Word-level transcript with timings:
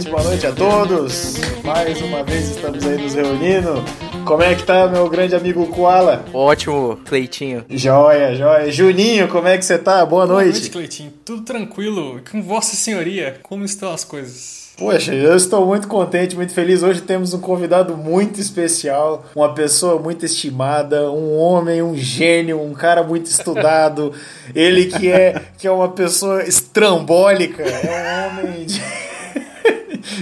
noite, 0.00 0.10
boa 0.10 0.22
noite 0.22 0.46
a 0.46 0.52
todos. 0.52 1.34
Mais 1.62 2.00
uma 2.00 2.22
vez 2.22 2.50
estamos 2.50 2.86
aí 2.86 2.96
nos 2.96 3.14
reunindo. 3.14 3.84
Como 4.24 4.42
é 4.42 4.54
que 4.54 4.62
tá, 4.62 4.86
meu 4.86 5.08
grande 5.10 5.34
amigo 5.34 5.66
Koala? 5.66 6.24
Ótimo, 6.32 6.98
Cleitinho. 7.04 7.64
Joia, 7.68 8.34
joia. 8.34 8.70
Juninho, 8.70 9.28
como 9.28 9.48
é 9.48 9.58
que 9.58 9.64
você 9.64 9.76
tá? 9.76 10.04
Boa 10.06 10.24
noite. 10.24 10.44
Boa 10.44 10.52
noite, 10.52 10.70
Cleitinho. 10.70 11.12
Tudo 11.24 11.42
tranquilo. 11.42 12.20
Com 12.30 12.42
Vossa 12.42 12.76
Senhoria, 12.76 13.40
como 13.42 13.64
estão 13.64 13.92
as 13.92 14.04
coisas? 14.04 14.70
Poxa, 14.78 15.12
eu 15.14 15.36
estou 15.36 15.66
muito 15.66 15.86
contente, 15.86 16.34
muito 16.34 16.54
feliz. 16.54 16.82
Hoje 16.82 17.02
temos 17.02 17.34
um 17.34 17.40
convidado 17.40 17.94
muito 17.94 18.40
especial, 18.40 19.26
uma 19.36 19.52
pessoa 19.52 20.00
muito 20.00 20.24
estimada, 20.24 21.10
um 21.10 21.36
homem, 21.36 21.82
um 21.82 21.94
gênio, 21.94 22.62
um 22.62 22.72
cara 22.72 23.02
muito 23.02 23.26
estudado. 23.26 24.14
Ele 24.54 24.86
que 24.86 25.12
é, 25.12 25.42
que 25.58 25.66
é 25.66 25.70
uma 25.70 25.90
pessoa 25.90 26.42
estrambólica, 26.42 27.62
é 27.62 28.30
um 28.38 28.38
homem 28.38 28.64
de, 28.64 28.80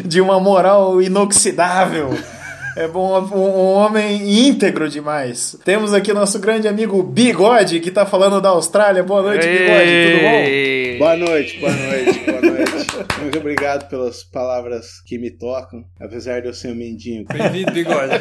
de 0.05 0.20
uma 0.20 0.38
moral 0.41 1.00
inoxidável. 1.00 2.16
É 2.78 2.87
bom, 2.87 3.20
um 3.34 3.74
homem 3.74 4.46
íntegro 4.46 4.88
demais. 4.88 5.59
Temos 5.64 5.92
aqui 5.92 6.12
nosso 6.12 6.38
grande 6.38 6.69
amigo 6.69 7.02
Bigode, 7.02 7.80
que 7.80 7.91
tá 7.91 8.06
falando 8.06 8.41
da 8.41 8.50
Austrália. 8.50 9.02
Boa 9.02 9.20
noite, 9.20 9.48
Bigode, 9.48 9.91
tudo 10.06 10.23
bom? 10.23 10.98
Boa 10.98 11.16
noite, 11.16 11.59
boa 11.59 11.72
noite, 11.72 12.19
boa 12.24 12.41
noite. 12.41 12.69
Muito 13.20 13.38
obrigado 13.38 13.88
pelas 13.88 14.22
palavras 14.22 15.00
que 15.05 15.19
me 15.19 15.28
tocam, 15.28 15.84
apesar 16.00 16.41
de 16.41 16.47
eu 16.47 16.55
ser 16.55 16.70
um 16.70 16.77
mendinho. 16.77 17.25
Bem-vindo, 17.27 17.72
Bigode. 17.72 18.14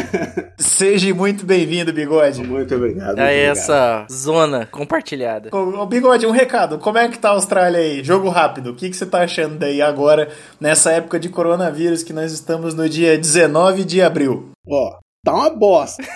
Seja 0.56 1.14
muito 1.14 1.44
bem-vindo, 1.44 1.92
Bigode. 1.92 2.42
Muito 2.42 2.74
obrigado. 2.74 3.18
É 3.18 3.44
essa 3.44 4.06
zona 4.10 4.64
compartilhada. 4.64 5.50
Ô, 5.54 5.84
Bigode, 5.84 6.26
um 6.26 6.30
recado. 6.30 6.78
Como 6.78 6.96
é 6.96 7.08
que 7.08 7.18
tá 7.18 7.28
a 7.28 7.32
Austrália 7.32 7.80
aí? 7.80 8.02
Jogo 8.02 8.30
rápido. 8.30 8.70
O 8.70 8.74
que, 8.74 8.88
que 8.88 8.96
você 8.96 9.04
tá 9.04 9.20
achando 9.20 9.58
daí 9.58 9.82
agora, 9.82 10.30
nessa 10.58 10.92
época 10.92 11.20
de 11.20 11.28
coronavírus, 11.28 12.02
que 12.02 12.14
nós 12.14 12.32
estamos 12.32 12.74
no 12.74 12.88
dia 12.88 13.18
19 13.18 13.65
9 13.66 13.84
de 13.84 14.00
abril. 14.00 14.50
Ó, 14.68 14.96
tá 15.24 15.34
uma 15.34 15.50
bosta. 15.50 16.00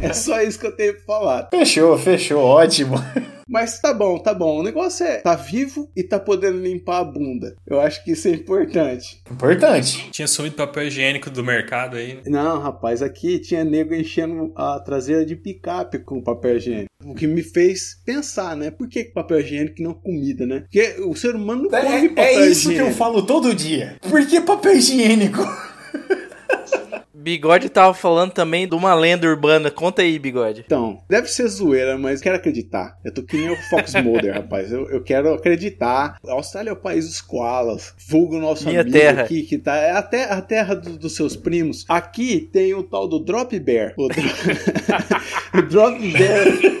é 0.00 0.12
só 0.12 0.40
isso 0.40 0.60
que 0.60 0.68
eu 0.68 0.76
tenho 0.76 0.94
pra 0.94 1.04
falar. 1.04 1.48
Fechou, 1.50 1.98
fechou, 1.98 2.44
ótimo. 2.44 2.94
Mas 3.48 3.80
tá 3.80 3.94
bom, 3.94 4.18
tá 4.18 4.34
bom. 4.34 4.60
O 4.60 4.62
negócio 4.62 5.06
é 5.06 5.18
tá 5.18 5.34
vivo 5.34 5.90
e 5.96 6.02
tá 6.02 6.20
podendo 6.20 6.60
limpar 6.60 6.98
a 6.98 7.04
bunda. 7.04 7.56
Eu 7.66 7.80
acho 7.80 8.04
que 8.04 8.12
isso 8.12 8.28
é 8.28 8.32
importante. 8.32 9.22
Importante. 9.30 10.10
Tinha 10.10 10.28
sumido 10.28 10.56
papel 10.56 10.84
higiênico 10.86 11.30
do 11.30 11.42
mercado 11.42 11.96
aí. 11.96 12.20
Não, 12.26 12.60
rapaz, 12.60 13.02
aqui 13.02 13.38
tinha 13.38 13.64
nego 13.64 13.94
enchendo 13.94 14.52
a 14.54 14.78
traseira 14.80 15.24
de 15.24 15.34
picape 15.34 15.98
com 16.00 16.22
papel 16.22 16.56
higiênico. 16.56 16.88
O 17.04 17.14
que 17.14 17.26
me 17.26 17.42
fez 17.42 17.96
pensar, 18.04 18.56
né? 18.56 18.70
Por 18.70 18.88
que 18.88 19.04
papel 19.04 19.40
higiênico 19.40 19.80
e 19.80 19.82
não 19.82 19.94
comida, 19.94 20.44
né? 20.44 20.60
Porque 20.60 20.96
o 21.00 21.14
ser 21.14 21.34
humano 21.34 21.68
não 21.70 21.78
é, 21.78 21.82
come 21.82 22.08
papel 22.10 22.24
higiênico. 22.24 22.48
É 22.48 22.50
isso 22.50 22.70
higiênico. 22.70 22.84
que 22.84 22.92
eu 22.92 22.96
falo 22.96 23.22
todo 23.22 23.54
dia. 23.54 23.96
Por 24.02 24.26
que 24.26 24.40
papel 24.40 24.76
higiênico? 24.76 25.40
Bigode 27.18 27.68
tava 27.68 27.92
falando 27.92 28.30
também 28.30 28.68
de 28.68 28.74
uma 28.74 28.94
lenda 28.94 29.26
urbana. 29.26 29.70
Conta 29.70 30.02
aí, 30.02 30.18
Bigode. 30.18 30.62
Então, 30.64 31.02
deve 31.08 31.28
ser 31.28 31.48
zoeira, 31.48 31.98
mas 31.98 32.20
quero 32.20 32.36
acreditar. 32.36 32.96
Eu 33.04 33.12
tô 33.12 33.22
que 33.22 33.36
nem 33.36 33.50
o 33.50 33.56
Fox 33.68 33.92
Mulder, 34.02 34.34
rapaz. 34.34 34.70
Eu, 34.70 34.88
eu, 34.88 35.02
quero 35.02 35.34
acreditar. 35.34 36.18
A 36.26 36.32
Austrália 36.32 36.70
é 36.70 36.72
o 36.72 36.76
país 36.76 37.06
dos 37.06 37.20
koalas. 37.20 37.94
Vulgo 38.08 38.38
nosso 38.38 38.66
Minha 38.66 38.82
amigo 38.82 38.96
terra. 38.96 39.22
aqui, 39.22 39.42
que 39.42 39.58
tá. 39.58 39.76
É 39.76 39.92
a, 39.92 40.02
te, 40.02 40.16
a 40.16 40.40
terra 40.40 40.74
do, 40.74 40.96
dos 40.96 41.16
seus 41.16 41.36
primos. 41.36 41.84
Aqui 41.88 42.48
tem 42.52 42.72
o 42.74 42.82
tal 42.82 43.08
do 43.08 43.18
Drop 43.18 43.58
Bear. 43.58 43.94
O, 43.96 44.08
dro... 44.08 44.22
o 45.58 45.62
Drop 45.62 45.98
Bear. 45.98 46.78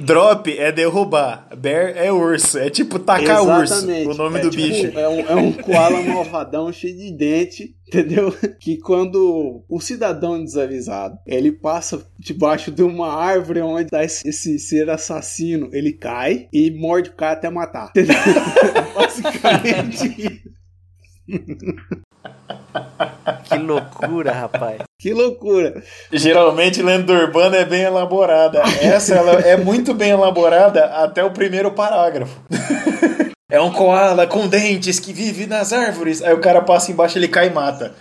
Drop 0.00 0.58
é 0.58 0.72
derrubar, 0.72 1.48
bear 1.56 1.96
é 1.96 2.10
urso, 2.10 2.58
é 2.58 2.70
tipo 2.70 2.98
tacar 2.98 3.42
Exatamente. 3.42 4.08
urso, 4.08 4.20
o 4.20 4.24
nome 4.24 4.38
é 4.38 4.42
do 4.42 4.50
tipo, 4.50 4.62
bicho. 4.62 4.98
É 4.98 5.08
um, 5.08 5.20
é 5.20 5.34
um 5.34 5.52
koala 5.52 6.00
malvadão 6.02 6.72
cheio 6.72 6.96
de 6.96 7.12
dente, 7.12 7.74
entendeu? 7.88 8.32
Que 8.60 8.76
quando 8.76 9.64
o 9.68 9.80
cidadão 9.80 10.42
desavisado, 10.42 11.18
ele 11.26 11.52
passa 11.52 12.04
debaixo 12.18 12.70
de 12.70 12.82
uma 12.82 13.12
árvore 13.12 13.60
onde 13.60 13.88
tá 13.90 14.04
esse, 14.04 14.28
esse 14.28 14.58
ser 14.58 14.90
assassino, 14.90 15.70
ele 15.72 15.92
cai 15.92 16.48
e 16.52 16.70
morde 16.70 17.10
o 17.10 17.14
cara 17.14 17.32
até 17.32 17.48
matar. 17.48 17.90
Entendeu? 17.96 18.14
Basicamente 18.94 20.42
Que 23.48 23.58
loucura, 23.58 24.32
rapaz. 24.32 24.82
Que 24.98 25.12
loucura. 25.12 25.82
Geralmente 26.12 26.82
lenda 26.82 27.12
urbana 27.12 27.56
é 27.56 27.64
bem 27.64 27.82
elaborada. 27.82 28.62
Essa 28.80 29.14
ela 29.14 29.40
é 29.40 29.56
muito 29.56 29.94
bem 29.94 30.10
elaborada 30.10 30.86
até 30.86 31.22
o 31.22 31.30
primeiro 31.30 31.70
parágrafo. 31.72 32.40
É 33.50 33.58
um 33.58 33.72
koala 33.72 34.26
com 34.26 34.46
dentes 34.46 35.00
que 35.00 35.10
vive 35.10 35.46
nas 35.46 35.72
árvores. 35.72 36.20
Aí 36.20 36.34
o 36.34 36.40
cara 36.40 36.60
passa 36.60 36.92
embaixo, 36.92 37.16
ele 37.16 37.28
cai 37.28 37.46
e 37.46 37.50
mata. 37.50 37.94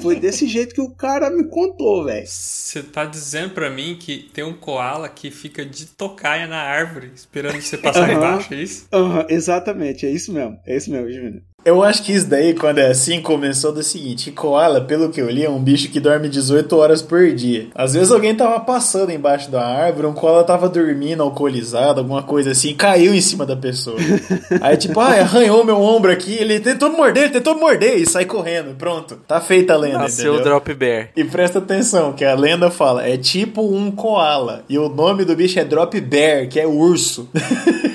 Foi 0.00 0.14
desse 0.14 0.46
jeito 0.46 0.74
que 0.76 0.80
o 0.80 0.94
cara 0.94 1.28
me 1.28 1.44
contou, 1.48 2.04
velho. 2.04 2.24
Você 2.24 2.84
tá 2.84 3.04
dizendo 3.04 3.50
pra 3.50 3.68
mim 3.68 3.96
que 3.98 4.30
tem 4.32 4.44
um 4.44 4.54
koala 4.54 5.08
que 5.08 5.30
fica 5.32 5.66
de 5.66 5.86
tocaia 5.86 6.46
na 6.46 6.60
árvore, 6.60 7.10
esperando 7.14 7.60
você 7.60 7.76
passar 7.76 8.08
Aham. 8.10 8.14
embaixo, 8.14 8.54
é 8.54 8.56
isso? 8.58 8.86
Aham, 8.92 9.26
exatamente, 9.28 10.06
é 10.06 10.10
isso 10.10 10.32
mesmo. 10.32 10.56
É 10.64 10.76
isso 10.76 10.90
mesmo, 10.90 11.10
Júnior. 11.10 11.42
Eu 11.64 11.82
acho 11.82 12.02
que 12.02 12.12
isso 12.12 12.28
daí, 12.28 12.54
quando 12.54 12.78
é 12.78 12.88
assim, 12.88 13.20
começou 13.20 13.72
do 13.72 13.82
seguinte: 13.82 14.32
koala, 14.32 14.80
pelo 14.80 15.10
que 15.10 15.20
eu 15.20 15.30
li, 15.30 15.44
é 15.44 15.50
um 15.50 15.60
bicho 15.60 15.88
que 15.90 16.00
dorme 16.00 16.28
18 16.28 16.76
horas 16.76 17.02
por 17.02 17.30
dia. 17.32 17.68
Às 17.74 17.94
vezes 17.94 18.10
alguém 18.10 18.34
tava 18.34 18.58
passando 18.60 19.12
embaixo 19.12 19.50
da 19.50 19.64
árvore, 19.64 20.06
um 20.06 20.12
koala 20.12 20.42
tava 20.42 20.68
dormindo, 20.68 21.22
alcoolizado, 21.22 22.00
alguma 22.00 22.22
coisa 22.22 22.50
assim, 22.50 22.74
caiu 22.74 23.14
em 23.14 23.20
cima 23.20 23.46
da 23.46 23.54
pessoa. 23.54 23.96
Aí, 24.60 24.76
tipo, 24.76 24.98
ah, 24.98 25.20
arranhou 25.20 25.64
meu 25.64 25.80
ombro 25.80 26.10
aqui, 26.10 26.34
ele 26.34 26.58
tentou 26.58 26.90
me 26.90 26.96
morder, 26.96 27.24
ele 27.24 27.32
tentou 27.32 27.54
me 27.54 27.60
morder, 27.60 27.96
e 27.96 28.06
sai 28.06 28.24
correndo, 28.24 28.74
pronto. 28.74 29.16
Tá 29.28 29.40
feita 29.40 29.74
a 29.74 29.76
lenda, 29.76 29.98
Nasceu 29.98 30.34
o? 30.34 30.40
Drop 30.40 30.74
Bear. 30.74 31.10
E 31.16 31.22
presta 31.22 31.58
atenção, 31.58 32.12
que 32.12 32.24
a 32.24 32.34
lenda 32.34 32.70
fala, 32.70 33.06
é 33.06 33.16
tipo 33.16 33.62
um 33.62 33.90
koala. 33.90 34.64
E 34.68 34.78
o 34.78 34.88
nome 34.88 35.24
do 35.24 35.36
bicho 35.36 35.60
é 35.60 35.64
Drop 35.64 36.00
Bear, 36.00 36.48
que 36.48 36.58
é 36.58 36.66
urso. 36.66 37.28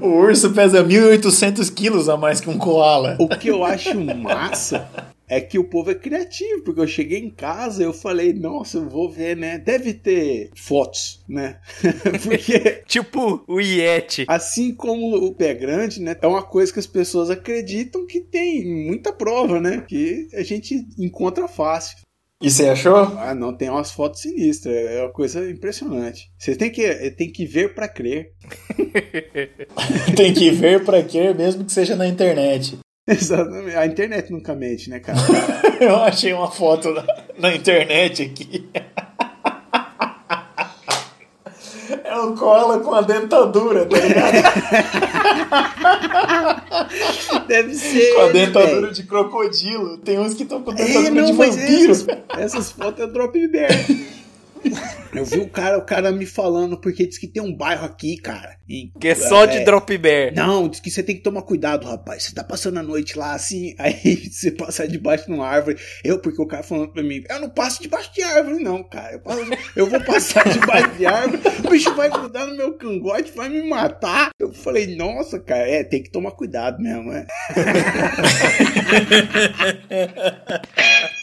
o 0.00 0.08
urso 0.08 0.50
pesa 0.52 0.82
1.800 0.84 1.72
quilos 1.72 2.08
a 2.08 2.16
mais 2.16 2.40
que 2.40 2.50
um 2.50 2.58
koala. 2.58 3.16
O 3.20 3.28
que 3.28 3.48
eu 3.48 3.64
acho 3.64 3.94
massa 3.94 4.88
é 5.28 5.40
que 5.40 5.58
o 5.58 5.64
povo 5.64 5.90
é 5.90 5.94
criativo, 5.94 6.62
porque 6.62 6.80
eu 6.80 6.86
cheguei 6.86 7.18
em 7.18 7.30
casa 7.30 7.82
e 7.82 7.86
eu 7.86 7.92
falei, 7.94 8.34
nossa, 8.34 8.76
eu 8.76 8.88
vou 8.88 9.10
ver, 9.10 9.34
né? 9.34 9.56
Deve 9.58 9.94
ter 9.94 10.50
fotos, 10.54 11.24
né? 11.26 11.56
porque 12.22 12.82
Tipo 12.86 13.42
o 13.48 13.58
Yeti. 13.58 14.26
assim 14.28 14.74
como 14.74 15.16
o 15.16 15.34
pé 15.34 15.54
grande, 15.54 16.02
né? 16.02 16.14
É 16.20 16.26
uma 16.26 16.42
coisa 16.42 16.70
que 16.70 16.78
as 16.78 16.86
pessoas 16.86 17.30
acreditam 17.30 18.06
que 18.06 18.20
tem 18.20 18.86
muita 18.86 19.10
prova, 19.10 19.58
né? 19.58 19.82
Que 19.88 20.28
a 20.34 20.42
gente 20.42 20.86
encontra 20.98 21.48
fácil. 21.48 21.96
E 22.42 22.50
você 22.50 22.68
achou? 22.68 22.96
Ah, 22.96 23.34
não, 23.34 23.56
tem 23.56 23.70
umas 23.70 23.92
fotos 23.92 24.22
sinistras, 24.22 24.74
é 24.74 25.00
uma 25.00 25.12
coisa 25.12 25.48
impressionante. 25.48 26.28
Você 26.36 26.56
tem 26.56 26.72
que, 26.72 27.10
tem 27.12 27.30
que 27.30 27.46
ver 27.46 27.72
pra 27.72 27.86
crer. 27.86 28.32
Tem 30.16 30.34
que 30.34 30.50
ver 30.50 30.84
pra 30.84 31.02
quê, 31.02 31.32
mesmo 31.32 31.64
que 31.64 31.72
seja 31.72 31.96
na 31.96 32.06
internet. 32.06 32.78
Exatamente. 33.06 33.76
A 33.76 33.86
internet 33.86 34.30
nunca 34.30 34.54
mente, 34.54 34.90
né, 34.90 35.00
cara? 35.00 35.18
Eu 35.80 35.96
achei 35.96 36.32
uma 36.32 36.50
foto 36.50 36.92
na, 36.92 37.04
na 37.38 37.54
internet 37.54 38.22
aqui. 38.22 38.68
É 42.04 42.20
um 42.20 42.34
koala 42.34 42.80
com 42.80 42.94
a 42.94 43.00
dentadura, 43.02 43.84
tá 43.86 43.96
ligado? 43.98 44.32
Deve 47.46 47.74
ser. 47.74 48.14
Com 48.14 48.20
a 48.20 48.26
né, 48.26 48.32
dentadura 48.32 48.90
de 48.92 49.02
crocodilo. 49.04 49.98
Tem 49.98 50.18
uns 50.18 50.34
que 50.34 50.42
estão 50.42 50.62
com 50.62 50.72
É, 50.72 50.74
dentadura 50.74 51.10
não, 51.10 51.24
de 51.26 51.32
vampiro. 51.32 51.92
essas, 51.92 52.06
essas 52.38 52.72
fotos 52.72 53.04
é 53.04 53.06
Drop 53.06 53.48
Bear. 53.48 53.70
Eu 55.14 55.24
vi 55.26 55.38
o 55.40 55.48
cara, 55.48 55.76
o 55.78 55.84
cara 55.84 56.10
me 56.10 56.24
falando, 56.24 56.78
porque 56.80 57.06
diz 57.06 57.18
que 57.18 57.26
tem 57.26 57.42
um 57.42 57.54
bairro 57.54 57.84
aqui, 57.84 58.16
cara. 58.16 58.56
e- 58.68 58.90
Que 58.98 59.08
é 59.08 59.14
só 59.14 59.44
de 59.44 59.58
é, 59.58 59.64
Drop 59.64 59.98
Bear. 59.98 60.32
Não, 60.34 60.66
diz 60.68 60.80
que 60.80 60.90
você 60.90 61.02
tem 61.02 61.14
que 61.16 61.22
tomar 61.22 61.42
cuidado, 61.42 61.86
rapaz. 61.86 62.22
Você 62.22 62.34
tá 62.34 62.42
passando 62.42 62.78
a 62.78 62.82
noite 62.82 63.18
lá 63.18 63.34
assim, 63.34 63.74
aí 63.78 64.30
você 64.30 64.50
passar 64.50 64.86
debaixo 64.88 65.26
de 65.26 65.32
uma 65.32 65.46
árvore. 65.46 65.76
Eu, 66.02 66.18
porque 66.18 66.40
o 66.40 66.46
cara 66.46 66.62
falando 66.62 66.92
pra 66.92 67.02
mim, 67.02 67.22
eu 67.28 67.40
não 67.40 67.50
passo 67.50 67.82
debaixo 67.82 68.10
de 68.14 68.22
árvore, 68.22 68.62
não, 68.64 68.82
cara. 68.82 69.12
Eu, 69.12 69.20
passo- 69.20 69.44
eu 69.76 69.86
vou 69.86 70.00
passar 70.00 70.48
debaixo 70.52 70.96
de 70.96 71.04
árvore, 71.04 71.42
o 71.62 71.70
bicho 71.70 71.94
vai 71.94 72.08
grudar 72.08 72.46
no 72.46 72.56
meu 72.56 72.72
cangote, 72.74 73.32
vai 73.36 73.50
me 73.50 73.62
matar. 73.68 74.30
Eu 74.40 74.50
falei, 74.52 74.96
nossa, 74.96 75.38
cara, 75.38 75.68
é, 75.68 75.84
tem 75.84 76.02
que 76.02 76.10
tomar 76.10 76.30
cuidado 76.32 76.80
mesmo, 76.82 77.12
é. 77.12 77.26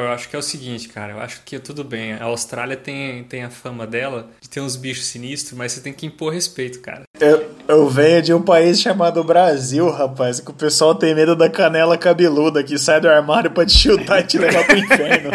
Eu 0.00 0.10
acho 0.10 0.28
que 0.28 0.36
é 0.36 0.38
o 0.38 0.42
seguinte, 0.42 0.88
cara. 0.88 1.12
Eu 1.12 1.20
acho 1.20 1.42
que 1.44 1.58
tudo 1.58 1.84
bem. 1.84 2.14
A 2.14 2.24
Austrália 2.24 2.76
tem, 2.76 3.24
tem 3.24 3.44
a 3.44 3.50
fama 3.50 3.86
dela 3.86 4.28
de 4.40 4.48
ter 4.48 4.60
uns 4.60 4.76
bichos 4.76 5.06
sinistros, 5.06 5.56
mas 5.56 5.72
você 5.72 5.80
tem 5.80 5.92
que 5.92 6.06
impor 6.06 6.32
respeito, 6.32 6.80
cara. 6.80 7.02
Eu, 7.20 7.50
eu 7.66 7.88
venho 7.88 8.22
de 8.22 8.32
um 8.32 8.42
país 8.42 8.80
chamado 8.80 9.22
Brasil, 9.24 9.90
rapaz, 9.90 10.40
que 10.40 10.50
o 10.50 10.54
pessoal 10.54 10.94
tem 10.94 11.14
medo 11.14 11.34
da 11.34 11.50
canela 11.50 11.98
cabeluda 11.98 12.62
que 12.62 12.78
sai 12.78 13.00
do 13.00 13.08
armário 13.08 13.50
pra 13.50 13.66
te 13.66 13.78
chutar 13.78 14.20
e 14.20 14.24
te 14.24 14.38
levar 14.38 14.64
pro 14.64 14.78
inferno. 14.78 15.30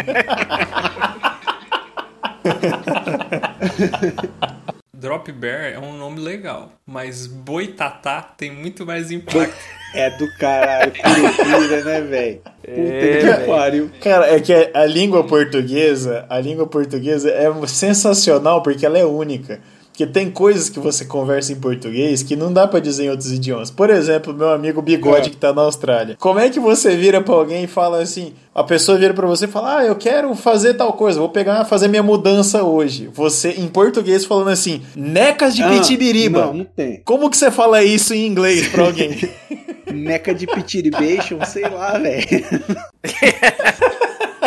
Drop 5.04 5.30
Bear 5.32 5.74
é 5.74 5.78
um 5.78 5.92
nome 5.98 6.18
legal, 6.18 6.72
mas 6.86 7.26
Boitatá 7.26 8.22
tem 8.22 8.50
muito 8.50 8.86
mais 8.86 9.10
impacto. 9.10 9.54
É 9.94 10.08
do 10.16 10.26
caralho, 10.38 10.90
pirupira, 10.92 11.84
né, 11.84 12.00
velho? 12.00 12.36
Puta 12.38 12.70
É, 12.70 13.18
que 13.18 13.26
velho. 13.26 13.46
pariu. 13.46 13.90
Cara, 14.02 14.34
é 14.34 14.40
que 14.40 14.70
a 14.72 14.86
língua 14.86 15.22
portuguesa, 15.24 16.24
a 16.30 16.40
língua 16.40 16.66
portuguesa 16.66 17.30
é 17.30 17.66
sensacional 17.66 18.62
porque 18.62 18.86
ela 18.86 18.98
é 18.98 19.04
única. 19.04 19.60
Porque 19.94 20.08
tem 20.08 20.28
coisas 20.28 20.68
que 20.68 20.80
você 20.80 21.04
conversa 21.04 21.52
em 21.52 21.54
português 21.54 22.20
que 22.20 22.34
não 22.34 22.52
dá 22.52 22.66
pra 22.66 22.80
dizer 22.80 23.04
em 23.04 23.10
outros 23.10 23.30
idiomas. 23.30 23.70
Por 23.70 23.90
exemplo, 23.90 24.34
meu 24.34 24.50
amigo 24.50 24.82
Bigode 24.82 25.28
É. 25.28 25.30
que 25.30 25.36
tá 25.36 25.52
na 25.52 25.62
Austrália. 25.62 26.16
Como 26.18 26.40
é 26.40 26.50
que 26.50 26.58
você 26.58 26.96
vira 26.96 27.20
pra 27.20 27.32
alguém 27.32 27.62
e 27.62 27.66
fala 27.68 28.02
assim, 28.02 28.32
a 28.52 28.64
pessoa 28.64 28.98
vira 28.98 29.14
pra 29.14 29.24
você 29.28 29.44
e 29.44 29.48
fala: 29.48 29.78
"Ah, 29.78 29.84
eu 29.84 29.94
quero 29.94 30.34
fazer 30.34 30.74
tal 30.74 30.94
coisa, 30.94 31.20
vou 31.20 31.28
pegar 31.28 31.64
fazer 31.64 31.86
minha 31.86 32.02
mudança 32.02 32.64
hoje". 32.64 33.08
Você 33.14 33.50
em 33.50 33.68
português 33.68 34.24
falando 34.24 34.48
assim: 34.50 34.82
"Necas 34.96 35.54
de 35.54 35.62
Ah, 35.62 35.68
pitibiriba". 35.68 36.46
Não, 36.46 36.54
não 36.54 36.64
tem. 36.64 37.00
Como 37.04 37.30
que 37.30 37.36
você 37.36 37.52
fala 37.52 37.84
isso 37.84 38.12
em 38.12 38.26
inglês 38.26 38.66
pra 38.66 38.86
alguém? 38.86 39.16
Meca 39.94 40.34
de 40.34 40.44
pitiribation, 40.44 41.38
sei 41.44 41.68
lá, 41.68 41.96
velho. 41.98 42.26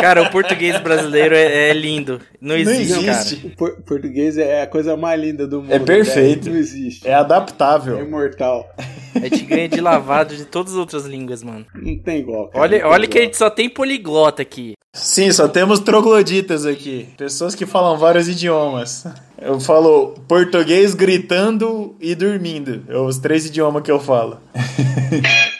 Cara, 0.00 0.22
o 0.22 0.30
português 0.30 0.78
brasileiro 0.80 1.34
é, 1.34 1.70
é 1.70 1.72
lindo. 1.72 2.20
Não 2.40 2.56
existe, 2.56 2.92
existe. 3.06 3.36
cara. 3.36 3.48
O 3.52 3.56
por- 3.56 3.82
português 3.82 4.38
é 4.38 4.62
a 4.62 4.66
coisa 4.66 4.96
mais 4.96 5.20
linda 5.20 5.46
do 5.46 5.60
mundo. 5.62 5.72
É 5.72 5.78
perfeito. 5.78 6.48
Não 6.50 6.56
existe. 6.56 7.06
É 7.06 7.10
É 7.10 7.14
adaptável. 7.14 8.00
imortal. 8.00 8.68
A 9.14 9.20
gente 9.20 9.44
ganha 9.44 9.68
de 9.68 9.80
lavado 9.80 10.36
de 10.36 10.44
todas 10.44 10.72
as 10.72 10.78
outras 10.78 11.04
línguas, 11.04 11.42
mano. 11.42 11.66
Não 11.74 11.98
tem 11.98 12.18
igual. 12.20 12.48
cara. 12.48 12.54
Não 12.54 12.60
Olha, 12.62 12.78
tem 12.80 12.86
olha 12.88 13.06
que 13.08 13.18
a 13.18 13.20
igual. 13.20 13.24
gente 13.32 13.36
só 13.36 13.50
tem 13.50 13.68
poliglota 13.68 14.42
aqui. 14.42 14.72
Sim, 14.94 15.30
só 15.32 15.46
temos 15.48 15.80
trogloditas 15.80 16.64
aqui. 16.64 17.08
Pessoas 17.16 17.54
que 17.54 17.66
falam 17.66 17.96
vários 17.98 18.28
idiomas. 18.28 19.04
Eu 19.40 19.60
falo 19.60 20.14
português 20.26 20.94
gritando 20.94 21.94
e 22.00 22.14
dormindo. 22.14 22.82
É 22.88 22.96
os 22.96 23.18
três 23.18 23.46
idiomas 23.46 23.82
que 23.82 23.90
eu 23.90 24.00
falo. 24.00 24.40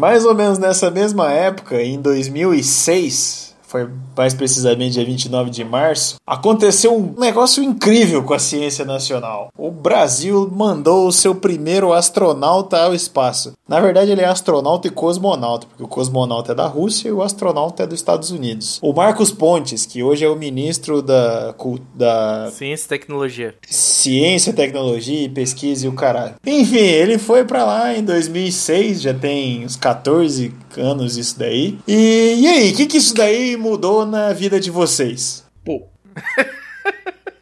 Mais 0.00 0.24
ou 0.24 0.34
menos 0.34 0.58
nessa 0.58 0.90
mesma 0.90 1.30
época, 1.30 1.82
em 1.82 2.00
2006, 2.00 3.49
foi 3.70 3.88
mais 4.16 4.34
precisamente 4.34 4.94
dia 4.94 5.04
29 5.04 5.48
de 5.48 5.62
março, 5.62 6.16
aconteceu 6.26 6.96
um 6.96 7.14
negócio 7.16 7.62
incrível 7.62 8.24
com 8.24 8.34
a 8.34 8.38
ciência 8.38 8.84
nacional. 8.84 9.52
O 9.56 9.70
Brasil 9.70 10.50
mandou 10.52 11.06
o 11.06 11.12
seu 11.12 11.36
primeiro 11.36 11.92
astronauta 11.92 12.78
ao 12.78 12.92
espaço. 12.92 13.52
Na 13.68 13.78
verdade, 13.78 14.10
ele 14.10 14.22
é 14.22 14.26
astronauta 14.26 14.88
e 14.88 14.90
cosmonauta, 14.90 15.68
porque 15.68 15.84
o 15.84 15.88
cosmonauta 15.88 16.50
é 16.50 16.54
da 16.54 16.66
Rússia 16.66 17.08
e 17.08 17.12
o 17.12 17.22
astronauta 17.22 17.84
é 17.84 17.86
dos 17.86 18.00
Estados 18.00 18.32
Unidos. 18.32 18.80
O 18.82 18.92
Marcos 18.92 19.30
Pontes, 19.30 19.86
que 19.86 20.02
hoje 20.02 20.24
é 20.24 20.28
o 20.28 20.34
ministro 20.34 21.00
da, 21.00 21.54
da 21.94 22.50
Ciência 22.50 22.86
e 22.86 22.88
tecnologia. 22.88 23.54
ciência, 23.64 24.52
tecnologia 24.52 25.22
e 25.22 25.28
pesquisa 25.28 25.86
e 25.86 25.88
o 25.88 25.92
caralho. 25.92 26.34
Enfim, 26.44 26.76
ele 26.76 27.18
foi 27.18 27.44
pra 27.44 27.64
lá 27.64 27.96
em 27.96 28.02
2006, 28.02 29.02
já 29.02 29.14
tem 29.14 29.64
uns 29.64 29.76
14 29.76 30.52
anos 30.78 31.16
isso 31.16 31.38
daí. 31.38 31.78
E, 31.88 32.36
e 32.40 32.46
aí, 32.46 32.72
o 32.72 32.76
que, 32.76 32.86
que 32.86 32.98
isso 32.98 33.14
daí 33.14 33.56
mudou 33.56 34.04
na 34.04 34.32
vida 34.32 34.60
de 34.60 34.70
vocês? 34.70 35.44
Pô, 35.64 35.84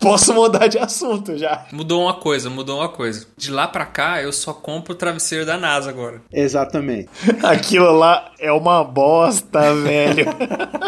Posso 0.00 0.32
mudar 0.32 0.68
de 0.68 0.78
assunto 0.78 1.36
já. 1.36 1.66
Mudou 1.72 2.02
uma 2.02 2.14
coisa, 2.14 2.48
mudou 2.48 2.78
uma 2.78 2.88
coisa. 2.88 3.26
De 3.36 3.50
lá 3.50 3.66
pra 3.66 3.84
cá, 3.84 4.22
eu 4.22 4.32
só 4.32 4.52
compro 4.52 4.92
o 4.92 4.96
travesseiro 4.96 5.44
da 5.44 5.56
NASA 5.56 5.90
agora. 5.90 6.22
exatamente. 6.32 7.08
Aquilo 7.42 7.90
lá 7.92 8.30
é 8.38 8.52
uma 8.52 8.84
bosta, 8.84 9.74
velho. 9.74 10.26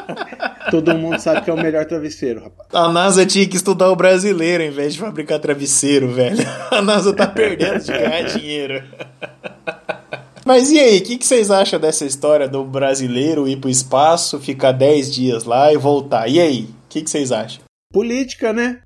Todo 0.71 0.95
mundo 0.97 1.19
sabe 1.19 1.43
que 1.43 1.51
é 1.51 1.53
o 1.53 1.57
melhor 1.61 1.85
travesseiro, 1.87 2.45
rapaz. 2.45 2.69
A 2.73 2.89
NASA 2.93 3.27
tinha 3.27 3.47
que 3.49 3.57
estudar 3.57 3.91
o 3.91 3.97
brasileiro 3.97 4.63
em 4.63 4.71
vez 4.71 4.95
de 4.95 5.01
fabricar 5.01 5.41
travesseiro, 5.41 6.09
velho. 6.13 6.39
A 6.71 6.81
NASA 6.81 7.13
tá 7.13 7.27
perdendo 7.27 7.81
de 7.81 7.91
ganhar 7.91 8.23
dinheiro. 8.23 8.85
Mas 10.50 10.69
e 10.73 10.81
aí, 10.81 10.99
o 10.99 11.05
que, 11.05 11.17
que 11.17 11.25
vocês 11.25 11.49
acham 11.49 11.79
dessa 11.79 12.05
história 12.05 12.49
do 12.49 12.64
brasileiro 12.64 13.47
ir 13.47 13.61
pro 13.61 13.70
espaço, 13.70 14.41
ficar 14.41 14.73
10 14.73 15.14
dias 15.14 15.44
lá 15.44 15.73
e 15.73 15.76
voltar? 15.76 16.26
E 16.26 16.41
aí, 16.41 16.62
o 16.64 16.88
que, 16.88 17.02
que 17.02 17.08
vocês 17.08 17.31
acham? 17.31 17.62
Política, 17.93 18.52
né? 18.52 18.82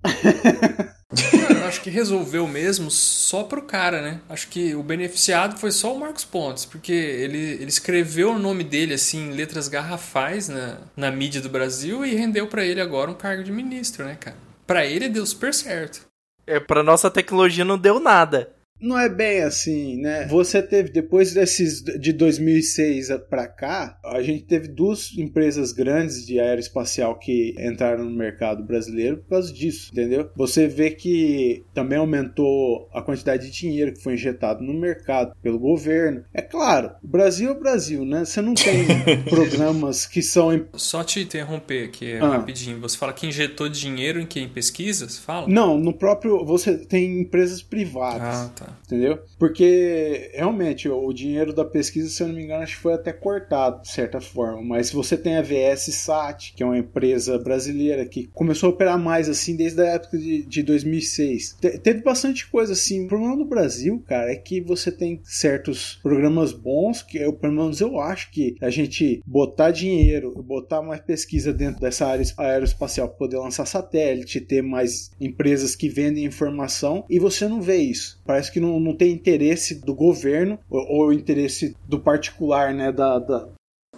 Eu 1.32 1.66
acho 1.66 1.80
que 1.80 1.88
resolveu 1.88 2.46
mesmo 2.46 2.90
só 2.90 3.44
pro 3.44 3.62
cara, 3.62 4.02
né? 4.02 4.20
Acho 4.28 4.48
que 4.48 4.74
o 4.74 4.82
beneficiado 4.82 5.58
foi 5.58 5.70
só 5.70 5.94
o 5.94 5.98
Marcos 5.98 6.26
Pontes, 6.26 6.66
porque 6.66 6.92
ele, 6.92 7.38
ele 7.38 7.64
escreveu 7.64 8.32
o 8.32 8.38
nome 8.38 8.62
dele 8.62 8.92
assim 8.92 9.30
em 9.30 9.32
letras 9.32 9.66
garrafais 9.66 10.50
na, 10.50 10.76
na 10.94 11.10
mídia 11.10 11.40
do 11.40 11.48
Brasil 11.48 12.04
e 12.04 12.14
rendeu 12.14 12.46
pra 12.46 12.62
ele 12.62 12.82
agora 12.82 13.10
um 13.10 13.14
cargo 13.14 13.42
de 13.42 13.50
ministro, 13.50 14.04
né, 14.04 14.18
cara? 14.20 14.36
Pra 14.66 14.84
ele 14.84 15.08
deu 15.08 15.24
super 15.24 15.54
certo. 15.54 16.02
É, 16.46 16.60
pra 16.60 16.82
nossa 16.82 17.10
tecnologia 17.10 17.64
não 17.64 17.78
deu 17.78 17.98
nada. 17.98 18.52
Não 18.84 18.98
é 18.98 19.08
bem 19.08 19.40
assim, 19.42 19.96
né? 20.00 20.26
Você 20.26 20.62
teve, 20.62 20.90
depois 20.90 21.32
desses 21.32 21.82
de 21.82 22.12
2006 22.12 23.08
pra 23.30 23.46
cá, 23.46 23.98
a 24.04 24.22
gente 24.22 24.44
teve 24.44 24.68
duas 24.68 25.16
empresas 25.16 25.72
grandes 25.72 26.26
de 26.26 26.38
aeroespacial 26.38 27.18
que 27.18 27.54
entraram 27.58 28.04
no 28.04 28.10
mercado 28.16 28.62
brasileiro 28.62 29.18
por 29.18 29.28
causa 29.30 29.52
disso, 29.52 29.90
entendeu? 29.92 30.30
Você 30.36 30.66
vê 30.68 30.90
que 30.90 31.64
também 31.72 31.98
aumentou 31.98 32.88
a 32.92 33.00
quantidade 33.00 33.46
de 33.50 33.58
dinheiro 33.58 33.92
que 33.94 34.02
foi 34.02 34.14
injetado 34.14 34.62
no 34.62 34.74
mercado 34.74 35.34
pelo 35.42 35.58
governo. 35.58 36.22
É 36.34 36.42
claro, 36.42 36.90
o 37.02 37.08
Brasil 37.08 37.48
é 37.48 37.52
o 37.52 37.60
Brasil, 37.60 38.04
né? 38.04 38.24
Você 38.24 38.40
não 38.42 38.54
tem 38.54 38.84
programas 39.28 40.06
que 40.06 40.22
são 40.22 40.52
em 40.52 40.64
Só 40.74 41.02
te 41.02 41.20
interromper 41.20 41.84
aqui 41.86 42.14
Ah. 42.18 42.36
rapidinho. 42.36 42.80
Você 42.80 42.96
fala 42.96 43.12
que 43.12 43.26
injetou 43.26 43.68
dinheiro 43.68 44.20
em 44.20 44.26
que? 44.26 44.40
Em 44.40 44.48
pesquisas? 44.48 45.18
Fala? 45.18 45.48
Não, 45.48 45.78
no 45.78 45.92
próprio. 45.92 46.44
Você 46.44 46.76
tem 46.76 47.20
empresas 47.20 47.62
privadas. 47.62 48.22
Ah, 48.22 48.50
tá. 48.54 48.73
Entendeu? 48.86 49.18
Porque 49.38 50.30
realmente 50.34 50.88
o 50.88 51.12
dinheiro 51.12 51.52
da 51.52 51.64
pesquisa, 51.64 52.08
se 52.08 52.22
eu 52.22 52.28
não 52.28 52.34
me 52.34 52.44
engano, 52.44 52.62
acho 52.62 52.76
que 52.76 52.82
foi 52.82 52.94
até 52.94 53.12
cortado 53.12 53.82
de 53.82 53.88
certa 53.88 54.20
forma. 54.20 54.62
Mas 54.62 54.90
você 54.90 55.16
tem 55.16 55.36
a 55.36 55.42
VS 55.42 55.94
Sat, 55.94 56.52
que 56.54 56.62
é 56.62 56.66
uma 56.66 56.78
empresa 56.78 57.38
brasileira 57.38 58.04
que 58.06 58.28
começou 58.34 58.68
a 58.68 58.72
operar 58.72 58.98
mais 58.98 59.28
assim 59.28 59.56
desde 59.56 59.80
a 59.80 59.86
época 59.86 60.18
de, 60.18 60.42
de 60.42 60.62
2006. 60.62 61.56
Te- 61.60 61.78
teve 61.78 62.02
bastante 62.02 62.48
coisa 62.48 62.72
assim. 62.72 63.04
O 63.04 63.08
problema 63.08 63.36
do 63.36 63.44
Brasil, 63.44 64.02
cara, 64.06 64.30
é 64.30 64.36
que 64.36 64.60
você 64.60 64.90
tem 64.90 65.20
certos 65.24 65.98
programas 66.02 66.52
bons 66.52 67.02
que 67.02 67.18
eu, 67.18 67.32
pelo 67.32 67.52
menos 67.54 67.80
eu 67.80 68.00
acho 68.00 68.30
que 68.30 68.56
a 68.60 68.70
gente 68.70 69.22
botar 69.26 69.70
dinheiro, 69.70 70.32
botar 70.42 70.82
mais 70.82 71.00
pesquisa 71.00 71.52
dentro 71.52 71.80
dessa 71.80 72.06
área 72.06 72.24
aeroespacial 72.36 73.08
poder 73.08 73.38
lançar 73.38 73.66
satélite, 73.66 74.40
ter 74.40 74.62
mais 74.62 75.10
empresas 75.20 75.74
que 75.76 75.88
vendem 75.88 76.24
informação 76.24 77.04
e 77.08 77.18
você 77.18 77.48
não 77.48 77.60
vê 77.60 77.76
isso. 77.76 78.20
Parece 78.24 78.52
que 78.52 78.53
não, 78.60 78.78
não 78.80 78.94
tem 78.94 79.12
interesse 79.12 79.74
do 79.84 79.94
governo 79.94 80.58
ou, 80.70 80.80
ou 81.06 81.12
interesse 81.12 81.76
do 81.88 81.98
particular, 81.98 82.72
né, 82.74 82.90
da, 82.92 83.18
da- 83.18 83.48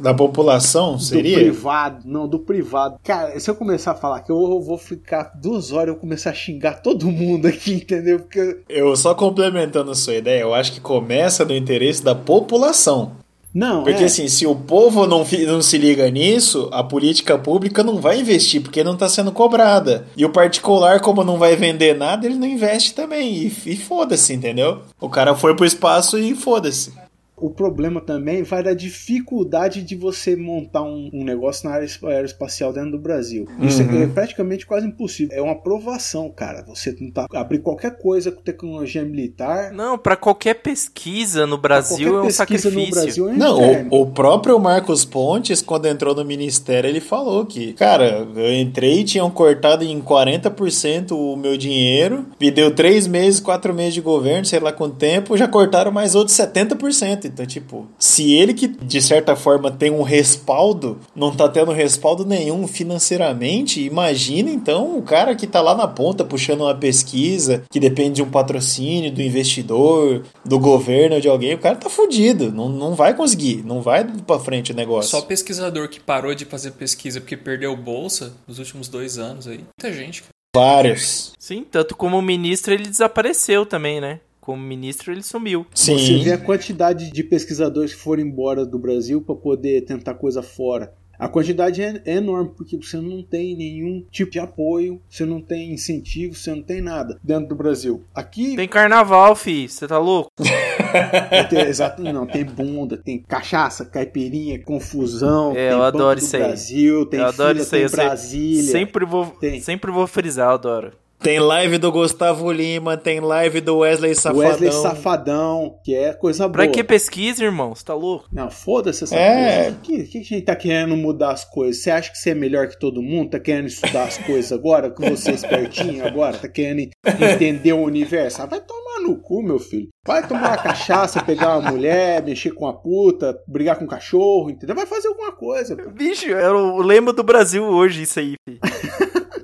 Da 0.00 0.12
população, 0.12 0.96
do 0.96 1.00
seria? 1.02 1.38
privado, 1.38 2.02
não, 2.06 2.28
do 2.28 2.38
privado. 2.38 2.98
Cara, 3.02 3.38
se 3.40 3.48
eu 3.50 3.54
começar 3.54 3.92
a 3.92 3.94
falar 3.94 4.20
que 4.20 4.30
eu 4.30 4.60
vou- 4.60 4.76
ficar 4.78 5.32
duas 5.40 5.72
horas, 5.72 5.94
eu 5.94 6.00
começar 6.00 6.30
a 6.30 6.34
xingar 6.34 6.82
todo 6.82 7.10
mundo 7.10 7.46
aqui, 7.46 7.72
entendeu? 7.74 8.18
Porque 8.20 8.60
Eu 8.68 8.94
só 8.96 9.14
complementando 9.14 9.90
a 9.90 9.94
sua 9.94 10.14
ideia, 10.16 10.42
eu 10.42 10.52
acho 10.54 10.72
que 10.72 10.80
começa 10.80 11.44
no 11.44 11.54
interesse 11.56 12.02
da 12.04 12.14
população. 12.14 13.12
Não, 13.56 13.84
Porque 13.84 14.02
é, 14.02 14.04
assim, 14.04 14.28
se 14.28 14.46
o 14.46 14.54
povo 14.54 15.06
não, 15.06 15.24
não 15.46 15.62
se 15.62 15.78
liga 15.78 16.10
nisso, 16.10 16.68
a 16.70 16.84
política 16.84 17.38
pública 17.38 17.82
não 17.82 18.02
vai 18.02 18.20
investir, 18.20 18.60
porque 18.60 18.84
não 18.84 18.92
está 18.92 19.08
sendo 19.08 19.32
cobrada. 19.32 20.06
E 20.14 20.26
o 20.26 20.30
particular, 20.30 21.00
como 21.00 21.24
não 21.24 21.38
vai 21.38 21.56
vender 21.56 21.96
nada, 21.96 22.26
ele 22.26 22.34
não 22.34 22.46
investe 22.46 22.92
também. 22.92 23.32
E, 23.34 23.46
e 23.64 23.74
foda-se, 23.74 24.34
entendeu? 24.34 24.82
O 25.00 25.08
cara 25.08 25.34
foi 25.34 25.56
pro 25.56 25.64
espaço 25.64 26.18
e 26.18 26.34
foda-se. 26.34 26.92
O 27.36 27.50
problema 27.50 28.00
também 28.00 28.42
vai 28.42 28.62
da 28.62 28.72
dificuldade 28.72 29.82
de 29.82 29.94
você 29.94 30.34
montar 30.36 30.82
um, 30.82 31.10
um 31.12 31.22
negócio 31.24 31.68
na 31.68 31.74
área 31.74 31.84
espa- 31.84 32.08
aeroespacial 32.08 32.72
dentro 32.72 32.92
do 32.92 32.98
Brasil. 32.98 33.46
Isso 33.60 33.82
Uhum. 33.82 34.02
é 34.02 34.06
praticamente 34.06 34.64
quase 34.66 34.86
impossível. 34.86 35.36
É 35.36 35.42
uma 35.42 35.52
aprovação, 35.52 36.30
cara. 36.30 36.64
Você 36.66 36.92
tentar 36.92 37.26
abrir 37.34 37.58
qualquer 37.58 37.98
coisa 37.98 38.32
com 38.32 38.40
tecnologia 38.42 39.04
militar. 39.04 39.70
Não, 39.72 39.98
pra 39.98 40.16
qualquer 40.16 40.54
pesquisa 40.54 41.46
no 41.46 41.58
Brasil 41.58 42.16
é 42.18 42.20
um 42.22 42.26
pesquisa 42.26 42.36
sacrifício. 42.36 42.80
no 42.80 42.90
Brasil 42.90 43.28
é 43.28 43.32
Não, 43.34 43.88
o, 43.90 44.02
o 44.02 44.06
próprio 44.06 44.58
Marcos 44.58 45.04
Pontes, 45.04 45.60
quando 45.60 45.86
entrou 45.86 46.14
no 46.14 46.24
ministério, 46.24 46.88
ele 46.88 47.00
falou 47.00 47.44
que, 47.44 47.72
cara, 47.74 48.26
eu 48.34 48.54
entrei, 48.54 49.04
tinham 49.04 49.30
cortado 49.30 49.84
em 49.84 50.00
40% 50.00 51.12
o 51.12 51.36
meu 51.36 51.56
dinheiro, 51.56 52.26
me 52.40 52.50
deu 52.50 52.74
três 52.74 53.06
meses, 53.06 53.40
quatro 53.40 53.74
meses 53.74 53.94
de 53.94 54.00
governo, 54.00 54.44
sei 54.44 54.58
lá 54.60 54.72
quanto 54.72 54.96
tempo, 54.96 55.36
já 55.36 55.46
cortaram 55.48 55.90
mais 55.92 56.14
outros 56.14 56.36
70%. 56.36 57.25
Certo. 57.26 57.32
Então, 57.32 57.46
tipo, 57.46 57.86
se 57.98 58.32
ele 58.34 58.54
que 58.54 58.68
de 58.68 59.02
certa 59.02 59.36
forma 59.36 59.70
tem 59.70 59.90
um 59.90 60.02
respaldo, 60.02 60.98
não 61.14 61.34
tá 61.34 61.48
tendo 61.48 61.72
respaldo 61.72 62.24
nenhum 62.24 62.66
financeiramente, 62.66 63.82
imagina 63.82 64.50
então 64.50 64.96
o 64.96 65.02
cara 65.02 65.34
que 65.34 65.46
tá 65.46 65.60
lá 65.60 65.74
na 65.74 65.88
ponta 65.88 66.24
puxando 66.24 66.62
uma 66.62 66.74
pesquisa 66.74 67.64
que 67.70 67.80
depende 67.80 68.16
de 68.16 68.22
um 68.22 68.30
patrocínio, 68.30 69.12
do 69.12 69.22
investidor, 69.22 70.22
do 70.44 70.58
governo, 70.58 71.20
de 71.20 71.28
alguém, 71.28 71.54
o 71.54 71.58
cara 71.58 71.76
tá 71.76 71.90
fudido. 71.90 72.52
Não, 72.52 72.68
não 72.68 72.94
vai 72.94 73.14
conseguir, 73.14 73.62
não 73.64 73.80
vai 73.80 74.04
pra 74.04 74.38
frente 74.38 74.72
o 74.72 74.76
negócio. 74.76 75.10
Só 75.10 75.20
pesquisador 75.22 75.88
que 75.88 76.00
parou 76.00 76.34
de 76.34 76.44
fazer 76.44 76.72
pesquisa 76.72 77.20
porque 77.20 77.36
perdeu 77.36 77.76
bolsa 77.76 78.34
nos 78.46 78.58
últimos 78.58 78.88
dois 78.88 79.18
anos 79.18 79.46
aí. 79.46 79.64
Muita 79.78 79.96
gente. 79.96 80.24
Vários. 80.54 81.32
Sim, 81.38 81.64
tanto 81.70 81.94
como 81.94 82.20
ministro 82.22 82.72
ele 82.72 82.88
desapareceu 82.88 83.66
também, 83.66 84.00
né? 84.00 84.20
Como 84.46 84.62
ministro 84.62 85.10
ele 85.10 85.24
sumiu. 85.24 85.66
Sim. 85.74 85.98
Você 85.98 86.18
vê 86.22 86.32
a 86.32 86.38
quantidade 86.38 87.10
de 87.10 87.24
pesquisadores 87.24 87.92
que 87.92 88.00
foram 88.00 88.22
embora 88.22 88.64
do 88.64 88.78
Brasil 88.78 89.20
para 89.20 89.34
poder 89.34 89.80
tentar 89.84 90.14
coisa 90.14 90.40
fora. 90.40 90.94
A 91.18 91.28
quantidade 91.28 91.82
é, 91.82 92.00
é 92.04 92.16
enorme, 92.18 92.52
porque 92.56 92.76
você 92.76 92.98
não 92.98 93.24
tem 93.24 93.56
nenhum 93.56 94.04
tipo 94.08 94.30
de 94.30 94.38
apoio, 94.38 95.00
você 95.10 95.24
não 95.24 95.40
tem 95.40 95.72
incentivo, 95.72 96.36
você 96.36 96.54
não 96.54 96.62
tem 96.62 96.80
nada 96.80 97.18
dentro 97.24 97.48
do 97.48 97.56
Brasil. 97.56 98.04
Aqui. 98.14 98.54
Tem 98.54 98.68
carnaval, 98.68 99.34
fi, 99.34 99.68
você 99.68 99.88
tá 99.88 99.98
louco? 99.98 100.30
exato, 101.68 102.04
não, 102.04 102.24
tem 102.24 102.44
bunda, 102.44 102.96
tem 102.96 103.18
cachaça, 103.18 103.84
caipirinha, 103.84 104.62
confusão. 104.62 105.56
É, 105.56 105.70
tem 105.70 105.76
eu 105.76 105.82
adoro 105.82 106.20
do 106.20 106.24
isso 106.24 106.36
aí. 106.36 106.42
Brasil, 106.42 107.06
tem 107.06 107.18
eu 107.18 107.26
adoro 107.26 107.58
fila, 107.58 107.62
isso 107.64 107.74
aí, 107.74 107.80
tem 107.80 107.82
eu 107.82 107.88
sempre- 107.88 108.04
Brasília. 108.04 108.70
Sempre 108.70 109.04
vou, 109.06 109.26
Tem. 109.40 109.60
sempre 109.60 109.90
vou 109.90 110.06
frisar, 110.06 110.50
eu 110.50 110.54
adoro. 110.54 110.92
Tem 111.18 111.40
live 111.40 111.78
do 111.78 111.90
Gustavo 111.90 112.52
Lima, 112.52 112.96
tem 112.96 113.20
live 113.20 113.60
do 113.60 113.78
Wesley 113.78 114.14
Safadão. 114.14 114.38
Wesley 114.48 114.70
Safadão, 114.72 115.78
que 115.82 115.94
é 115.94 116.12
coisa 116.12 116.48
Pra 116.48 116.64
boa. 116.64 116.72
que 116.72 116.84
pesquisa, 116.84 117.42
irmão? 117.42 117.74
Você 117.74 117.84
tá 117.84 117.94
louco? 117.94 118.28
Não, 118.32 118.50
foda-se 118.50 119.04
essa 119.04 119.16
É. 119.16 119.64
coisa. 119.64 119.76
O 119.76 119.80
que, 119.80 120.04
que 120.04 120.18
a 120.18 120.22
gente 120.22 120.42
tá 120.42 120.54
querendo 120.54 120.96
mudar 120.96 121.30
as 121.32 121.44
coisas? 121.44 121.82
Você 121.82 121.90
acha 121.90 122.12
que 122.12 122.18
você 122.18 122.30
é 122.30 122.34
melhor 122.34 122.68
que 122.68 122.78
todo 122.78 123.02
mundo? 123.02 123.30
Tá 123.30 123.40
querendo 123.40 123.66
estudar 123.66 124.04
as 124.04 124.18
coisas 124.18 124.52
agora? 124.52 124.90
Que 124.90 125.08
você 125.10 125.30
é 125.30 125.34
espertinho 125.34 126.06
agora? 126.06 126.36
Tá 126.36 126.48
querendo 126.48 126.90
entender 127.04 127.72
o 127.72 127.82
universo? 127.82 128.42
Ah, 128.42 128.46
vai 128.46 128.60
tomar 128.60 129.00
no 129.02 129.16
cu, 129.20 129.42
meu 129.42 129.58
filho. 129.58 129.88
Vai 130.06 130.26
tomar 130.26 130.48
uma 130.50 130.56
cachaça, 130.58 131.22
pegar 131.24 131.58
uma 131.58 131.72
mulher, 131.72 132.22
mexer 132.22 132.52
com 132.52 132.66
a 132.68 132.72
puta, 132.72 133.36
brigar 133.48 133.76
com 133.76 133.84
um 133.84 133.88
cachorro, 133.88 134.50
entendeu? 134.50 134.76
Vai 134.76 134.86
fazer 134.86 135.08
alguma 135.08 135.32
coisa. 135.32 135.74
pô. 135.76 135.90
Bicho, 135.90 136.30
é 136.30 136.48
o 136.50 136.78
lema 136.82 137.12
do 137.12 137.24
Brasil 137.24 137.64
hoje, 137.64 138.02
isso 138.02 138.20
aí, 138.20 138.34
fi. 138.48 138.60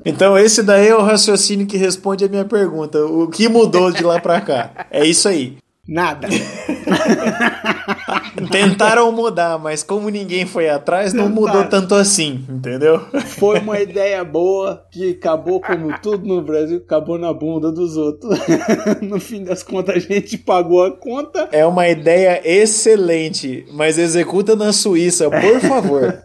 Então 0.04 0.38
esse 0.38 0.62
daí 0.62 0.88
é 0.88 0.96
o 0.96 1.02
raciocínio 1.02 1.66
que 1.66 1.76
responde 1.76 2.24
a 2.24 2.28
minha 2.28 2.44
pergunta. 2.44 2.98
O 3.04 3.28
que 3.28 3.48
mudou 3.48 3.90
de 3.90 4.02
lá 4.02 4.20
pra 4.20 4.40
cá? 4.40 4.86
É 4.90 5.04
isso 5.06 5.28
aí. 5.28 5.56
Nada. 5.86 6.28
Tentaram 8.50 9.10
mudar, 9.12 9.58
mas 9.58 9.82
como 9.82 10.08
ninguém 10.08 10.46
foi 10.46 10.68
atrás, 10.68 11.12
não 11.12 11.28
Tentaram. 11.28 11.46
mudou 11.46 11.64
tanto 11.68 11.94
assim, 11.94 12.44
entendeu? 12.48 13.00
Foi 13.26 13.58
uma 13.60 13.80
ideia 13.80 14.22
boa 14.24 14.84
que 14.90 15.12
acabou 15.12 15.60
como 15.60 15.98
tudo 16.00 16.26
no 16.26 16.42
Brasil, 16.42 16.78
acabou 16.78 17.18
na 17.18 17.32
bunda 17.32 17.70
dos 17.72 17.96
outros. 17.96 18.38
no 19.00 19.18
fim 19.20 19.44
das 19.44 19.62
contas, 19.62 19.96
a 19.96 19.98
gente 19.98 20.36
pagou 20.38 20.84
a 20.84 20.90
conta. 20.92 21.48
É 21.52 21.64
uma 21.64 21.88
ideia 21.88 22.40
excelente, 22.44 23.66
mas 23.72 23.98
executa 23.98 24.54
na 24.54 24.72
Suíça, 24.72 25.30
por 25.30 25.60
favor. 25.60 26.22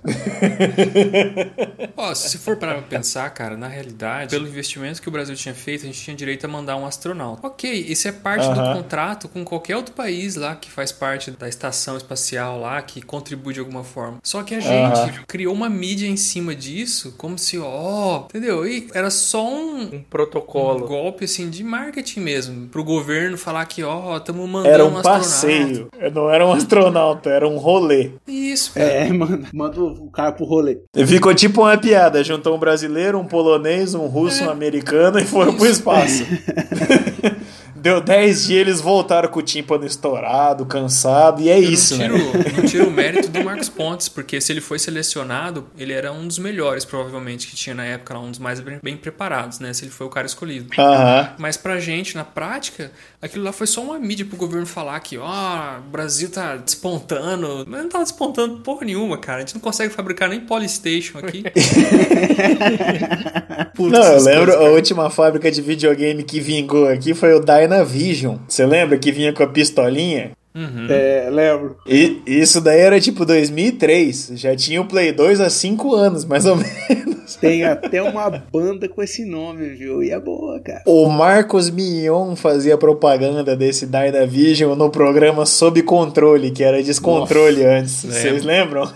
Ó, 1.95 2.13
se 2.13 2.29
você 2.29 2.37
for 2.37 2.57
parar 2.57 2.75
pra 2.75 2.83
pensar, 2.83 3.29
cara, 3.31 3.55
na 3.57 3.67
realidade, 3.67 4.31
pelo 4.31 4.47
investimento 4.47 5.01
que 5.01 5.09
o 5.09 5.11
Brasil 5.11 5.35
tinha 5.35 5.55
feito, 5.55 5.83
a 5.83 5.85
gente 5.85 6.01
tinha 6.01 6.15
direito 6.15 6.45
a 6.45 6.47
mandar 6.47 6.75
um 6.77 6.85
astronauta. 6.85 7.45
Ok, 7.47 7.71
isso 7.71 8.07
é 8.07 8.11
parte 8.11 8.47
do 8.47 8.73
contrato 8.73 9.27
com 9.27 9.43
qualquer 9.43 9.75
outro 9.75 9.93
país 9.93 10.35
lá 10.35 10.55
que 10.55 10.69
faz 10.69 10.91
parte 10.91 11.31
da 11.31 11.47
estação 11.47 11.76
espacial 11.97 12.59
lá, 12.59 12.81
que 12.81 13.01
contribui 13.01 13.53
de 13.53 13.59
alguma 13.59 13.83
forma. 13.83 14.17
Só 14.23 14.41
que 14.41 14.55
a 14.55 14.59
gente 14.59 14.71
Aham. 14.73 15.11
criou 15.27 15.53
uma 15.53 15.69
mídia 15.69 16.07
em 16.07 16.17
cima 16.17 16.55
disso, 16.55 17.13
como 17.17 17.37
se, 17.37 17.59
ó, 17.59 18.23
entendeu? 18.25 18.65
E 18.67 18.87
era 18.93 19.09
só 19.11 19.45
um, 19.47 19.77
Um 19.77 19.95
um 19.97 20.03
protocolo. 20.09 20.87
golpe 20.87 21.25
assim 21.25 21.49
de 21.49 21.63
marketing 21.63 22.19
mesmo, 22.21 22.67
pro 22.67 22.83
governo 22.83 23.37
falar 23.37 23.65
que, 23.65 23.83
ó, 23.83 24.17
estamos 24.17 24.49
mandando 24.49 24.73
Era 24.73 24.83
um 24.85 24.97
astronauta. 24.97 25.19
passeio. 25.19 25.87
Não 26.13 26.29
era 26.29 26.45
um 26.45 26.51
astronauta, 26.53 27.29
era 27.29 27.47
um 27.47 27.57
rolê. 27.57 28.11
Isso, 28.27 28.73
cara. 28.73 28.85
É, 28.85 29.11
mano, 29.13 29.45
manda 29.53 29.79
o 29.81 30.09
cara 30.09 30.31
pro 30.31 30.45
rolê. 30.45 30.79
Ficou 31.05 31.33
tipo 31.33 31.61
uma 31.61 31.77
piada. 31.77 32.23
Juntou 32.23 32.55
um 32.55 32.59
brasileiro, 32.59 33.19
um 33.19 33.25
polonês, 33.25 33.93
um 33.93 34.07
russo, 34.07 34.43
um 34.45 34.49
americano 34.49 35.19
e 35.19 35.25
foram 35.25 35.53
pro 35.55 35.65
espaço. 35.65 36.23
Deu 37.87 38.01
10 38.01 38.47
dias, 38.47 38.59
eles 38.59 38.81
voltaram 38.81 39.29
com 39.29 39.39
o 39.39 39.41
tímpano 39.41 39.85
estourado, 39.85 40.65
cansado, 40.65 41.41
e 41.41 41.49
é 41.49 41.57
Eu 41.57 41.71
isso, 41.71 41.95
não 41.95 42.09
né? 42.09 42.19
tiro, 42.19 42.53
não 42.57 42.65
tiro 42.65 42.87
o 42.89 42.91
mérito 42.91 43.29
do 43.29 43.41
Marcos 43.45 43.69
Pontes, 43.69 44.09
porque 44.09 44.41
se 44.41 44.51
ele 44.51 44.59
foi 44.59 44.77
selecionado, 44.77 45.65
ele 45.77 45.93
era 45.93 46.11
um 46.11 46.27
dos 46.27 46.37
melhores, 46.37 46.83
provavelmente, 46.83 47.47
que 47.47 47.55
tinha 47.55 47.73
na 47.73 47.85
época, 47.85 48.19
um 48.19 48.29
dos 48.29 48.39
mais 48.39 48.59
bem, 48.59 48.77
bem 48.83 48.97
preparados, 48.97 49.59
né? 49.59 49.71
Se 49.71 49.85
ele 49.85 49.91
foi 49.91 50.05
o 50.05 50.09
cara 50.09 50.27
escolhido. 50.27 50.67
Aham. 50.77 51.29
Mas 51.37 51.55
pra 51.55 51.79
gente, 51.79 52.13
na 52.13 52.25
prática, 52.25 52.91
aquilo 53.21 53.43
lá 53.43 53.51
foi 53.51 53.67
só 53.67 53.81
uma 53.81 53.99
mídia 53.99 54.25
pro 54.25 54.37
governo 54.37 54.65
falar 54.65 54.99
que, 54.99 55.17
ó, 55.17 55.77
o 55.79 55.91
Brasil 55.91 56.29
tá 56.29 56.55
despontando. 56.55 57.65
Mas 57.67 57.81
não 57.81 57.89
tava 57.89 58.03
despontando 58.03 58.57
porra 58.57 58.85
nenhuma, 58.85 59.17
cara. 59.17 59.37
A 59.37 59.39
gente 59.41 59.55
não 59.55 59.61
consegue 59.61 59.93
fabricar 59.93 60.29
nem 60.29 60.39
Polystation 60.39 61.19
aqui. 61.19 61.43
Putz, 63.75 63.91
Não, 63.91 64.03
eu 64.03 64.23
lembro 64.23 64.51
coisas, 64.53 64.67
a 64.67 64.71
última 64.71 65.09
fábrica 65.09 65.51
de 65.51 65.61
videogame 65.61 66.23
que 66.23 66.39
vingou 66.39 66.87
aqui 66.87 67.13
foi 67.13 67.33
o 67.33 67.39
Dynavision. 67.39 68.37
Você 68.47 68.65
lembra 68.65 68.97
que 68.97 69.11
vinha 69.11 69.33
com 69.33 69.43
a 69.43 69.47
pistolinha? 69.47 70.31
Uhum. 70.55 70.87
É, 70.89 71.29
lembro. 71.31 71.77
E 71.85 72.19
isso 72.25 72.59
daí 72.59 72.79
era 72.79 72.99
tipo 72.99 73.23
2003. 73.25 74.31
Já 74.33 74.55
tinha 74.55 74.81
o 74.81 74.85
Play 74.85 75.11
2 75.11 75.39
há 75.39 75.51
5 75.51 75.93
anos, 75.93 76.25
mais 76.25 76.45
ou 76.47 76.55
menos. 76.57 77.06
Tem 77.35 77.63
até 77.63 78.01
uma 78.01 78.29
banda 78.29 78.87
com 78.87 79.01
esse 79.01 79.25
nome, 79.25 79.69
viu? 79.69 80.03
E 80.03 80.11
é 80.11 80.19
boa, 80.19 80.59
cara. 80.61 80.83
O 80.85 81.09
Marcos 81.09 81.69
Mion 81.69 82.35
fazia 82.35 82.77
propaganda 82.77 83.55
desse 83.55 83.85
Dynavision 83.85 84.75
no 84.75 84.89
programa 84.89 85.45
Sob 85.45 85.81
Controle, 85.83 86.51
que 86.51 86.63
era 86.63 86.81
descontrole 86.81 87.65
antes. 87.65 88.05
Vocês 88.05 88.43
lembram? 88.43 88.91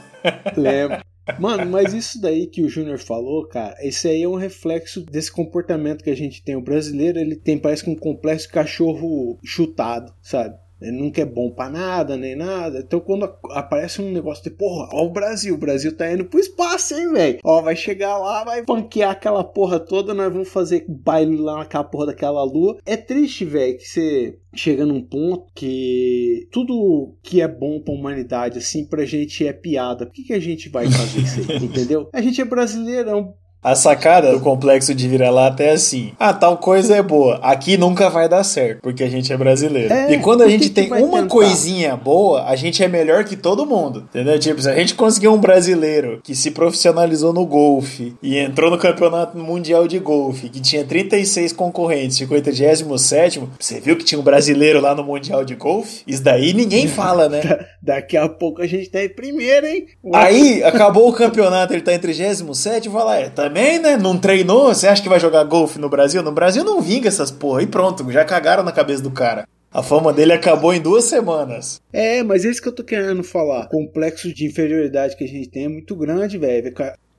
Lembro. 0.56 1.00
Mano, 1.40 1.66
mas 1.70 1.94
isso 1.94 2.20
daí 2.20 2.48
que 2.48 2.64
o 2.64 2.70
Júnior 2.70 2.98
falou, 2.98 3.48
cara, 3.48 3.76
esse 3.82 4.08
aí 4.08 4.24
é 4.24 4.28
um 4.28 4.36
reflexo 4.36 5.02
desse 5.02 5.32
comportamento 5.32 6.04
que 6.04 6.10
a 6.10 6.16
gente 6.16 6.44
tem. 6.44 6.56
O 6.56 6.62
brasileiro, 6.62 7.20
ele 7.20 7.36
tem, 7.36 7.58
parece 7.58 7.84
que 7.84 7.90
um 7.90 7.96
complexo 7.96 8.48
de 8.48 8.54
cachorro 8.54 9.40
chutado, 9.44 10.12
sabe? 10.22 10.56
Ele 10.82 10.92
nunca 10.92 11.22
é 11.22 11.26
bom 11.26 11.52
pra 11.52 11.70
nada, 11.70 12.18
nem 12.18 12.36
nada. 12.36 12.80
Então 12.80 13.00
quando 13.00 13.32
aparece 13.52 14.02
um 14.02 14.12
negócio 14.12 14.44
de, 14.44 14.50
porra, 14.50 14.90
ó 14.94 15.06
o 15.06 15.10
Brasil, 15.10 15.54
o 15.54 15.58
Brasil 15.58 15.96
tá 15.96 16.12
indo 16.12 16.26
pro 16.26 16.40
espaço, 16.40 16.96
hein, 16.96 17.12
velho? 17.12 17.40
Ó, 17.44 17.62
vai 17.62 17.76
chegar 17.76 18.18
lá, 18.18 18.44
vai 18.44 18.64
panquear 18.64 19.12
aquela 19.12 19.44
porra 19.44 19.80
toda, 19.80 20.14
nós 20.14 20.32
vamos 20.32 20.50
fazer 20.50 20.86
baile 20.88 21.38
lá 21.38 21.58
naquela 21.58 21.84
porra 21.84 22.08
daquela 22.08 22.44
lua. 22.44 22.78
É 22.86 22.98
triste, 22.98 23.46
velho, 23.46 23.78
que 23.78 23.88
você 23.88 24.38
chega 24.54 24.86
num 24.86 25.02
ponto 25.02 25.46
que 25.56 26.48
tudo 26.52 27.16
que 27.22 27.42
é 27.42 27.48
bom 27.48 27.80
pra 27.80 27.94
humanidade, 27.94 28.58
assim, 28.58 28.86
pra 28.86 29.06
gente 29.06 29.46
é 29.46 29.54
piada. 29.54 30.06
Por 30.06 30.14
que, 30.14 30.24
que 30.24 30.34
a 30.34 30.40
gente 30.40 30.70
vai 30.70 30.90
fazer 30.90 31.22
isso 31.22 31.52
aí? 31.52 31.58
Entendeu? 31.64 32.10
A 32.14 32.22
gente 32.22 32.42
é 32.42 32.46
brasileirão. 32.46 33.36
A 33.64 33.76
sacada 33.76 34.32
do 34.32 34.40
complexo 34.40 34.96
de 34.96 35.08
vira-lata 35.08 35.62
é 35.62 35.74
assim: 35.74 36.14
ah, 36.20 36.34
tal 36.34 36.58
coisa 36.58 36.96
é 36.96 37.02
boa, 37.02 37.36
aqui 37.44 37.78
nunca 37.78 38.10
vai 38.10 38.28
dar 38.28 38.44
certo, 38.44 38.82
porque 38.82 39.04
a 39.04 39.10
gente 39.10 39.32
é 39.32 39.38
brasileiro. 39.38 39.94
É, 39.94 40.14
e 40.14 40.18
quando 40.18 40.42
a 40.42 40.50
gente 40.50 40.72
tem 40.72 40.92
uma 40.92 41.20
tentar? 41.20 41.28
coisinha 41.28 41.96
boa, 41.96 42.44
a 42.46 42.56
gente 42.56 42.84
é 42.84 42.88
melhor 42.88 43.24
que 43.24 43.36
todo 43.36 43.64
mundo. 43.64 44.08
Entendeu? 44.10 44.40
Tipo, 44.40 44.64
se 44.64 44.68
a 44.68 44.76
gente 44.76 44.96
conseguir 44.96 45.28
um 45.28 45.38
brasileiro 45.38 46.22
que 46.24 46.34
se 46.34 46.50
profissionalizou 46.50 47.32
no 47.32 47.46
golfe 47.46 48.16
e 48.24 48.36
entrou 48.40 48.72
no 48.72 48.80
campeonato 48.80 49.38
mundial 49.38 49.88
de 49.88 50.00
golfe, 50.00 50.50
que 50.50 50.60
tinha 50.60 50.84
36 50.84 51.54
concorrentes, 51.54 52.18
ficou 52.18 52.36
em 52.36 52.42
37, 52.42 53.40
você 53.60 53.80
viu 53.80 53.96
que 53.96 54.04
tinha 54.04 54.20
um 54.20 54.24
brasileiro 54.24 54.82
lá 54.82 54.96
no 54.96 55.04
mundial 55.04 55.46
de 55.46 55.54
golfe? 55.54 56.02
Isso 56.08 56.24
daí 56.24 56.52
ninguém 56.52 56.88
fala, 56.90 57.30
né? 57.30 57.42
Daqui 57.80 58.18
a 58.18 58.28
pouco 58.28 58.64
a 58.64 58.68
gente 58.68 58.90
tá 58.90 59.04
em 59.04 59.10
primeiro, 59.10 59.68
hein? 59.68 59.86
Aí, 60.16 60.64
acabou 60.64 61.08
o 61.08 61.14
campeonato, 61.14 61.74
ele 61.74 61.84
tá 61.84 61.94
em 61.94 62.00
37, 62.00 62.90
vai 62.90 63.04
lá, 63.04 63.20
é, 63.20 63.30
também, 63.52 63.80
né? 63.80 63.98
Não 63.98 64.18
treinou? 64.18 64.74
Você 64.74 64.88
acha 64.88 65.04
que 65.04 65.10
vai 65.10 65.20
jogar 65.20 65.44
golfe 65.44 65.78
no 65.78 65.90
Brasil? 65.90 66.24
No 66.24 66.32
Brasil 66.32 66.64
não 66.64 66.82
vinga 66.82 67.10
essas 67.10 67.30
porra, 67.30 67.62
e 67.62 67.68
pronto, 67.68 68.10
já 68.10 68.24
cagaram 68.24 68.64
na 68.64 68.72
cabeça 68.72 69.04
do 69.04 69.12
cara. 69.12 69.46
A 69.70 69.84
fama 69.84 70.12
dele 70.12 70.34
acabou 70.34 70.74
em 70.74 70.82
duas 70.82 71.06
semanas. 71.06 71.82
É, 71.94 72.24
mas 72.24 72.44
é 72.46 72.50
isso 72.50 72.62
que 72.62 72.68
eu 72.68 72.76
tô 72.76 72.84
querendo 72.84 73.24
falar. 73.24 73.66
O 73.66 73.70
complexo 73.70 74.34
de 74.34 74.46
inferioridade 74.46 75.16
que 75.16 75.24
a 75.24 75.28
gente 75.28 75.50
tem 75.50 75.66
é 75.66 75.70
muito 75.70 75.96
grande, 75.96 76.38
velho. 76.38 76.74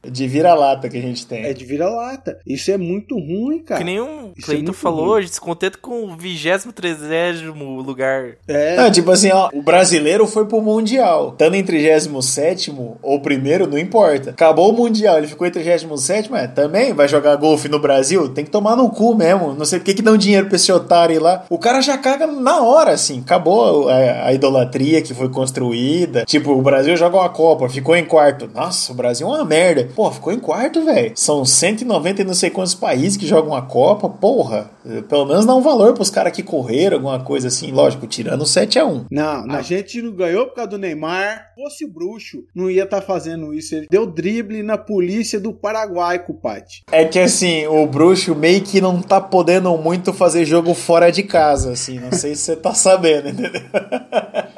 De 0.05 0.27
vira-lata 0.27 0.89
que 0.89 0.97
a 0.97 1.01
gente 1.01 1.27
tem. 1.27 1.45
É 1.45 1.53
de 1.53 1.65
vira-lata. 1.65 2.39
Isso 2.47 2.71
é 2.71 2.77
muito 2.77 3.15
ruim, 3.15 3.61
cara. 3.61 3.79
Que 3.79 3.85
nem 3.85 4.01
um 4.01 4.33
Isso 4.37 4.51
é 4.51 4.55
Cleiton 4.55 4.65
muito 4.65 4.73
falou, 4.79 5.23
se 5.23 5.41
contenta 5.41 5.79
com 5.79 6.05
o 6.05 6.17
23 6.17 7.43
lugar. 7.83 8.37
É. 8.49 8.77
Não, 8.77 8.91
tipo 8.91 9.11
assim, 9.11 9.31
ó, 9.31 9.49
o 9.53 9.63
brasileiro 9.63 10.27
foi 10.27 10.47
pro 10.47 10.61
Mundial. 10.61 11.31
Estando 11.31 11.55
em 11.55 11.63
37 11.63 12.75
ou 13.03 13.21
primeiro, 13.21 13.67
não 13.67 13.79
importa. 13.79 14.31
Acabou 14.31 14.71
o 14.71 14.73
Mundial, 14.73 15.19
ele 15.19 15.27
ficou 15.27 15.47
em 15.47 15.51
37, 15.51 16.33
é, 16.35 16.47
também 16.47 16.93
vai 16.93 17.09
jogar 17.09 17.37
golfe 17.37 17.69
no 17.69 17.79
Brasil? 17.79 18.29
Tem 18.29 18.45
que 18.45 18.51
tomar 18.51 18.77
no 18.77 18.91
cu 18.91 19.15
mesmo. 19.15 19.55
Não 19.55 19.65
sei 19.65 19.79
por 19.79 19.85
que 19.85 19.95
que 19.95 20.03
dão 20.03 20.17
dinheiro 20.17 20.47
pra 20.47 20.57
esse 20.57 20.73
otário 20.73 21.17
ir 21.17 21.19
lá. 21.19 21.45
O 21.49 21.59
cara 21.59 21.81
já 21.81 21.97
caga 21.97 22.27
na 22.27 22.63
hora, 22.63 22.93
assim. 22.93 23.21
Acabou 23.21 23.89
a, 23.89 24.27
a 24.27 24.33
idolatria 24.33 25.03
que 25.03 25.15
foi 25.15 25.29
construída. 25.29 26.25
Tipo, 26.25 26.53
o 26.53 26.63
Brasil 26.63 26.97
joga 26.97 27.17
uma 27.17 27.29
Copa, 27.29 27.69
ficou 27.69 27.97
em 27.97 28.05
quarto. 28.05 28.51
Nossa, 28.55 28.93
o 28.93 28.95
Brasil 28.95 29.27
é 29.27 29.31
uma 29.31 29.45
merda. 29.45 29.89
Pô, 29.95 30.11
ficou 30.11 30.33
em 30.33 30.39
quarto, 30.39 30.85
velho. 30.85 31.13
São 31.15 31.45
190 31.45 32.23
e 32.23 32.25
não 32.25 32.35
sei 32.35 32.51
quantos 32.51 32.75
países 32.75 33.17
que 33.17 33.27
jogam 33.27 33.55
a 33.55 33.63
Copa. 33.63 34.09
Porra, 34.09 34.71
pelo 35.09 35.27
menos 35.27 35.47
dá 35.47 35.55
um 35.55 35.61
valor 35.61 35.95
pros 35.95 36.11
caras 36.11 36.33
que 36.33 36.43
correram, 36.43 36.97
alguma 36.97 37.21
coisa 37.21 37.49
assim. 37.49 37.71
Lógico, 37.71 38.07
tirando 38.07 38.43
o 38.43 38.45
7x1. 38.45 39.07
Não, 39.11 39.51
a 39.51 39.63
gente 39.63 40.01
não 40.03 40.13
ganhou 40.13 40.47
por 40.47 40.55
causa 40.55 40.71
do 40.71 40.79
Neymar. 40.79 41.47
Se 41.55 41.63
fosse 41.63 41.85
o 41.85 41.93
bruxo, 41.93 42.45
não 42.55 42.71
ia 42.71 42.85
estar 42.85 43.01
fazendo 43.01 43.55
isso. 43.55 43.75
Ele 43.75 43.87
deu 43.91 44.07
drible 44.07 44.63
na 44.63 44.77
polícia 44.77 45.39
do 45.39 45.53
Paraguai, 45.53 46.19
cupate. 46.19 46.83
É 46.91 47.05
que 47.05 47.19
assim, 47.19 47.67
o 47.67 47.87
bruxo 47.87 48.35
meio 48.35 48.61
que 48.63 48.81
não 48.81 49.01
tá 49.01 49.21
podendo 49.21 49.77
muito 49.77 50.13
fazer 50.13 50.45
jogo 50.45 50.75
fora 50.75 51.11
de 51.11 51.23
casa, 51.23 51.73
assim. 51.73 51.99
Não 51.99 52.13
sei 52.13 52.35
se 52.35 52.43
você 52.43 52.57
tá 52.57 52.75
sabendo, 52.75 53.29
entendeu? 53.29 53.63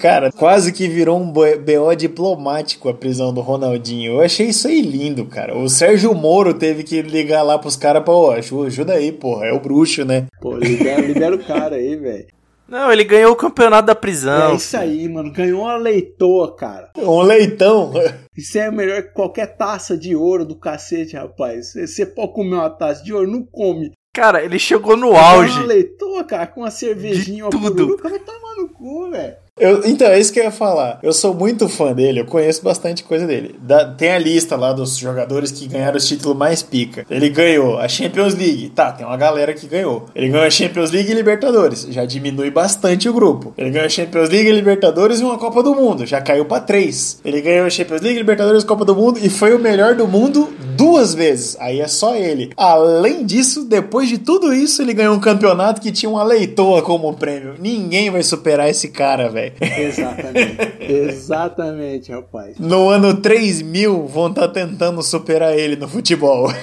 Cara, 0.00 0.30
quase 0.30 0.72
que 0.72 0.86
virou 0.86 1.18
um 1.18 1.28
BO 1.32 1.94
diplomático 1.96 2.88
a 2.88 2.94
prisão 2.94 3.34
do 3.34 3.40
Ronaldinho. 3.40 4.12
Eu 4.12 4.20
achei 4.20 4.46
isso 4.46 4.68
aí 4.68 4.80
lindo, 4.80 5.26
cara. 5.26 5.58
O 5.58 5.68
Sérgio 5.68 6.14
Moro 6.14 6.54
teve 6.54 6.84
que 6.84 7.02
ligar 7.02 7.42
lá 7.42 7.58
pros 7.58 7.74
caras 7.74 8.04
pra, 8.04 8.14
ô, 8.14 8.30
ajuda 8.30 8.92
aí, 8.92 9.10
porra, 9.10 9.46
é 9.46 9.52
o 9.52 9.58
bruxo, 9.58 10.04
né? 10.04 10.26
Pô, 10.40 10.56
libera, 10.56 11.00
libera 11.00 11.34
o 11.34 11.44
cara 11.44 11.74
aí, 11.74 11.96
velho. 11.96 12.26
Não, 12.68 12.92
ele 12.92 13.02
ganhou 13.02 13.32
o 13.32 13.36
campeonato 13.36 13.86
da 13.88 13.94
prisão. 13.94 14.52
É 14.52 14.54
isso 14.54 14.76
aí, 14.76 15.08
mano. 15.08 15.32
Ganhou 15.32 15.62
uma 15.62 15.76
leitoa, 15.76 16.54
cara. 16.54 16.90
Um 16.96 17.20
leitão. 17.22 17.92
Isso 18.36 18.56
é 18.56 18.70
melhor 18.70 19.02
que 19.02 19.14
qualquer 19.14 19.56
taça 19.56 19.96
de 19.96 20.14
ouro 20.14 20.44
do 20.44 20.54
cacete, 20.54 21.16
rapaz. 21.16 21.72
Você- 21.72 22.06
pode 22.06 22.34
comer 22.34 22.54
uma 22.54 22.70
taça 22.70 23.02
de 23.02 23.12
ouro, 23.12 23.28
não 23.28 23.42
come. 23.42 23.90
Cara, 24.14 24.44
ele 24.44 24.58
chegou 24.58 24.96
no 24.96 25.10
Uma 25.10 25.20
auge. 25.20 25.62
leitoa, 25.64 26.22
cara, 26.24 26.46
com 26.46 26.60
uma 26.60 26.70
cervejinha, 26.70 27.44
uma 27.44 27.50
tudo. 27.50 27.70
pururuca, 27.74 28.08
vai 28.08 28.18
tomar 28.18 28.54
no 28.56 28.68
cu, 28.68 29.10
velho. 29.10 29.34
Eu- 29.60 29.82
então, 29.84 30.06
é 30.08 30.18
isso 30.18 30.32
que 30.32 30.38
eu 30.40 30.44
ia 30.44 30.50
falar. 30.50 30.98
Eu 31.02 31.12
sou 31.12 31.34
muito 31.34 31.68
fã 31.68 31.92
dele, 31.92 32.20
eu 32.20 32.24
conheço 32.26 32.62
bastante 32.62 33.02
coisa 33.04 33.26
dele. 33.26 33.54
Da- 33.60 33.84
tem 33.86 34.10
a 34.12 34.18
lista 34.18 34.56
lá 34.56 34.72
dos 34.72 34.96
jogadores 34.96 35.50
que 35.50 35.66
ganharam 35.66 35.96
os 35.96 36.06
títulos 36.06 36.36
mais 36.36 36.62
pica. 36.62 37.04
Ele 37.10 37.28
ganhou 37.28 37.78
a 37.78 37.88
Champions 37.88 38.34
League. 38.34 38.70
Tá, 38.70 38.92
tem 38.92 39.06
uma 39.06 39.16
galera 39.16 39.52
que 39.54 39.66
ganhou. 39.66 40.06
Ele 40.14 40.28
ganhou 40.28 40.46
a 40.46 40.50
Champions 40.50 40.90
League 40.90 41.10
e 41.10 41.14
Libertadores. 41.14 41.86
Já 41.90 42.04
diminui 42.04 42.50
bastante 42.50 43.08
o 43.08 43.12
grupo. 43.12 43.52
Ele 43.56 43.70
ganhou 43.70 43.86
a 43.86 43.90
Champions 43.90 44.28
League, 44.28 44.50
Libertadores 44.52 45.20
e 45.20 45.24
uma 45.24 45.38
Copa 45.38 45.62
do 45.62 45.74
Mundo. 45.74 46.06
Já 46.06 46.20
caiu 46.20 46.44
pra 46.44 46.60
três. 46.60 47.20
Ele 47.24 47.40
ganhou 47.40 47.66
a 47.66 47.70
Champions 47.70 48.00
League, 48.00 48.18
Libertadores 48.18 48.64
Copa 48.64 48.84
do 48.84 48.94
Mundo 48.94 49.18
e 49.22 49.28
foi 49.28 49.54
o 49.54 49.58
melhor 49.58 49.94
do 49.94 50.06
mundo 50.06 50.48
duas 50.76 51.14
vezes. 51.14 51.56
Aí 51.60 51.80
é 51.80 51.88
só 51.88 52.14
ele. 52.14 52.50
Além 52.56 53.24
disso, 53.24 53.64
depois 53.64 54.08
de 54.08 54.18
tudo 54.18 54.52
isso, 54.52 54.80
ele 54.82 54.92
ganhou 54.94 55.14
um 55.14 55.20
campeonato 55.20 55.80
que 55.80 55.90
tinha 55.92 56.08
uma 56.10 56.22
leitoa 56.22 56.82
como 56.82 57.12
prêmio. 57.14 57.54
Ninguém 57.58 58.10
vai 58.10 58.22
superar 58.22 58.68
esse 58.68 58.88
cara, 58.88 59.28
velho. 59.28 59.47
Exatamente. 59.60 60.56
Exatamente, 60.80 62.12
rapaz. 62.12 62.58
No 62.58 62.88
ano 62.88 63.20
3000 63.20 64.06
vão 64.06 64.28
estar 64.28 64.48
tentando 64.48 65.02
superar 65.02 65.56
ele 65.58 65.76
no 65.76 65.88
futebol. 65.88 66.52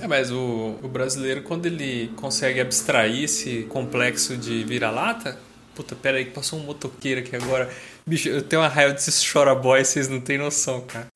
É, 0.00 0.06
mas 0.06 0.30
o, 0.30 0.76
o 0.82 0.88
brasileiro, 0.88 1.42
quando 1.42 1.66
ele 1.66 2.10
consegue 2.16 2.60
abstrair 2.60 3.24
esse 3.24 3.62
complexo 3.64 4.36
de 4.36 4.64
vira-lata. 4.64 5.36
Puta, 5.74 5.94
pera 5.94 6.18
aí, 6.18 6.24
que 6.24 6.32
passou 6.32 6.58
um 6.58 6.62
motoqueiro 6.62 7.20
aqui 7.20 7.36
agora. 7.36 7.68
Bicho, 8.06 8.28
eu 8.28 8.42
tenho 8.42 8.62
uma 8.62 8.68
raiva 8.68 8.92
desses 8.92 9.24
chora 9.30 9.54
boy, 9.54 9.84
vocês 9.84 10.08
não 10.08 10.20
têm 10.20 10.38
noção, 10.38 10.80
cara. 10.80 11.06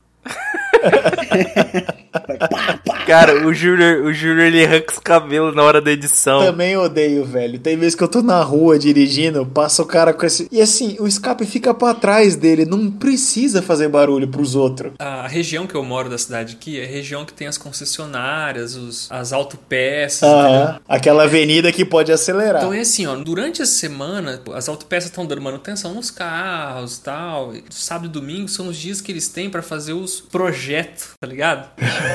Cara, 3.07 3.47
o 3.47 3.53
Júnior, 3.53 4.05
o 4.05 4.13
Júnior 4.13 4.47
ele 4.47 4.65
arranca 4.65 4.93
os 4.93 4.99
cabelos 4.99 5.55
na 5.55 5.63
hora 5.63 5.81
da 5.81 5.91
edição. 5.91 6.45
Também 6.45 6.77
odeio, 6.77 7.25
velho. 7.25 7.59
Tem 7.59 7.77
vezes 7.77 7.95
que 7.95 8.03
eu 8.03 8.09
tô 8.09 8.23
na 8.23 8.43
rua 8.43 8.79
dirigindo, 8.79 9.45
passa 9.47 9.83
o 9.83 9.87
cara 9.87 10.13
com 10.13 10.25
esse. 10.25 10.49
E 10.51 10.61
assim, 10.61 10.97
o 11.01 11.07
escape 11.07 11.45
fica 11.45 11.75
pra 11.75 11.95
trás 11.95 12.37
dele, 12.37 12.65
não 12.65 12.91
precisa 12.91 13.61
fazer 13.61 13.89
barulho 13.89 14.29
pros 14.29 14.55
outros. 14.55 14.93
A 14.99 15.27
região 15.27 15.67
que 15.67 15.75
eu 15.75 15.83
moro 15.83 16.09
da 16.09 16.19
cidade 16.19 16.57
aqui 16.59 16.81
é 16.81 16.85
a 16.85 16.87
região 16.87 17.25
que 17.25 17.33
tem 17.33 17.47
as 17.47 17.59
concessionárias, 17.59 18.77
os, 18.77 19.11
as 19.11 19.33
autopeças? 19.33 20.23
Aham. 20.23 20.81
Aquela 20.89 21.25
avenida 21.25 21.73
que 21.73 21.85
pode 21.85 22.13
acelerar. 22.13 22.63
Então 22.63 22.73
é 22.73 22.81
assim, 22.81 23.07
ó, 23.07 23.17
durante 23.17 23.63
a 23.63 23.67
semana, 23.67 24.41
as 24.55 24.69
autopeças 24.69 25.11
estão 25.11 25.27
dando 25.27 25.43
manutenção 25.43 25.95
nos 25.95 26.11
carros 26.11 26.97
e 26.97 27.03
tal. 27.03 27.53
Sábado 27.71 28.07
e 28.07 28.09
domingo 28.09 28.49
são 28.49 28.69
os 28.69 28.77
dias 28.77 29.01
que 29.01 29.11
eles 29.11 29.29
têm 29.29 29.51
pra 29.51 29.63
fazer 29.63 29.93
os 29.93 30.21
projetos, 30.21 30.72
tá 31.21 31.27
ligado? 31.27 31.69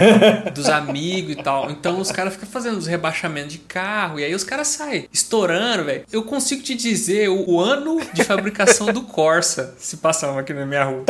Dos 0.54 0.68
amigos 0.68 1.32
e 1.32 1.36
tal. 1.36 1.70
Então 1.70 2.00
os 2.00 2.12
caras 2.12 2.34
ficam 2.34 2.48
fazendo 2.50 2.78
os 2.78 2.88
rebaixamentos 2.88 3.52
de 3.54 3.60
carro 3.60 4.20
e 4.20 4.24
aí 4.24 4.34
os 4.34 4.44
caras 4.44 4.68
saem 4.68 5.08
estourando, 5.12 5.86
velho. 5.86 6.04
Eu 6.12 6.24
consigo 6.24 6.62
te 6.62 6.76
dizer 6.76 7.30
o, 7.30 7.50
o 7.50 7.60
ano 7.60 8.00
de 8.14 8.24
fabricação 8.24 8.88
do 8.88 9.02
Corsa 9.04 9.76
se 9.80 9.98
passar 9.98 10.38
aqui 10.38 10.54
na 10.54 10.66
minha 10.66 10.84
rua. 10.84 11.04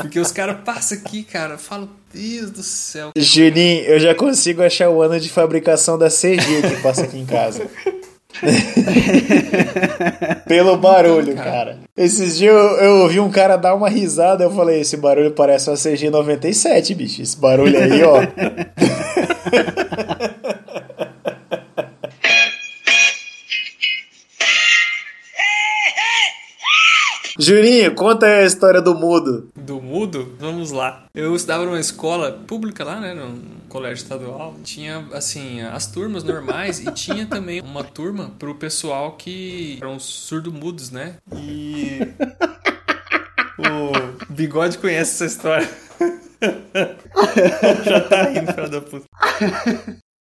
Porque 0.00 0.18
os 0.18 0.32
caras 0.32 0.58
passam 0.64 0.98
aqui, 0.98 1.22
cara, 1.22 1.54
eu 1.54 1.58
falo, 1.58 1.88
Deus 2.12 2.50
do 2.50 2.62
céu. 2.62 3.12
Juninho, 3.16 3.84
eu 3.84 4.00
já 4.00 4.14
consigo 4.14 4.62
achar 4.62 4.88
o 4.88 5.02
ano 5.02 5.20
de 5.20 5.28
fabricação 5.28 5.98
da 5.98 6.08
CG 6.08 6.36
que 6.36 6.82
passa 6.82 7.02
aqui 7.02 7.18
em 7.18 7.26
casa. 7.26 7.68
Pelo 10.46 10.76
barulho, 10.76 11.34
cara. 11.34 11.78
Esses 11.96 12.36
dias 12.36 12.54
eu, 12.54 12.76
eu 12.78 12.92
ouvi 13.02 13.20
um 13.20 13.30
cara 13.30 13.56
dar 13.56 13.74
uma 13.74 13.88
risada, 13.88 14.44
eu 14.44 14.50
falei, 14.50 14.80
esse 14.80 14.96
barulho 14.96 15.30
parece 15.32 15.70
uma 15.70 15.76
CG 15.76 16.10
97, 16.10 16.94
bicho. 16.94 17.22
Esse 17.22 17.36
barulho 17.36 17.78
aí, 17.78 18.02
ó. 18.04 18.20
Juninho, 27.38 27.94
conta 27.94 28.26
aí 28.26 28.42
a 28.42 28.44
história 28.44 28.82
do 28.82 28.96
mudo. 28.96 29.48
Do 29.54 29.80
mudo? 29.80 30.34
Vamos 30.40 30.72
lá. 30.72 31.06
Eu 31.14 31.36
estudava 31.36 31.64
numa 31.64 31.78
escola 31.78 32.32
pública 32.32 32.82
lá, 32.82 33.00
né? 33.00 33.14
Num 33.14 33.40
colégio 33.68 34.02
estadual. 34.02 34.56
Tinha, 34.64 35.06
assim, 35.12 35.60
as 35.60 35.86
turmas 35.86 36.24
normais 36.24 36.80
e 36.80 36.90
tinha 36.90 37.26
também 37.26 37.60
uma 37.60 37.84
turma 37.84 38.32
pro 38.40 38.56
pessoal 38.56 39.12
que 39.12 39.78
eram 39.80 40.00
surdo-mudos, 40.00 40.90
né? 40.90 41.16
E. 41.36 42.00
O 43.58 44.32
Bigode 44.32 44.78
conhece 44.78 45.24
essa 45.24 45.26
história. 45.26 45.68
Já 47.84 48.00
tá 48.02 48.22
rindo, 48.22 48.52
filho 48.52 48.70
da 48.70 48.80
puta. 48.80 49.04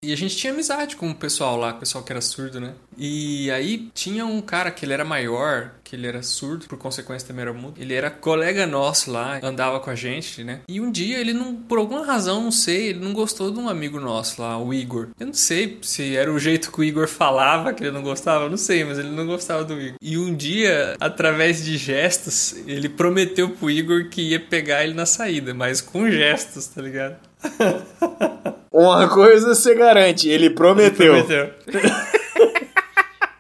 E 0.07 0.13
a 0.13 0.17
gente 0.17 0.37
tinha 0.37 0.53
amizade 0.53 0.95
com 0.95 1.11
o 1.11 1.15
pessoal 1.15 1.57
lá, 1.57 1.73
o 1.73 1.79
pessoal 1.81 2.05
que 2.05 2.13
era 2.13 2.21
surdo, 2.21 2.61
né? 2.61 2.75
E 2.97 3.51
aí 3.51 3.91
tinha 3.93 4.25
um 4.25 4.41
cara 4.41 4.71
que 4.71 4.85
ele 4.85 4.93
era 4.93 5.05
maior, 5.05 5.73
que 5.83 5.97
ele 5.97 6.07
era 6.07 6.23
surdo, 6.23 6.69
por 6.69 6.79
consequência 6.79 7.27
também 7.27 7.43
era 7.43 7.53
mudo. 7.53 7.75
Ele 7.77 7.93
era 7.93 8.09
colega 8.09 8.69
nosso 8.69 9.11
lá, 9.11 9.41
andava 9.43 9.81
com 9.81 9.91
a 9.91 9.97
gente, 9.97 10.45
né? 10.45 10.61
E 10.69 10.81
um 10.81 10.93
dia 10.93 11.19
ele 11.19 11.33
não, 11.33 11.57
por 11.57 11.79
alguma 11.79 12.07
razão, 12.07 12.41
não 12.41 12.53
sei, 12.53 12.91
ele 12.91 13.01
não 13.01 13.13
gostou 13.13 13.51
de 13.51 13.59
um 13.59 13.69
amigo 13.69 13.99
nosso 13.99 14.41
lá, 14.41 14.57
o 14.57 14.73
Igor. 14.73 15.09
Eu 15.19 15.27
não 15.27 15.35
sei 15.35 15.77
se 15.83 16.17
era 16.17 16.33
o 16.33 16.39
jeito 16.39 16.71
que 16.71 16.81
o 16.81 16.85
Igor 16.85 17.09
falava 17.09 17.75
que 17.75 17.83
ele 17.83 17.91
não 17.91 18.03
gostava, 18.03 18.49
não 18.49 18.57
sei, 18.57 18.85
mas 18.85 19.01
ele 19.01 19.11
não 19.11 19.27
gostava 19.27 19.65
do 19.65 19.75
Igor. 19.81 19.99
E 20.01 20.17
um 20.17 20.33
dia, 20.33 20.97
através 21.01 21.65
de 21.65 21.77
gestos, 21.77 22.55
ele 22.65 22.89
prometeu 22.89 23.51
pro 23.51 23.69
Igor 23.69 24.09
que 24.09 24.23
ia 24.23 24.39
pegar 24.39 24.85
ele 24.85 24.95
na 24.95 25.05
saída, 25.05 25.53
mas 25.53 25.81
com 25.81 26.09
gestos, 26.09 26.69
tá 26.69 26.81
ligado? 26.81 27.17
Uma 28.77 29.09
coisa 29.09 29.55
você 29.55 29.75
garante, 29.75 30.29
ele 30.29 30.51
prometeu. 30.51 31.25
Prometeu. 31.25 31.51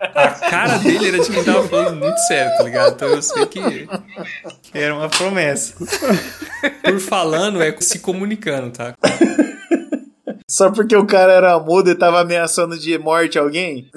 A 0.00 0.28
cara 0.28 0.78
dele 0.78 1.08
era 1.08 1.18
de 1.18 1.30
quem 1.30 1.44
tava 1.44 1.68
falando 1.68 1.98
muito 1.98 2.16
sério, 2.20 2.56
tá 2.56 2.64
ligado? 2.64 2.94
Então 2.94 3.08
eu 3.08 3.20
sei 3.20 3.44
que 3.44 3.86
era 4.72 4.94
uma 4.94 5.10
promessa. 5.10 5.74
Por 6.82 6.98
falando 7.00 7.62
é 7.62 7.74
se 7.80 7.98
comunicando, 7.98 8.70
tá? 8.70 8.94
Só 10.48 10.70
porque 10.70 10.94
o 10.94 11.04
cara 11.04 11.32
era 11.32 11.58
mudo 11.58 11.90
e 11.90 11.94
tava 11.96 12.20
ameaçando 12.20 12.78
de 12.78 12.96
morte 12.98 13.36
alguém? 13.36 13.90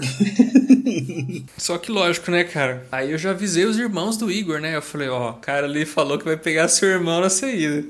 Só 1.58 1.78
que 1.78 1.92
lógico, 1.92 2.32
né, 2.32 2.44
cara? 2.44 2.88
Aí 2.92 3.12
eu 3.12 3.20
já 3.20 3.30
avisei 3.32 3.66
os 3.66 3.78
irmãos 3.78 4.18
do 4.18 4.32
Igor, 4.32 4.60
né? 4.60 4.76
Eu 4.76 4.82
falei, 4.82 5.10
ó, 5.10 5.30
o 5.30 5.34
cara 5.34 5.68
ali 5.68 5.86
falou 5.86 6.18
que 6.18 6.26
vai 6.26 6.38
pegar 6.38 6.68
seu 6.68 6.90
irmão 6.90 7.22
na 7.22 7.30
saída. 7.30 7.84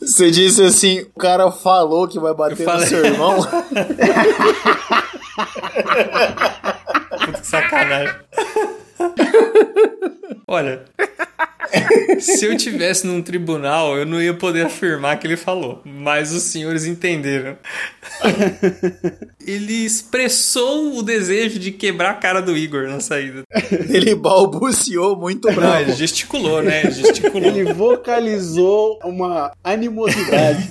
Você 0.00 0.30
disse 0.30 0.62
assim, 0.62 1.00
o 1.14 1.18
cara 1.18 1.50
falou 1.50 2.06
que 2.06 2.20
vai 2.20 2.32
bater 2.32 2.60
Eu 2.60 2.64
falei. 2.64 2.80
no 2.82 2.86
seu 2.86 3.04
irmão? 3.04 3.38
Puta 7.10 7.32
que 7.40 7.46
sacanagem. 7.46 8.14
Olha, 10.46 10.84
Se 12.20 12.46
eu 12.46 12.56
tivesse 12.56 13.06
num 13.06 13.22
tribunal, 13.22 13.96
eu 13.96 14.06
não 14.06 14.20
ia 14.22 14.34
poder 14.34 14.66
afirmar 14.66 15.18
que 15.18 15.26
ele 15.26 15.36
falou. 15.36 15.82
Mas 15.84 16.32
os 16.32 16.42
senhores 16.44 16.84
entenderam. 16.86 17.56
ele 19.46 19.84
expressou 19.84 20.96
o 20.98 21.02
desejo 21.02 21.58
de 21.58 21.70
quebrar 21.72 22.10
a 22.10 22.14
cara 22.14 22.40
do 22.40 22.56
Igor 22.56 22.88
na 22.88 23.00
saída. 23.00 23.42
Ele 23.88 24.14
balbuciou 24.14 25.16
muito 25.16 25.48
Não, 25.48 25.54
bravo. 25.54 25.80
ele 25.82 25.92
gesticulou, 25.92 26.62
né? 26.62 26.82
Ele 26.84 26.92
gesticulou. 26.92 27.48
Ele 27.48 27.72
vocalizou 27.72 28.98
uma 29.04 29.52
animosidade. 29.62 30.70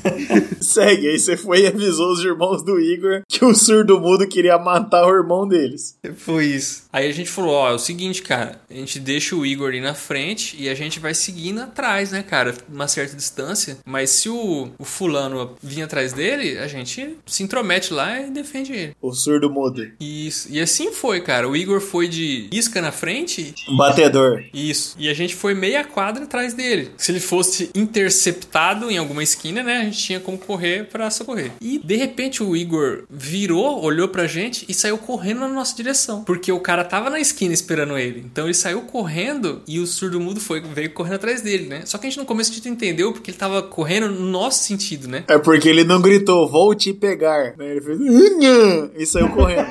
Segue, 0.61 1.07
aí 1.09 1.19
você 1.19 1.37
foi 1.37 1.61
e 1.63 1.67
avisou 1.67 2.11
os 2.11 2.23
irmãos 2.23 2.63
do 2.63 2.79
Igor 2.79 3.21
que 3.29 3.43
o 3.45 3.53
surdo 3.53 3.99
mudo 3.99 4.27
queria 4.27 4.57
matar 4.57 5.05
o 5.05 5.15
irmão 5.15 5.47
deles. 5.47 5.97
Foi 6.17 6.45
isso. 6.45 6.83
Aí 6.91 7.07
a 7.09 7.13
gente 7.13 7.29
falou, 7.29 7.51
ó, 7.53 7.69
é 7.71 7.73
o 7.73 7.79
seguinte, 7.79 8.21
cara, 8.21 8.59
a 8.69 8.73
gente 8.73 8.99
deixa 8.99 9.35
o 9.35 9.45
Igor 9.45 9.69
ali 9.69 9.81
na 9.81 9.93
frente 9.93 10.55
e 10.59 10.69
a 10.69 10.73
gente 10.75 10.84
vai 10.99 11.13
seguindo 11.13 11.61
atrás, 11.61 12.11
né, 12.11 12.23
cara, 12.23 12.53
uma 12.71 12.87
certa 12.87 13.15
distância. 13.15 13.77
Mas 13.85 14.09
se 14.09 14.29
o, 14.29 14.69
o 14.77 14.85
fulano 14.85 15.55
vir 15.61 15.81
atrás 15.81 16.13
dele, 16.13 16.57
a 16.57 16.67
gente 16.67 17.17
se 17.25 17.43
intromete 17.43 17.93
lá 17.93 18.21
e 18.21 18.29
defende 18.29 18.73
ele. 18.73 18.95
O 19.01 19.13
surdo 19.13 19.49
mudo. 19.49 19.91
Isso. 19.99 20.47
E 20.51 20.59
assim 20.59 20.91
foi, 20.91 21.21
cara. 21.21 21.49
O 21.49 21.55
Igor 21.55 21.81
foi 21.81 22.07
de 22.07 22.47
isca 22.51 22.81
na 22.81 22.91
frente 22.91 23.53
batedor. 23.75 24.43
Isso. 24.53 24.95
E 24.99 25.09
a 25.09 25.13
gente 25.13 25.35
foi 25.35 25.53
meia 25.53 25.83
quadra 25.83 26.23
atrás 26.23 26.53
dele. 26.53 26.91
Se 26.97 27.11
ele 27.11 27.19
fosse 27.19 27.69
interceptado 27.75 28.89
em 28.89 28.97
alguma 28.97 29.23
esquina, 29.23 29.63
né? 29.63 29.77
A 29.77 29.83
gente 29.83 29.97
tinha 29.97 30.19
como 30.19 30.37
correr 30.37 30.87
pra 30.87 31.09
socorrer. 31.09 31.51
E 31.61 31.79
de 31.79 31.95
repente 31.95 32.43
o 32.43 32.55
Igor 32.55 33.03
virou, 33.09 33.83
olhou 33.83 34.07
pra 34.07 34.27
gente 34.27 34.65
e 34.67 34.73
saiu 34.73 34.97
correndo 34.97 35.41
na 35.41 35.47
nossa 35.47 35.75
direção. 35.75 36.23
Porque 36.23 36.51
o 36.51 36.59
cara 36.59 36.83
tava 36.83 37.09
na 37.09 37.19
esquina 37.19 37.53
esperando 37.53 37.97
ele. 37.97 38.19
Então 38.19 38.45
ele 38.45 38.53
saiu 38.53 38.81
correndo 38.81 39.61
e 39.67 39.79
o 39.79 39.87
surdo 39.87 40.19
mudo 40.19 40.39
foi, 40.39 40.61
veio 40.75 40.91
correndo 40.91 41.15
atrás 41.15 41.41
dele, 41.41 41.67
né? 41.67 41.83
Só 41.85 41.97
que 41.97 42.05
a 42.05 42.09
gente 42.09 42.19
no 42.19 42.25
começo 42.25 42.51
a 42.51 42.55
gente 42.55 42.67
entendeu 42.69 43.13
porque 43.13 43.31
ele 43.31 43.37
tava 43.37 43.63
correndo 43.63 44.09
no 44.11 44.25
nosso 44.25 44.63
sentido, 44.63 45.07
né? 45.07 45.23
É 45.27 45.37
porque 45.37 45.69
ele 45.69 45.83
não 45.85 46.01
gritou, 46.01 46.49
vou 46.49 46.75
te 46.75 46.93
pegar. 46.93 47.55
né? 47.57 47.71
Ele 47.71 47.81
fez 47.81 47.97
"Unhã", 47.99 48.89
e 48.97 49.05
saiu 49.05 49.29
correndo. 49.29 49.67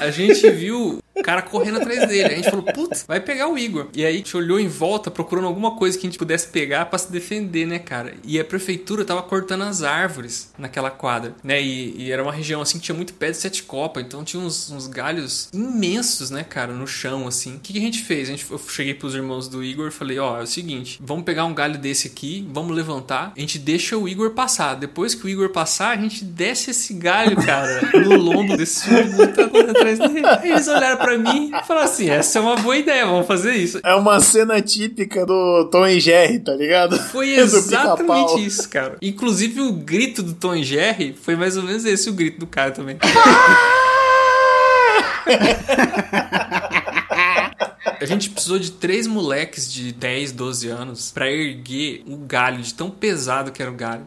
A 0.00 0.10
gente 0.10 0.48
viu 0.50 0.98
cara 1.22 1.42
correndo 1.42 1.78
atrás 1.78 2.08
dele. 2.08 2.34
A 2.34 2.36
gente 2.36 2.50
falou, 2.50 2.64
putz, 2.64 3.04
vai 3.06 3.20
pegar 3.20 3.48
o 3.48 3.58
Igor. 3.58 3.88
E 3.94 4.04
aí 4.04 4.14
a 4.14 4.16
gente 4.16 4.36
olhou 4.36 4.58
em 4.58 4.68
volta 4.68 5.10
procurando 5.10 5.46
alguma 5.46 5.76
coisa 5.76 5.98
que 5.98 6.06
a 6.06 6.10
gente 6.10 6.18
pudesse 6.18 6.48
pegar 6.48 6.86
pra 6.86 6.98
se 6.98 7.10
defender, 7.10 7.66
né, 7.66 7.78
cara? 7.78 8.14
E 8.24 8.38
a 8.38 8.44
prefeitura 8.44 9.04
tava 9.04 9.22
cortando 9.22 9.62
as 9.62 9.82
árvores 9.82 10.52
naquela 10.58 10.90
quadra, 10.90 11.34
né? 11.42 11.60
E, 11.60 11.94
e 11.96 12.10
era 12.10 12.22
uma 12.22 12.32
região 12.32 12.60
assim 12.60 12.78
que 12.78 12.84
tinha 12.84 12.96
muito 12.96 13.14
pé 13.14 13.30
de 13.30 13.36
sete 13.36 13.62
copa, 13.62 14.00
então 14.00 14.24
tinha 14.24 14.42
uns, 14.42 14.70
uns 14.70 14.86
galhos 14.86 15.48
imensos, 15.52 16.30
né, 16.30 16.44
cara, 16.44 16.72
no 16.72 16.86
chão, 16.86 17.26
assim. 17.26 17.56
O 17.56 17.60
que, 17.60 17.72
que 17.72 17.78
a 17.78 17.82
gente 17.82 18.02
fez? 18.02 18.28
A 18.28 18.32
gente, 18.32 18.50
eu 18.50 18.58
cheguei 18.58 18.94
pros 18.94 19.14
irmãos 19.14 19.48
do 19.48 19.62
Igor 19.62 19.88
e 19.88 19.90
falei, 19.90 20.18
ó, 20.18 20.38
é 20.38 20.42
o 20.42 20.46
seguinte, 20.46 20.98
vamos 21.02 21.24
pegar 21.24 21.44
um 21.44 21.54
galho 21.54 21.78
desse 21.78 22.08
aqui, 22.08 22.46
vamos 22.50 22.74
levantar, 22.74 23.32
a 23.36 23.40
gente 23.40 23.58
deixa 23.58 23.96
o 23.96 24.08
Igor 24.08 24.30
passar. 24.30 24.74
Depois 24.74 25.14
que 25.14 25.24
o 25.26 25.28
Igor 25.28 25.50
passar, 25.50 25.90
a 25.90 26.00
gente 26.00 26.24
desce 26.24 26.70
esse 26.70 26.94
galho, 26.94 27.36
cara, 27.36 27.80
no 27.98 28.16
lombo 28.16 28.56
desse 28.56 28.88
que 28.88 29.26
tá 29.28 29.44
atrás 29.44 29.98
dele. 29.98 30.26
Aí 30.26 30.50
eles 30.50 30.68
olharam 30.68 30.96
pra 30.96 31.09
mim 31.18 31.50
e 31.54 31.66
falaram 31.66 31.86
assim, 31.86 32.08
essa 32.08 32.38
é 32.38 32.42
uma 32.42 32.56
boa 32.56 32.76
ideia, 32.76 33.06
vamos 33.06 33.26
fazer 33.26 33.54
isso. 33.54 33.80
É 33.84 33.94
uma 33.94 34.20
cena 34.20 34.60
típica 34.60 35.26
do 35.26 35.68
Tom 35.70 35.86
e 35.86 36.00
Jerry, 36.00 36.40
tá 36.40 36.52
ligado? 36.52 36.98
Foi 36.98 37.30
exatamente 37.38 38.44
isso, 38.44 38.68
cara. 38.68 38.96
Inclusive 39.00 39.60
o 39.60 39.72
grito 39.72 40.22
do 40.22 40.34
Tom 40.34 40.54
e 40.54 40.64
Jerry 40.64 41.14
foi 41.20 41.36
mais 41.36 41.56
ou 41.56 41.62
menos 41.62 41.84
esse 41.84 42.08
o 42.08 42.12
grito 42.12 42.40
do 42.40 42.46
cara 42.46 42.70
também. 42.70 42.98
A 48.00 48.06
gente 48.06 48.30
precisou 48.30 48.58
de 48.58 48.70
três 48.72 49.06
moleques 49.06 49.70
de 49.70 49.92
10, 49.92 50.32
12 50.32 50.68
anos 50.68 51.10
pra 51.12 51.30
erguer 51.30 52.02
o 52.06 52.16
galho, 52.16 52.62
de 52.62 52.72
tão 52.72 52.88
pesado 52.88 53.52
que 53.52 53.60
era 53.60 53.70
o 53.70 53.74
galho. 53.74 54.06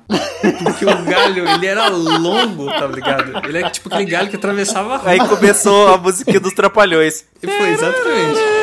Porque 0.63 0.83
o 0.83 1.03
galho, 1.03 1.47
ele 1.47 1.67
era 1.67 1.87
longo, 1.89 2.65
tá 2.67 2.87
ligado? 2.87 3.47
Ele 3.47 3.59
é 3.59 3.69
tipo 3.69 3.93
aquele 3.93 4.09
galho 4.09 4.29
que 4.29 4.35
atravessava 4.35 4.95
a 4.95 4.97
rua. 4.97 5.11
Aí 5.11 5.19
começou 5.19 5.89
a 5.89 5.97
musiquinha 5.97 6.39
dos 6.39 6.53
Trapalhões. 6.53 7.23
E 7.41 7.47
foi 7.47 7.69
exatamente. 7.69 8.62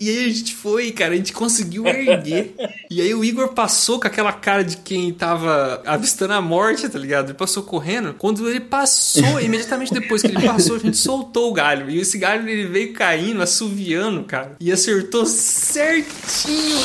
E 0.00 0.08
aí 0.08 0.24
a 0.24 0.28
gente 0.32 0.54
foi, 0.54 0.90
cara, 0.92 1.12
a 1.12 1.16
gente 1.16 1.32
conseguiu 1.32 1.86
erguer. 1.86 2.54
E 2.90 3.02
aí 3.02 3.14
o 3.14 3.22
Igor 3.22 3.48
passou 3.48 4.00
com 4.00 4.06
aquela 4.06 4.32
cara 4.32 4.64
de 4.64 4.78
quem 4.78 5.12
tava 5.12 5.82
avistando 5.84 6.32
a 6.32 6.40
morte, 6.40 6.88
tá 6.88 6.98
ligado? 6.98 7.26
Ele 7.26 7.34
passou 7.34 7.62
correndo. 7.62 8.14
Quando 8.14 8.48
ele 8.48 8.60
passou, 8.60 9.38
imediatamente 9.42 9.92
depois 9.92 10.22
que 10.22 10.28
ele 10.28 10.46
passou, 10.46 10.76
a 10.76 10.78
gente 10.78 10.96
soltou 10.96 11.50
o 11.50 11.52
galho. 11.52 11.90
E 11.90 12.00
esse 12.00 12.16
galho 12.16 12.48
ele 12.48 12.66
veio 12.66 12.94
caindo, 12.94 13.42
assoviando, 13.42 14.24
cara. 14.24 14.56
E 14.58 14.72
acertou 14.72 15.26
certinho 15.26 16.78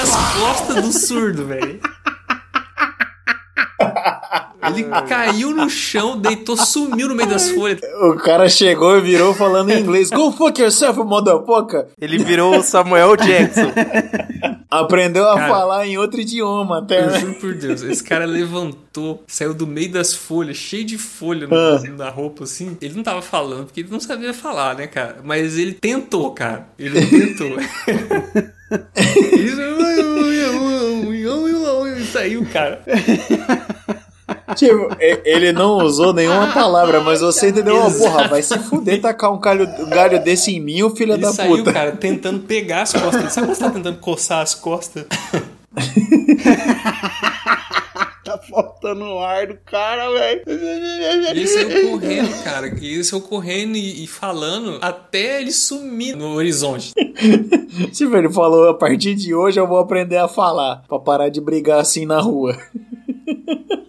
as 0.00 0.10
costas 0.38 0.82
do 0.82 0.92
surdo, 0.92 1.46
velho. 1.46 1.80
Ele 4.62 4.84
caiu 5.08 5.50
no 5.52 5.70
chão, 5.70 6.18
deitou, 6.18 6.56
sumiu 6.56 7.08
no 7.08 7.14
meio 7.14 7.28
das 7.28 7.50
folhas. 7.50 7.80
O 8.02 8.14
cara 8.16 8.48
chegou 8.48 8.98
e 8.98 9.00
virou 9.00 9.32
falando 9.34 9.70
em 9.70 9.80
inglês. 9.80 10.10
Go 10.10 10.30
fuck 10.32 10.60
yourself, 10.60 10.98
motherfucker. 11.00 11.86
Ele 12.00 12.18
virou 12.18 12.56
o 12.58 12.62
Samuel 12.62 13.16
Jackson. 13.16 13.72
Aprendeu 14.70 15.28
a 15.28 15.34
Cara. 15.34 15.48
falar 15.52 15.86
em 15.86 15.98
outro 15.98 16.20
idioma 16.20 16.78
até, 16.78 17.00
Eu 17.02 17.10
né? 17.10 17.18
juro 17.20 17.34
por 17.34 17.54
Deus, 17.54 17.82
esse 17.82 18.04
cara 18.04 18.24
levantou, 18.24 19.24
saiu 19.26 19.52
do 19.52 19.66
meio 19.66 19.90
das 19.90 20.14
folhas, 20.14 20.56
cheio 20.58 20.84
de 20.84 20.96
folha 20.96 21.46
no- 21.48 21.56
Ah. 21.56 21.80
na 21.96 22.08
roupa, 22.10 22.44
assim. 22.44 22.76
Ele 22.80 22.94
não 22.94 23.02
tava 23.02 23.20
falando, 23.20 23.64
porque 23.64 23.80
ele 23.80 23.90
não 23.90 23.98
sabia 23.98 24.32
falar, 24.32 24.76
né, 24.76 24.86
cara? 24.86 25.16
Mas 25.24 25.58
ele 25.58 25.72
tentou, 25.74 26.30
cara. 26.32 26.68
Ele 26.78 27.04
tentou. 27.04 27.48
ele 28.94 29.54
saiu, 32.20 32.46
cara. 32.52 32.80
Tipo, 34.54 34.88
ele 35.24 35.52
não 35.52 35.78
usou 35.78 36.12
nenhuma 36.12 36.52
palavra, 36.52 37.00
mas 37.00 37.20
você 37.20 37.48
entendeu? 37.50 37.76
Ó, 37.76 37.86
Exato. 37.88 38.10
porra, 38.12 38.28
vai 38.28 38.42
se 38.42 38.56
fuder 38.58 39.00
tacar 39.00 39.32
um 39.32 39.40
galho, 39.40 39.68
um 39.80 39.88
galho 39.88 40.22
desse 40.22 40.52
em 40.54 40.60
mim, 40.60 40.82
ô 40.82 40.90
filho 40.90 41.14
Ele 41.14 41.22
da 41.22 41.32
saiu, 41.32 41.58
puta. 41.58 41.72
cara, 41.72 41.92
tentando 41.92 42.40
pegar 42.40 42.82
as 42.82 42.92
costas. 42.92 43.32
Sabe 43.32 43.46
quando 43.48 43.56
você 43.56 43.64
tá 43.64 43.70
tentando 43.70 43.98
coçar 43.98 44.40
as 44.40 44.54
costas? 44.54 45.04
Faltando 48.50 49.18
ar 49.18 49.46
do 49.46 49.56
cara, 49.64 50.10
velho. 50.10 50.42
E 50.46 51.30
ele 51.30 51.46
saiu 51.46 51.90
correndo, 51.90 52.44
cara. 52.44 52.66
E 52.68 52.94
ele 52.94 53.04
saiu 53.04 53.20
correndo 53.22 53.76
e, 53.76 54.04
e 54.04 54.06
falando 54.06 54.78
até 54.82 55.40
ele 55.40 55.52
sumir 55.52 56.16
no 56.16 56.34
horizonte. 56.34 56.92
Tipo, 57.92 58.16
ele 58.16 58.28
falou, 58.28 58.68
a 58.68 58.74
partir 58.74 59.14
de 59.14 59.34
hoje 59.34 59.58
eu 59.60 59.66
vou 59.66 59.78
aprender 59.78 60.16
a 60.16 60.26
falar, 60.28 60.82
pra 60.88 60.98
parar 60.98 61.28
de 61.28 61.40
brigar 61.40 61.80
assim 61.80 62.04
na 62.04 62.20
rua. 62.20 62.56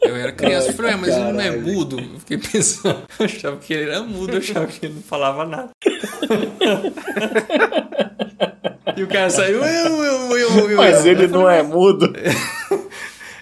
Eu 0.04 0.16
era 0.16 0.32
criança, 0.32 0.70
eu 0.70 0.74
falei, 0.74 0.92
"Ué, 0.92 0.98
mas 0.98 1.16
ele 1.16 1.32
não 1.32 1.40
é 1.40 1.52
mudo? 1.52 2.00
Eu 2.00 2.20
fiquei 2.20 2.38
pensando, 2.38 3.02
eu 3.20 3.26
achava 3.26 3.58
que 3.58 3.74
ele 3.74 3.90
era 3.90 4.02
mudo, 4.04 4.34
eu 4.34 4.40
achava 4.40 4.68
que 4.68 4.86
ele 4.88 4.96
não 4.96 5.02
falava 5.04 5.46
nada. 5.46 5.70
e 8.98 9.04
o 9.04 9.08
cara 9.08 9.30
saiu, 9.30 9.64
eu, 9.64 10.04
eu, 10.04 10.38
eu, 10.38 10.70
eu. 10.72 10.78
Mas 10.78 11.06
eu. 11.06 11.12
ele 11.12 11.26
Eu 11.26 11.30
não 11.30 11.50
é 11.50 11.64
mudo. 11.64 12.12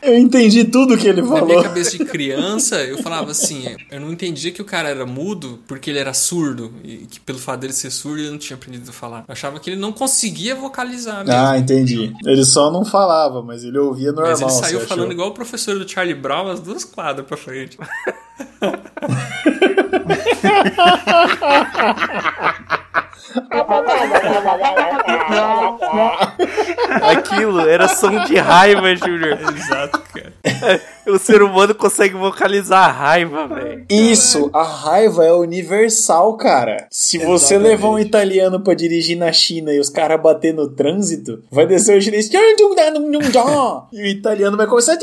Eu 0.02 0.18
entendi 0.18 0.64
tudo 0.64 0.98
que 0.98 1.08
ele 1.08 1.22
Na 1.22 1.28
minha 1.28 1.40
falou. 1.40 1.64
cabeça 1.64 1.98
de 1.98 2.06
criança, 2.06 2.82
eu 2.84 2.98
falava 3.00 3.32
assim, 3.32 3.76
eu 3.92 4.00
não 4.00 4.12
entendia 4.12 4.52
que 4.52 4.62
o 4.62 4.66
cara 4.66 4.90
era 4.90 5.06
mudo 5.06 5.60
porque 5.68 5.90
ele 5.90 6.00
era 6.00 6.14
surdo. 6.14 6.72
E 6.84 6.98
que 7.06 7.20
pelo 7.20 7.40
fato 7.40 7.60
dele 7.62 7.74
ser 7.74 7.92
surdo, 7.92 8.20
ele 8.22 8.32
não 8.32 8.38
tinha 8.38 8.56
aprendido 8.56 8.90
a 8.90 8.94
falar. 8.94 9.20
Eu 9.28 9.32
achava 9.34 9.60
que 9.60 9.70
ele 9.70 9.80
não 9.80 9.92
conseguia 9.92 10.56
vocalizar 10.56 11.26
mesmo. 11.26 11.40
Ah, 11.40 11.58
entendi. 11.58 12.14
Ele 12.26 12.44
só 12.46 12.72
não 12.72 12.86
falava, 12.86 13.42
mas 13.42 13.64
ele 13.64 13.78
ouvia 13.78 14.12
normal. 14.12 14.32
Mas 14.32 14.42
ele 14.42 14.52
saiu 14.52 14.80
você 14.80 14.86
falando 14.88 15.04
achou? 15.06 15.14
igual 15.14 15.30
o 15.30 15.34
professor 15.34 15.78
do 15.78 15.88
Charlie 15.90 16.16
Brown, 16.16 16.48
as 16.50 16.60
duas 16.60 16.84
quadras 16.86 17.26
pra 17.28 17.38
frente. 17.38 17.78
Aquilo 27.02 27.62
era 27.62 27.88
som 27.88 28.24
de 28.26 28.38
raiva, 28.38 28.96
Júnior. 28.96 29.40
Exato, 29.56 30.02
cara. 30.14 30.34
O 31.10 31.18
ser 31.18 31.42
humano 31.42 31.74
consegue 31.74 32.14
vocalizar 32.14 32.88
a 32.88 32.92
raiva, 32.92 33.48
velho. 33.48 33.86
Isso, 33.90 34.50
a 34.54 34.62
raiva 34.62 35.26
é 35.26 35.34
universal, 35.34 36.38
cara. 36.38 36.88
Se 36.92 37.18
você 37.18 37.56
Exatamente. 37.56 37.68
levar 37.68 37.90
um 37.90 38.00
italiano 38.00 38.60
pra 38.60 38.76
dirigir 38.76 39.18
na 39.18 39.32
China 39.32 39.74
e 39.74 39.80
os 39.80 39.90
caras 39.90 40.22
bater 40.22 40.54
no 40.54 40.70
trânsito, 40.70 41.42
vai 41.52 41.66
descer 41.66 41.98
o 41.98 42.02
chinês. 42.02 42.30
E 43.92 44.02
o 44.02 44.06
italiano 44.06 44.56
vai 44.56 44.68
começar 44.68 44.94
a 44.94 44.98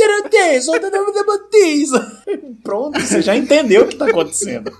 Pronto, 2.63 3.01
você 3.01 3.21
já 3.21 3.37
entendeu 3.37 3.83
o 3.83 3.89
que 3.89 3.97
tá 3.97 4.07
acontecendo. 4.07 4.73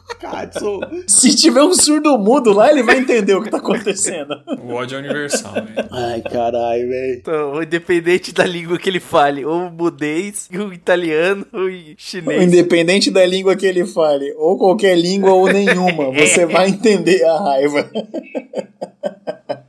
Se 1.07 1.35
tiver 1.35 1.63
um 1.63 1.75
surdo 1.75 2.17
mudo 2.19 2.53
lá, 2.53 2.71
ele 2.71 2.83
vai 2.83 2.99
entender 2.99 3.36
o 3.39 3.43
que 3.43 3.51
tá 3.51 3.59
acontecendo. 3.59 4.35
O 4.63 4.75
ódio 4.75 4.97
é 4.97 5.01
universal, 5.01 5.55
velho. 5.55 5.89
Ai, 5.91 6.21
caralho, 6.23 6.89
velho. 6.89 7.15
Então, 7.15 7.63
independente 7.63 8.33
da 8.33 8.45
língua 8.45 8.79
que 8.79 8.89
ele 8.89 9.01
fale, 9.01 9.45
ou 9.45 9.67
o 9.67 9.71
mudês, 9.71 10.49
o 10.53 10.73
italiano, 10.73 11.47
ou 11.53 11.67
o 11.67 11.95
chinês. 11.97 12.43
Independente 12.43 13.11
da 13.11 13.25
língua 13.25 13.57
que 13.57 13.67
ele 13.67 13.85
fale, 13.87 14.33
ou 14.37 14.59
qualquer 14.59 14.97
língua 14.97 15.33
ou 15.33 15.47
nenhuma, 15.53 16.11
você 16.17 16.47
vai 16.47 16.69
entender 16.69 17.25
a 17.25 17.39
raiva. 17.39 17.91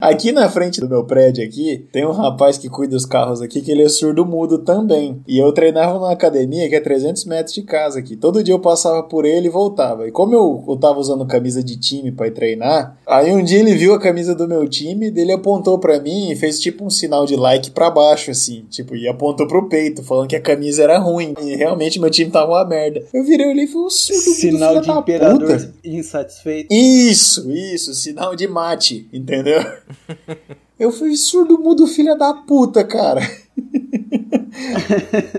Aqui 0.00 0.30
na 0.30 0.48
frente 0.48 0.80
do 0.80 0.88
meu 0.88 1.02
prédio 1.02 1.44
aqui, 1.44 1.84
tem 1.90 2.06
um 2.06 2.12
rapaz 2.12 2.56
que 2.56 2.68
cuida 2.68 2.94
dos 2.94 3.04
carros 3.04 3.42
aqui, 3.42 3.60
que 3.60 3.72
ele 3.72 3.82
é 3.82 3.88
surdo-mudo 3.88 4.58
também. 4.58 5.20
E 5.26 5.36
eu 5.36 5.50
treinava 5.50 5.94
numa 5.94 6.12
academia 6.12 6.68
que 6.68 6.76
é 6.76 6.80
300 6.80 7.24
metros 7.24 7.52
de 7.52 7.62
casa 7.62 7.98
aqui. 7.98 8.14
Todo 8.14 8.40
dia 8.44 8.54
eu 8.54 8.60
passava 8.60 9.02
por 9.02 9.24
ele 9.24 9.48
e 9.48 9.50
voltava. 9.50 10.06
E 10.06 10.12
como 10.12 10.32
eu, 10.32 10.64
eu 10.68 10.76
tava 10.76 11.00
usando 11.00 11.26
camisa 11.26 11.64
de 11.64 11.76
time 11.76 12.12
pra 12.12 12.28
ir 12.28 12.30
treinar, 12.30 12.96
aí 13.04 13.32
um 13.32 13.42
dia 13.42 13.58
ele 13.58 13.74
viu 13.74 13.92
a 13.92 13.98
camisa 13.98 14.36
do 14.36 14.46
meu 14.46 14.68
time, 14.68 15.10
dele 15.10 15.32
apontou 15.32 15.80
pra 15.80 15.98
mim 15.98 16.30
e 16.30 16.36
fez 16.36 16.60
tipo 16.60 16.84
um 16.84 16.90
sinal 16.90 17.26
de 17.26 17.34
like 17.34 17.72
pra 17.72 17.90
baixo, 17.90 18.30
assim. 18.30 18.66
Tipo, 18.70 18.94
e 18.94 19.08
apontou 19.08 19.48
pro 19.48 19.68
peito, 19.68 20.04
falando 20.04 20.28
que 20.28 20.36
a 20.36 20.40
camisa 20.40 20.84
era 20.84 20.98
ruim. 20.98 21.34
E 21.42 21.56
realmente 21.56 21.98
meu 21.98 22.08
time 22.08 22.30
tava 22.30 22.52
uma 22.52 22.64
merda. 22.64 23.02
Eu 23.12 23.24
virei 23.24 23.50
ele 23.50 23.62
e 23.62 23.66
falei, 23.66 23.90
surdo-mudo, 23.90 24.36
Sinal 24.36 24.70
filha 24.70 24.80
de 24.80 24.90
imperador 25.00 25.48
puta. 25.58 25.74
insatisfeito. 25.82 26.72
Isso, 26.72 27.50
isso, 27.50 27.92
sinal 27.94 28.36
de 28.36 28.46
mate, 28.46 29.08
entendeu? 29.12 29.60
Eu 30.78 30.92
fui 30.92 31.16
surdo 31.16 31.58
mudo, 31.58 31.88
filha 31.88 32.14
da 32.14 32.32
puta, 32.32 32.84
cara. 32.84 33.20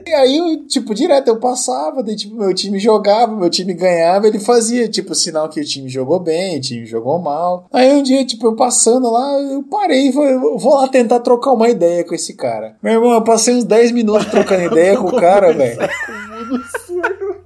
e 0.05 0.13
aí, 0.13 0.38
eu, 0.38 0.67
tipo, 0.67 0.93
direto 0.93 1.29
eu 1.29 1.39
passava, 1.39 2.03
daí, 2.03 2.15
tipo, 2.15 2.35
meu 2.35 2.53
time 2.53 2.77
jogava, 2.77 3.33
meu 3.33 3.49
time 3.49 3.73
ganhava, 3.73 4.27
ele 4.27 4.38
fazia, 4.38 4.89
tipo, 4.89 5.15
sinal 5.15 5.47
que 5.47 5.62
o 5.62 5.65
time 5.65 5.88
jogou 5.88 6.19
bem, 6.19 6.57
o 6.57 6.62
time 6.62 6.85
jogou 6.85 7.17
mal. 7.19 7.67
Aí 7.71 7.89
um 7.93 8.03
dia, 8.03 8.25
tipo, 8.25 8.47
eu 8.47 8.55
passando 8.55 9.09
lá, 9.09 9.39
eu 9.39 9.63
parei 9.63 10.09
e 10.09 10.13
eu 10.13 10.57
vou 10.57 10.75
lá 10.75 10.89
tentar 10.89 11.21
trocar 11.21 11.51
uma 11.51 11.69
ideia 11.69 12.03
com 12.03 12.13
esse 12.13 12.33
cara. 12.33 12.75
Meu 12.83 12.95
irmão, 12.95 13.13
eu 13.13 13.23
passei 13.23 13.55
uns 13.55 13.63
10 13.63 13.93
minutos 13.93 14.27
trocando 14.27 14.65
ideia 14.71 14.97
com 14.97 15.07
o 15.07 15.15
cara, 15.15 15.53
velho. 15.53 15.79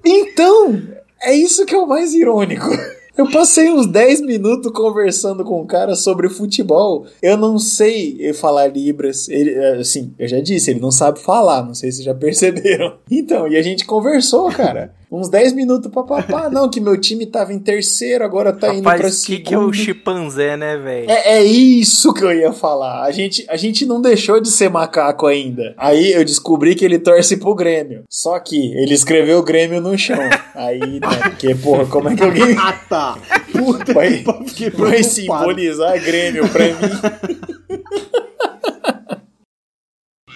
Então, 0.03 0.81
é 1.21 1.35
isso 1.35 1.65
que 1.65 1.75
é 1.75 1.77
o 1.77 1.87
mais 1.87 2.13
irônico. 2.13 2.69
Eu 3.15 3.29
passei 3.29 3.69
uns 3.69 3.85
10 3.85 4.21
minutos 4.21 4.71
conversando 4.71 5.43
com 5.43 5.61
o 5.61 5.67
cara 5.67 5.95
sobre 5.95 6.29
futebol. 6.29 7.05
Eu 7.21 7.37
não 7.37 7.59
sei 7.59 8.33
falar 8.33 8.67
Libras. 8.67 9.29
Ele, 9.29 9.55
assim, 9.79 10.11
eu 10.17 10.27
já 10.27 10.39
disse, 10.39 10.71
ele 10.71 10.79
não 10.79 10.89
sabe 10.89 11.19
falar. 11.19 11.63
Não 11.63 11.75
sei 11.75 11.91
se 11.91 12.01
já 12.01 12.13
perceberam. 12.15 12.95
Então, 13.09 13.47
e 13.47 13.55
a 13.55 13.61
gente 13.61 13.85
conversou, 13.85 14.49
cara. 14.49 14.95
Uns 15.13 15.29
10 15.29 15.53
minutos 15.53 15.91
papapá. 15.91 16.49
Não, 16.49 16.67
que 16.67 16.79
meu 16.81 16.99
time 16.99 17.27
tava 17.27 17.53
em 17.53 17.59
terceiro, 17.59 18.23
agora 18.23 18.51
tá 18.51 18.73
indo 18.73 18.81
pra 18.81 18.93
Rapaz, 18.93 19.19
que 19.23 19.33
segundo. 19.33 19.43
que 19.47 19.53
é 19.53 19.59
o 19.59 19.71
chimpanzé, 19.71 20.57
né, 20.57 20.75
velho? 20.75 21.11
É, 21.11 21.37
é 21.37 21.43
isso 21.43 22.11
que 22.15 22.23
eu 22.23 22.33
ia 22.33 22.51
falar. 22.51 23.03
A 23.03 23.11
gente, 23.11 23.45
a 23.47 23.55
gente 23.55 23.85
não 23.85 24.01
deixou 24.01 24.41
de 24.41 24.49
ser 24.49 24.71
macaco 24.71 25.27
ainda. 25.27 25.75
Aí 25.77 26.11
eu 26.13 26.25
descobri 26.25 26.73
que 26.73 26.83
ele 26.83 26.97
torce 26.97 27.37
pro 27.37 27.53
Grêmio. 27.53 28.05
Só 28.09 28.39
que 28.39 28.73
ele 28.75 28.95
escreveu 28.95 29.37
o 29.37 29.43
Grêmio 29.43 29.79
no 29.79 29.95
chão. 29.95 30.17
Aí, 30.55 30.79
né? 30.79 31.07
Porque, 31.21 31.53
porra, 31.53 31.85
como 31.85 32.09
é 32.09 32.15
que 32.15 32.23
alguém 32.23 32.55
Ah, 32.57 32.73
tá. 32.89 33.17
Puta 33.53 33.93
vai, 33.93 34.23
que 34.55 34.71
vai 34.71 35.03
simbolizar 35.03 36.03
Grêmio 36.03 36.49
pra 36.49 36.65
mim? 36.65 36.73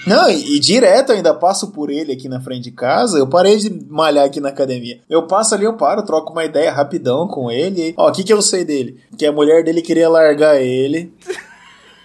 Não, 0.08 0.30
e, 0.30 0.56
e 0.56 0.60
direto 0.60 1.12
ainda 1.12 1.34
passo 1.34 1.72
por 1.72 1.90
ele 1.90 2.14
aqui 2.14 2.28
na 2.30 2.40
frente 2.42 2.64
de 2.64 2.72
casa. 2.72 3.18
Eu 3.18 3.28
parei 3.28 3.58
de 3.58 3.70
malhar 3.90 4.26
aqui 4.26 4.40
na 4.40 4.50
academia. 4.50 5.00
Eu 5.10 5.28
passo 5.28 5.54
ali, 5.56 5.66
eu 5.66 5.74
paro, 5.74 6.04
troco 6.04 6.32
uma 6.32 6.46
ideia 6.46 6.72
rapidão 6.72 7.28
com 7.28 7.52
ele. 7.52 7.94
Ó, 7.98 8.10
o 8.10 8.12
que, 8.12 8.24
que 8.24 8.34
eu 8.34 8.42
sei 8.42 8.64
dele? 8.64 8.98
Que 9.18 9.26
a 9.26 9.32
mulher 9.32 9.64
dele 9.64 9.82
queria 9.82 10.10
largar 10.10 10.62
ele. 10.62 11.12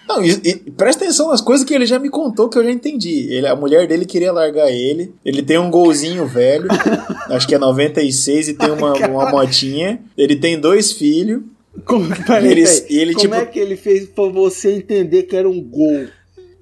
Não, 0.08 0.22
e, 0.22 0.30
e 0.44 0.54
presta 0.72 1.04
atenção 1.04 1.28
nas 1.28 1.40
coisas 1.40 1.64
que 1.64 1.72
ele 1.72 1.86
já 1.86 1.98
me 1.98 2.10
contou 2.10 2.48
que 2.48 2.58
eu 2.58 2.64
já 2.64 2.70
entendi. 2.70 3.32
Ele, 3.32 3.46
a 3.46 3.54
mulher 3.56 3.86
dele 3.86 4.04
queria 4.04 4.32
largar 4.32 4.70
ele. 4.70 5.14
Ele 5.24 5.42
tem 5.42 5.58
um 5.58 5.70
golzinho 5.70 6.26
velho, 6.26 6.66
acho 7.30 7.46
que 7.48 7.54
é 7.54 7.58
96 7.58 8.48
e 8.48 8.54
tem 8.54 8.70
uma, 8.72 8.92
uma 8.94 9.30
motinha. 9.30 10.02
Ele 10.18 10.36
tem 10.36 10.58
dois 10.60 10.92
filhos. 10.92 11.42
Como, 11.86 12.06
peraí, 12.26 12.50
Eles- 12.50 12.80
peraí. 12.80 12.94
e 12.96 13.00
ele, 13.00 13.14
Como 13.14 13.22
tipo- 13.22 13.34
é 13.36 13.46
que 13.46 13.58
ele 13.58 13.76
fez 13.76 14.06
pra 14.06 14.24
você 14.28 14.72
entender 14.74 15.22
que 15.22 15.34
era 15.36 15.48
um 15.48 15.62
gol? 15.62 16.06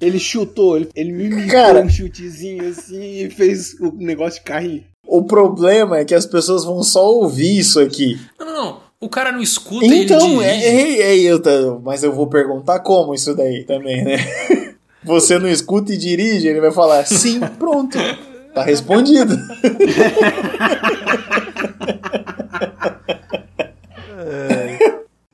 Ele 0.01 0.19
chutou, 0.19 0.77
ele, 0.77 0.89
ele 0.95 1.13
mimicou 1.13 1.51
Cara. 1.51 1.83
um 1.83 1.89
chutezinho 1.89 2.69
assim 2.69 3.25
e 3.25 3.31
fez 3.31 3.75
o 3.81 3.93
negócio 3.93 4.43
cair. 4.43 4.87
O 5.07 5.25
problema 5.25 5.99
é 5.99 6.05
que 6.05 6.15
as 6.15 6.25
pessoas 6.25 6.65
vão 6.65 6.83
só 6.83 7.07
ouvir 7.07 7.59
isso 7.59 7.81
aqui. 7.81 8.19
Não, 8.39 8.47
não, 8.47 8.55
não. 8.55 8.81
O 9.01 9.09
cara 9.09 9.33
não 9.33 9.41
escuta 9.41 9.87
e 9.87 10.05
Então, 10.05 10.43
ele 10.43 10.65
é, 10.65 11.01
é, 11.01 11.17
é, 11.17 11.21
eu, 11.21 11.81
mas 11.83 12.03
eu 12.03 12.13
vou 12.13 12.27
perguntar 12.27 12.81
como 12.81 13.15
isso 13.15 13.35
daí 13.35 13.65
também, 13.65 14.05
né? 14.05 14.19
Você 15.03 15.39
não 15.39 15.49
escuta 15.49 15.95
e 15.95 15.97
dirige, 15.97 16.47
ele 16.47 16.61
vai 16.61 16.71
falar 16.71 17.07
sim, 17.07 17.41
pronto. 17.59 17.97
Tá 18.55 18.63
respondido. 18.63 19.35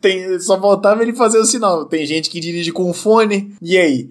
Tem, 0.01 0.39
só 0.39 0.61
faltava 0.61 1.03
ele 1.03 1.13
fazer 1.15 1.39
o 1.39 1.45
sinal. 1.45 1.87
Tem 1.87 2.07
gente 2.07 2.31
que 2.31 2.39
dirige 2.39 2.71
com 2.71 2.93
fone. 2.93 3.53
E 3.61 3.77
aí? 3.77 4.09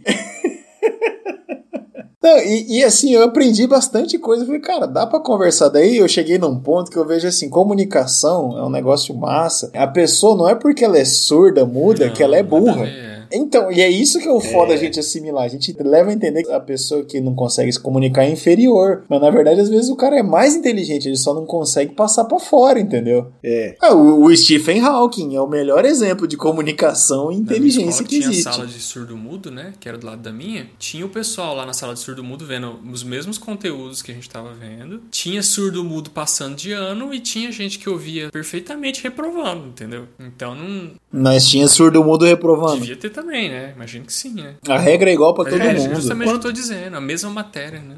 Não, 2.25 2.39
e, 2.39 2.79
e 2.79 2.83
assim, 2.83 3.13
eu 3.13 3.21
aprendi 3.21 3.67
bastante 3.67 4.17
coisa. 4.17 4.41
Eu 4.41 4.47
falei, 4.47 4.59
cara, 4.59 4.87
dá 4.87 5.05
pra 5.05 5.19
conversar. 5.19 5.69
Daí 5.69 5.97
eu 5.97 6.07
cheguei 6.07 6.39
num 6.39 6.59
ponto 6.59 6.89
que 6.89 6.97
eu 6.97 7.05
vejo 7.05 7.27
assim: 7.27 7.47
comunicação 7.47 8.57
é 8.57 8.63
um 8.63 8.69
negócio 8.69 9.15
massa. 9.15 9.69
A 9.75 9.85
pessoa 9.85 10.35
não 10.35 10.49
é 10.49 10.55
porque 10.55 10.83
ela 10.83 10.97
é 10.97 11.05
surda, 11.05 11.67
muda, 11.67 12.09
que 12.09 12.23
ela 12.23 12.35
é 12.35 12.41
burra. 12.41 12.87
É. 13.35 13.37
Então, 13.37 13.71
e 13.71 13.81
é 13.81 13.89
isso 13.89 14.19
que 14.19 14.27
é 14.27 14.31
o 14.31 14.39
foda 14.39 14.73
a 14.73 14.77
gente 14.77 14.99
assimilar. 14.99 15.43
A 15.43 15.47
gente 15.47 15.75
leva 15.81 16.09
a 16.09 16.13
entender 16.13 16.43
que 16.43 16.51
a 16.51 16.59
pessoa 16.59 17.03
que 17.03 17.19
não 17.21 17.35
consegue 17.35 17.71
se 17.71 17.79
comunicar 17.79 18.23
é 18.25 18.29
inferior. 18.29 19.03
Mas 19.09 19.21
na 19.21 19.29
verdade, 19.29 19.59
às 19.61 19.69
vezes 19.69 19.89
o 19.89 19.95
cara 19.95 20.17
é 20.17 20.23
mais 20.23 20.55
inteligente, 20.55 21.07
ele 21.07 21.17
só 21.17 21.33
não 21.33 21.45
consegue 21.45 21.93
passar 21.93 22.25
pra 22.25 22.39
fora, 22.39 22.79
entendeu? 22.79 23.31
É. 23.43 23.75
Ah, 23.81 23.93
o, 23.93 24.23
o 24.25 24.35
Stephen 24.37 24.81
Hawking 24.81 25.35
é 25.35 25.41
o 25.41 25.47
melhor 25.47 25.85
exemplo 25.85 26.27
de 26.27 26.37
comunicação 26.37 27.31
e 27.31 27.35
Na 27.35 27.41
minha 27.41 27.41
inteligência 27.57 27.89
escola 28.03 28.07
que 28.09 28.15
tinha 28.19 28.29
existe. 28.29 28.43
sala 28.43 28.65
de 28.67 28.79
surdo-mudo, 28.79 29.51
né? 29.51 29.73
Que 29.79 29.87
era 29.89 29.97
do 29.97 30.05
lado 30.05 30.21
da 30.21 30.31
minha. 30.31 30.67
Tinha 30.79 31.05
o 31.05 31.09
pessoal 31.09 31.55
lá 31.55 31.65
na 31.65 31.73
sala 31.73 31.93
de 31.93 31.99
surdo-mudo 31.99 32.45
vendo 32.45 32.79
os 32.91 33.03
mesmos 33.03 33.37
conteúdos 33.37 34.01
que 34.01 34.11
a 34.11 34.15
gente 34.15 34.29
tava 34.29 34.53
vendo. 34.53 35.01
Tinha 35.11 35.41
surdo-mudo 35.43 36.09
passando 36.09 36.55
de 36.55 36.71
ano 36.71 37.13
e 37.13 37.19
tinha 37.19 37.51
gente 37.51 37.79
que 37.79 37.89
ouvia 37.89 38.29
perfeitamente 38.31 39.03
reprovando, 39.03 39.67
entendeu? 39.67 40.05
Então 40.19 40.55
não 40.55 40.91
Mas 41.11 41.47
tinha 41.47 41.67
surdo-mudo 41.67 42.25
reprovando. 42.25 42.79
devia 42.81 42.95
ter 42.95 43.09
também, 43.09 43.24
né? 43.25 43.73
Imagino 43.75 44.05
que 44.05 44.13
sim, 44.13 44.33
né? 44.33 44.55
A 44.67 44.77
regra 44.77 45.09
é 45.09 45.13
igual 45.13 45.33
pra 45.33 45.45
todo 45.45 45.61
é, 45.61 45.73
mundo. 45.73 45.95
justamente 45.95 46.27
o 46.27 46.31
que 46.31 46.37
eu 46.37 46.41
tô 46.41 46.51
dizendo, 46.51 46.95
a 46.95 47.01
mesma 47.01 47.29
matéria, 47.29 47.79
né? 47.79 47.97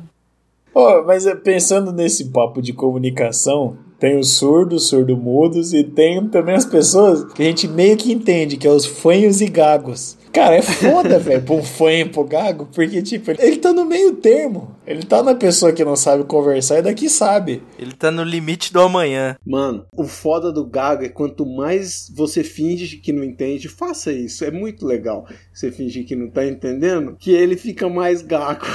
Pô, 0.73 1.03
mas 1.03 1.25
é, 1.25 1.35
pensando 1.35 1.91
nesse 1.91 2.25
papo 2.25 2.61
de 2.61 2.73
comunicação, 2.73 3.77
tem 3.99 4.17
os 4.19 4.33
surdos, 4.33 4.87
surdo-mudos 4.87 5.73
e 5.73 5.83
tem 5.83 6.27
também 6.27 6.55
as 6.55 6.65
pessoas 6.65 7.31
que 7.33 7.41
a 7.41 7.45
gente 7.45 7.67
meio 7.67 7.97
que 7.97 8.11
entende, 8.11 8.57
que 8.57 8.67
é 8.67 8.71
os 8.71 8.85
fanhos 8.85 9.41
e 9.41 9.47
gagos. 9.47 10.16
Cara, 10.33 10.55
é 10.55 10.61
foda, 10.61 11.17
velho, 11.19 11.41
pra 11.41 11.55
um 11.55 11.89
e 11.89 12.05
pro 12.05 12.23
gago, 12.23 12.67
porque, 12.73 13.01
tipo, 13.01 13.31
ele 13.31 13.57
tá 13.57 13.71
no 13.73 13.85
meio 13.85 14.13
termo. 14.13 14.75
Ele 14.85 15.03
tá 15.03 15.21
na 15.21 15.35
pessoa 15.35 15.73
que 15.73 15.83
não 15.83 15.95
sabe 15.95 16.23
conversar 16.23 16.79
e 16.79 16.81
daqui 16.81 17.09
sabe. 17.09 17.61
Ele 17.77 17.91
tá 17.93 18.09
no 18.09 18.23
limite 18.23 18.71
do 18.71 18.79
amanhã. 18.81 19.35
Mano, 19.45 19.85
o 19.91 20.05
foda 20.05 20.51
do 20.51 20.65
gago 20.65 21.03
é 21.03 21.09
quanto 21.09 21.45
mais 21.45 22.09
você 22.15 22.41
finge 22.43 22.97
que 22.97 23.11
não 23.11 23.23
entende, 23.23 23.67
faça 23.67 24.13
isso. 24.13 24.45
É 24.45 24.51
muito 24.51 24.85
legal. 24.85 25.25
Você 25.53 25.71
fingir 25.71 26.05
que 26.05 26.15
não 26.15 26.29
tá 26.29 26.45
entendendo, 26.45 27.17
que 27.19 27.31
ele 27.31 27.57
fica 27.57 27.89
mais 27.89 28.21
gago. 28.21 28.65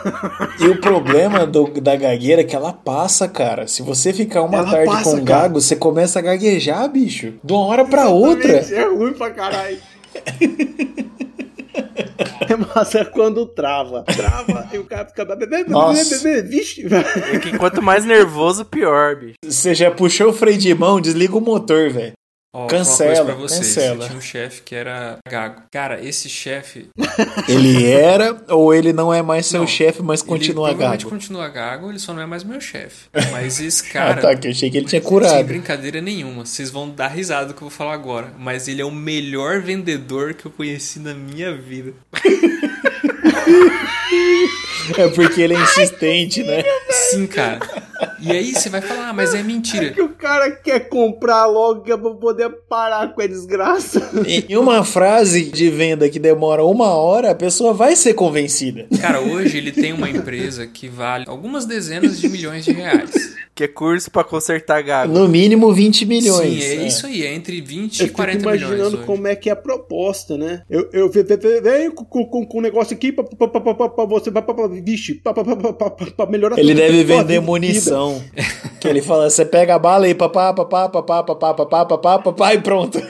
E 0.61 0.68
o 0.68 0.81
problema 0.81 1.46
do- 1.46 1.81
da 1.81 1.96
gagueira 1.96 2.42
é 2.42 2.44
que 2.44 2.55
ela 2.55 2.72
passa, 2.72 3.26
cara. 3.28 3.66
Se 3.66 3.83
você 3.83 4.12
ficar 4.12 4.42
uma 4.42 4.59
Ela 4.59 4.70
tarde 4.70 4.87
passa, 4.87 5.05
com 5.05 5.24
cara. 5.24 5.40
gago, 5.42 5.61
você 5.61 5.74
começa 5.76 6.18
a 6.18 6.22
gaguejar, 6.22 6.88
bicho. 6.90 7.35
De 7.42 7.52
uma 7.52 7.66
hora 7.66 7.85
pra 7.85 8.09
outra. 8.09 8.59
Exatamente, 8.59 8.74
É 8.74 8.88
ruim 8.96 9.12
pra 9.12 9.31
caralho. 9.31 9.78
É 12.48 12.57
massa 12.57 13.05
quando 13.05 13.46
trava. 13.46 14.03
Trava 14.03 14.68
e 14.72 14.79
o 14.79 14.85
cara 14.85 15.07
fica. 15.07 15.25
bebê, 15.25 15.64
bebê, 15.64 16.42
Vixe. 16.42 16.85
É 17.33 17.38
que 17.38 17.57
quanto 17.57 17.81
mais 17.81 18.05
nervoso, 18.05 18.64
pior, 18.64 19.16
bicho. 19.16 19.37
Você 19.44 19.75
já 19.75 19.90
puxou 19.90 20.31
o 20.31 20.33
freio 20.33 20.59
de 20.59 20.75
mão, 20.75 21.01
desliga 21.01 21.37
o 21.37 21.40
motor, 21.40 21.90
velho. 21.90 22.12
Ó, 22.54 22.66
Cancela, 22.66 23.24
pra 23.24 23.34
vocês. 23.34 23.60
cancela. 23.60 24.04
Eu 24.04 24.08
tinha 24.08 24.18
um 24.18 24.20
chefe 24.20 24.60
que 24.62 24.74
era 24.74 25.16
gago. 25.26 25.62
Cara, 25.70 26.04
esse 26.04 26.28
chefe. 26.28 26.88
Ele 27.48 27.86
era 27.86 28.44
ou 28.50 28.74
ele 28.74 28.92
não 28.92 29.12
é 29.12 29.22
mais 29.22 29.46
seu 29.46 29.60
Não, 29.60 29.66
chefe, 29.66 30.02
mas 30.02 30.20
ele 30.20 30.28
continua 30.28 30.68
provavelmente 30.68 31.04
gago? 31.04 31.10
continua 31.16 31.48
gago, 31.48 31.88
ele 31.88 31.98
só 31.98 32.12
não 32.12 32.20
é 32.22 32.26
mais 32.26 32.44
meu 32.44 32.60
chefe. 32.60 33.06
Mas 33.32 33.58
esse 33.58 33.84
Ah, 33.88 33.92
cara. 33.92 34.20
tá, 34.20 34.36
que 34.36 34.48
eu 34.48 34.52
achei 34.52 34.70
que 34.70 34.76
ele 34.76 34.86
tinha 34.86 35.00
Sem 35.00 35.08
curado. 35.08 35.42
brincadeira 35.44 36.02
nenhuma. 36.02 36.44
Vocês 36.44 36.68
vão 36.70 36.90
dar 36.90 37.08
risada 37.08 37.46
do 37.46 37.54
que 37.54 37.62
eu 37.62 37.68
vou 37.68 37.70
falar 37.70 37.94
agora. 37.94 38.34
Mas 38.38 38.68
ele 38.68 38.82
é 38.82 38.84
o 38.84 38.90
melhor 38.90 39.62
vendedor 39.62 40.34
que 40.34 40.44
eu 40.44 40.50
conheci 40.50 40.98
na 40.98 41.14
minha 41.14 41.56
vida. 41.56 41.94
É 44.96 45.09
porque 45.09 45.40
ele 45.40 45.55
é 45.55 45.61
insistente, 45.61 46.42
né? 46.42 46.62
Sim, 46.90 47.26
cara. 47.26 47.61
E 48.20 48.31
aí 48.31 48.52
você 48.52 48.68
vai 48.68 48.81
falar, 48.81 49.09
ah, 49.09 49.12
mas 49.12 49.35
é 49.35 49.42
mentira. 49.42 49.90
Que 49.90 50.02
o 50.02 50.11
cara 50.11 50.50
quer 50.50 50.88
comprar 50.88 51.46
logo 51.46 51.83
que 51.83 51.92
é 51.92 51.96
pra 51.96 52.11
poder 52.11 52.50
parar 52.68 53.12
com 53.12 53.20
a 53.20 53.26
desgraça. 53.26 54.11
Em 54.26 54.57
uma 54.57 54.85
frase 54.85 55.50
de 55.50 55.68
venda 55.70 56.09
que 56.09 56.18
demora 56.18 56.64
uma 56.64 56.94
hora, 56.94 57.31
a 57.31 57.35
pessoa 57.35 57.72
vai 57.72 57.96
ser 57.96 58.14
convencida. 58.14 58.87
Cara, 59.00 59.20
hoje 59.20 59.59
ele 59.59 59.72
tem 59.72 59.92
uma 59.92 60.09
empresa 60.09 60.66
que 60.66 60.88
vale 60.88 61.24
algumas 61.28 61.64
dezenas 61.64 62.20
de 62.20 62.28
milhões 62.28 62.64
de 62.64 62.72
reais. 62.72 63.37
Que 63.54 63.64
é 63.64 63.68
curso 63.68 64.10
pra 64.10 64.24
consertar 64.24 64.82
gago. 64.82 65.12
No 65.12 65.28
mínimo 65.28 65.70
20 65.74 66.06
milhões. 66.06 66.64
Sim, 66.64 66.70
é, 66.70 66.86
isso 66.86 67.06
aí, 67.06 67.22
é 67.26 67.34
entre 67.34 67.60
20 67.60 68.00
Eu 68.00 68.04
e 68.06 68.08
fico 68.08 68.16
40 68.16 68.38
imaginando 68.40 68.72
milhões. 68.76 68.94
hoje. 68.94 69.04
como 69.04 69.26
é 69.26 69.36
que 69.36 69.50
é 69.50 69.52
a 69.52 69.56
proposta, 69.56 70.38
né? 70.38 70.62
Eu, 70.70 70.88
eu 70.90 71.10
ve- 71.10 71.22
ve- 71.22 71.36
ve- 71.36 71.60
venho 71.60 71.92
com, 71.92 72.24
com, 72.24 72.46
com 72.46 72.58
um 72.58 72.62
negócio 72.62 72.94
aqui 72.96 73.12
pra, 73.12 73.22
pra, 73.24 73.48
pra, 73.48 73.74
pra, 73.74 73.88
pra 73.90 74.04
você, 74.06 74.30
pra, 74.30 74.40
pra, 74.40 74.54
pra, 74.54 74.68
vixe, 74.68 75.16
pra, 75.16 75.34
pra, 75.34 75.44
pra, 75.44 75.72
pra, 75.74 75.90
pra, 75.90 76.06
pra 76.06 76.26
melhorar 76.26 76.58
Ele 76.58 76.72
deve 76.72 77.04
vender 77.04 77.40
munição. 77.40 78.22
que 78.80 78.88
ele 78.88 79.02
fala, 79.02 79.28
você 79.28 79.44
pega 79.44 79.74
a 79.74 79.78
bala 79.78 80.08
e 80.08 80.14
papá, 80.14 80.54
papá, 80.54 80.88
papá, 80.88 81.22
papá, 81.22 81.52
papá, 81.54 81.84
papá, 81.84 82.18
papá, 82.20 82.54
e 82.54 82.58
pronto. 82.62 83.02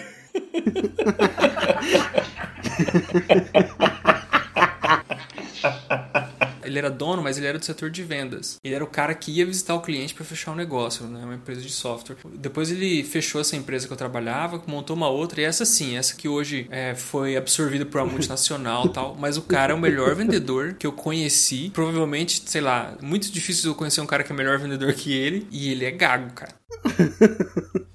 Dono, 6.92 7.22
mas 7.22 7.38
ele 7.38 7.46
era 7.46 7.58
do 7.58 7.64
setor 7.64 7.90
de 7.90 8.02
vendas. 8.02 8.56
Ele 8.62 8.74
era 8.74 8.84
o 8.84 8.86
cara 8.86 9.14
que 9.14 9.30
ia 9.32 9.44
visitar 9.46 9.74
o 9.74 9.80
cliente 9.80 10.14
para 10.14 10.24
fechar 10.24 10.52
o 10.52 10.54
negócio, 10.54 11.06
né? 11.06 11.24
Uma 11.24 11.34
empresa 11.34 11.60
de 11.60 11.70
software. 11.70 12.16
Depois 12.34 12.70
ele 12.70 13.02
fechou 13.02 13.40
essa 13.40 13.56
empresa 13.56 13.86
que 13.86 13.92
eu 13.92 13.96
trabalhava, 13.96 14.62
montou 14.66 14.94
uma 14.94 15.08
outra, 15.08 15.40
e 15.40 15.44
essa 15.44 15.64
sim, 15.64 15.96
essa 15.96 16.14
que 16.14 16.28
hoje 16.28 16.66
é, 16.70 16.94
foi 16.94 17.36
absorvida 17.36 17.84
por 17.86 18.00
uma 18.00 18.10
multinacional 18.10 18.88
tal. 18.88 19.16
Mas 19.18 19.36
o 19.36 19.42
cara 19.42 19.72
é 19.72 19.76
o 19.76 19.80
melhor 19.80 20.14
vendedor 20.14 20.74
que 20.74 20.86
eu 20.86 20.92
conheci. 20.92 21.70
Provavelmente, 21.72 22.42
sei 22.46 22.60
lá, 22.60 22.96
muito 23.00 23.30
difícil 23.32 23.70
eu 23.70 23.74
conhecer 23.74 24.00
um 24.00 24.06
cara 24.06 24.22
que 24.22 24.32
é 24.32 24.36
melhor 24.36 24.58
vendedor 24.58 24.92
que 24.92 25.12
ele. 25.12 25.46
E 25.50 25.70
ele 25.70 25.84
é 25.84 25.90
gago, 25.90 26.32
cara. 26.34 26.52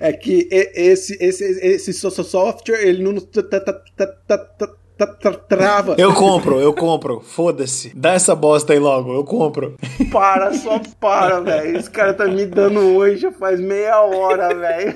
É 0.00 0.12
que 0.12 0.46
esse, 0.50 1.16
esse, 1.18 1.44
esse 1.44 1.92
so- 1.94 2.10
so- 2.10 2.22
software, 2.22 2.86
ele 2.86 3.02
não 3.02 3.14
tra, 5.06 5.32
tra, 5.32 5.32
trava. 5.32 5.94
Eu 5.98 6.12
compro, 6.12 6.60
eu 6.60 6.72
compro. 6.72 7.20
Foda-se. 7.20 7.92
Dá 7.94 8.12
essa 8.12 8.34
bosta 8.34 8.72
aí 8.72 8.78
logo, 8.78 9.12
eu 9.14 9.24
compro. 9.24 9.76
Para, 10.10 10.52
só 10.54 10.80
para, 11.00 11.40
velho. 11.40 11.76
Esse 11.76 11.90
cara 11.90 12.14
tá 12.14 12.26
me 12.26 12.46
dando 12.46 12.80
hoje 12.80 13.18
já 13.18 13.32
faz 13.32 13.60
meia 13.60 14.00
hora, 14.02 14.54
velho. 14.54 14.94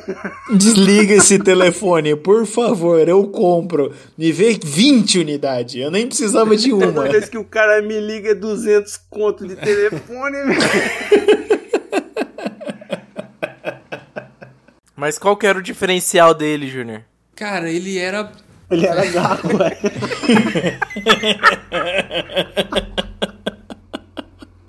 Desliga 0.54 1.14
esse 1.14 1.38
telefone, 1.38 2.16
por 2.16 2.46
favor, 2.46 3.08
eu 3.08 3.26
compro. 3.28 3.92
Me 4.16 4.32
vê 4.32 4.58
20 4.62 5.20
unidades. 5.20 5.82
Eu 5.82 5.90
nem 5.90 6.06
precisava 6.06 6.56
de 6.56 6.72
uma. 6.72 6.92
Toda 6.92 7.08
vez 7.08 7.28
que 7.28 7.38
o 7.38 7.44
cara 7.44 7.80
me 7.82 7.98
liga 8.00 8.30
é 8.30 8.34
200 8.34 8.96
conto 9.10 9.46
de 9.46 9.56
telefone, 9.56 10.36
velho. 10.44 11.48
Mas 14.98 15.16
qual 15.16 15.36
que 15.36 15.46
era 15.46 15.56
o 15.56 15.62
diferencial 15.62 16.34
dele, 16.34 16.66
Júnior? 16.66 17.02
Cara, 17.36 17.70
ele 17.70 17.96
era 17.98 18.32
ele 18.70 18.86
era 18.86 19.04
gago, 19.06 19.48
velho. 19.56 19.78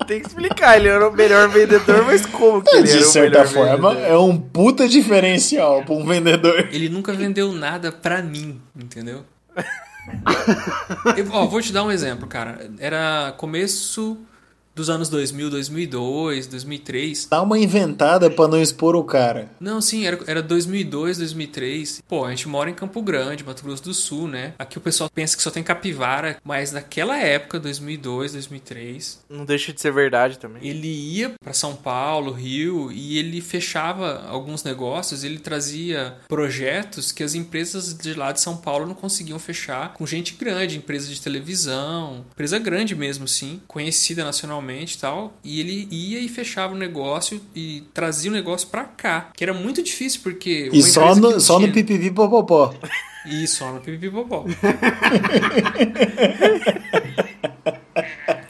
Tem 0.06 0.20
que 0.20 0.26
explicar, 0.26 0.76
ele 0.76 0.88
era 0.88 1.08
o 1.08 1.12
melhor 1.12 1.48
vendedor, 1.48 2.04
mas 2.04 2.26
como 2.26 2.62
que 2.62 2.74
ele 2.74 2.82
De 2.84 2.96
era 2.96 3.00
o 3.00 3.04
certa 3.04 3.44
forma, 3.46 3.90
vendedor? 3.90 4.10
é 4.10 4.18
um 4.18 4.36
puta 4.36 4.88
diferencial 4.88 5.84
pra 5.84 5.94
um 5.94 6.04
vendedor. 6.04 6.68
Ele 6.72 6.88
nunca 6.88 7.12
vendeu 7.12 7.52
nada 7.52 7.92
pra 7.92 8.20
mim, 8.20 8.60
entendeu? 8.74 9.24
Eu, 11.16 11.26
ó, 11.30 11.46
vou 11.46 11.60
te 11.62 11.72
dar 11.72 11.84
um 11.84 11.92
exemplo, 11.92 12.26
cara. 12.26 12.58
Era 12.80 13.32
começo 13.36 14.18
dos 14.80 14.88
anos 14.88 15.08
2000, 15.10 15.50
2002, 15.50 16.46
2003. 16.46 17.28
Dá 17.30 17.42
uma 17.42 17.58
inventada 17.58 18.30
pra 18.30 18.48
não 18.48 18.60
expor 18.60 18.96
o 18.96 19.04
cara. 19.04 19.50
Não, 19.60 19.78
sim, 19.80 20.06
era, 20.06 20.18
era 20.26 20.42
2002, 20.42 21.18
2003. 21.18 22.02
Pô, 22.08 22.24
a 22.24 22.30
gente 22.30 22.48
mora 22.48 22.70
em 22.70 22.74
Campo 22.74 23.02
Grande, 23.02 23.44
Mato 23.44 23.62
Grosso 23.62 23.82
do 23.84 23.92
Sul, 23.94 24.26
né? 24.26 24.54
Aqui 24.58 24.78
o 24.78 24.80
pessoal 24.80 25.10
pensa 25.12 25.36
que 25.36 25.42
só 25.42 25.50
tem 25.50 25.62
capivara, 25.62 26.38
mas 26.42 26.72
naquela 26.72 27.18
época, 27.18 27.60
2002, 27.60 28.32
2003, 28.32 29.20
Não 29.28 29.44
deixa 29.44 29.70
de 29.72 29.80
ser 29.80 29.92
verdade 29.92 30.38
também. 30.38 30.66
ele 30.66 30.88
ia 30.88 31.32
pra 31.42 31.52
São 31.52 31.76
Paulo, 31.76 32.32
Rio, 32.32 32.90
e 32.90 33.18
ele 33.18 33.40
fechava 33.42 34.24
alguns 34.28 34.64
negócios, 34.64 35.24
ele 35.24 35.38
trazia 35.38 36.14
projetos 36.26 37.12
que 37.12 37.22
as 37.22 37.34
empresas 37.34 37.92
de 37.92 38.14
lá 38.14 38.32
de 38.32 38.40
São 38.40 38.56
Paulo 38.56 38.86
não 38.86 38.94
conseguiam 38.94 39.38
fechar 39.38 39.92
com 39.92 40.06
gente 40.06 40.34
grande, 40.34 40.78
empresa 40.78 41.12
de 41.12 41.20
televisão, 41.20 42.24
empresa 42.32 42.58
grande 42.58 42.96
mesmo, 42.96 43.28
sim, 43.28 43.60
conhecida 43.68 44.24
nacionalmente 44.24 44.69
e 44.96 44.98
tal, 44.98 45.32
e 45.44 45.60
ele 45.60 45.88
ia 45.90 46.18
e 46.20 46.28
fechava 46.28 46.74
o 46.74 46.76
negócio 46.78 47.40
e 47.54 47.82
trazia 47.92 48.30
o 48.30 48.34
negócio 48.34 48.68
pra 48.68 48.84
cá, 48.84 49.30
que 49.34 49.42
era 49.44 49.52
muito 49.54 49.82
difícil 49.82 50.20
porque 50.22 50.70
E 50.72 50.82
só 50.82 51.14
no, 51.14 51.40
só 51.40 51.58
no 51.58 51.70
pipipi 51.72 52.10
popopó. 52.10 52.74
e 53.26 53.46
só 53.46 53.72
no 53.72 53.80
pipipipopó. 53.80 54.44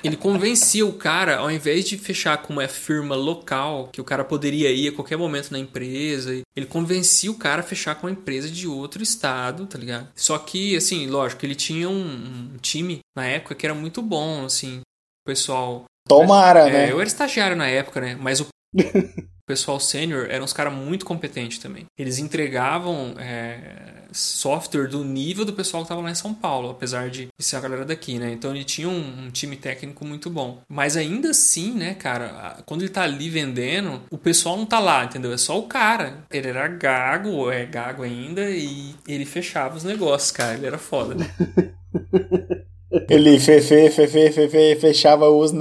Ele 0.03 0.17
convencia 0.17 0.87
o 0.87 0.95
cara, 0.95 1.37
ao 1.39 1.51
invés 1.51 1.85
de 1.85 1.99
fechar 1.99 2.39
com 2.39 2.55
uma 2.55 2.67
firma 2.67 3.15
local, 3.15 3.91
que 3.93 4.01
o 4.01 4.05
cara 4.05 4.25
poderia 4.25 4.71
ir 4.71 4.89
a 4.89 4.93
qualquer 4.93 5.17
momento 5.19 5.51
na 5.51 5.59
empresa, 5.59 6.41
ele 6.57 6.67
convencia 6.67 7.31
o 7.31 7.35
cara 7.35 7.61
a 7.61 7.65
fechar 7.65 7.95
com 7.97 8.07
uma 8.07 8.13
empresa 8.13 8.49
de 8.49 8.67
outro 8.67 9.03
estado, 9.03 9.67
tá 9.67 9.79
ligado? 9.79 10.09
Só 10.17 10.39
que, 10.39 10.75
assim, 10.75 11.07
lógico, 11.07 11.45
ele 11.45 11.55
tinha 11.55 11.89
um, 11.89 12.53
um 12.55 12.57
time 12.63 13.01
na 13.15 13.27
época 13.27 13.55
que 13.55 13.67
era 13.67 13.75
muito 13.75 14.01
bom, 14.01 14.45
assim, 14.47 14.79
o 14.79 15.27
pessoal 15.27 15.85
Tomara, 16.11 16.69
é, 16.69 16.73
né? 16.73 16.93
eu 16.93 17.01
era 17.01 17.09
estagiário 17.09 17.57
na 17.57 17.67
época, 17.67 18.01
né? 18.01 18.17
Mas 18.21 18.41
o 18.41 18.47
pessoal 19.47 19.81
sênior 19.81 20.27
eram 20.31 20.45
uns 20.45 20.53
caras 20.53 20.73
muito 20.73 21.05
competentes 21.05 21.59
também. 21.59 21.87
Eles 21.99 22.19
entregavam 22.19 23.15
é, 23.19 24.05
software 24.13 24.89
do 24.89 25.05
nível 25.05 25.45
do 25.45 25.53
pessoal 25.53 25.83
que 25.83 25.89
tava 25.89 26.01
lá 26.01 26.11
em 26.11 26.15
São 26.15 26.33
Paulo, 26.33 26.71
apesar 26.71 27.11
de 27.11 27.29
ser 27.39 27.57
a 27.57 27.61
galera 27.61 27.85
daqui, 27.85 28.19
né? 28.19 28.33
Então 28.33 28.55
ele 28.55 28.65
tinha 28.65 28.89
um, 28.89 29.27
um 29.27 29.31
time 29.31 29.57
técnico 29.57 30.05
muito 30.05 30.31
bom. 30.31 30.63
Mas 30.69 30.97
ainda 30.97 31.31
assim, 31.31 31.73
né, 31.73 31.95
cara, 31.95 32.63
quando 32.67 32.83
ele 32.83 32.91
tá 32.91 33.03
ali 33.03 33.29
vendendo, 33.29 34.03
o 34.11 34.19
pessoal 34.19 34.57
não 34.57 34.67
tá 34.67 34.79
lá, 34.79 35.05
entendeu? 35.05 35.33
É 35.33 35.39
só 35.39 35.59
o 35.59 35.67
cara. 35.67 36.25
Ele 36.31 36.49
era 36.49 36.69
gago, 36.69 37.31
ou 37.31 37.53
é 37.53 37.65
gago 37.67 38.03
ainda, 38.03 38.51
e 38.51 38.95
ele 39.07 39.25
fechava 39.25 39.77
os 39.77 39.85
negócios, 39.85 40.31
cara. 40.31 40.55
Ele 40.55 40.67
era 40.67 40.79
foda. 40.79 41.17
Ele 43.09 43.39
fe, 43.39 43.61
fe, 43.61 43.89
fe, 43.91 44.07
fe, 44.09 44.31
fe, 44.33 44.49
fe- 44.49 44.77
fechava 44.77 45.29
os 45.31 45.53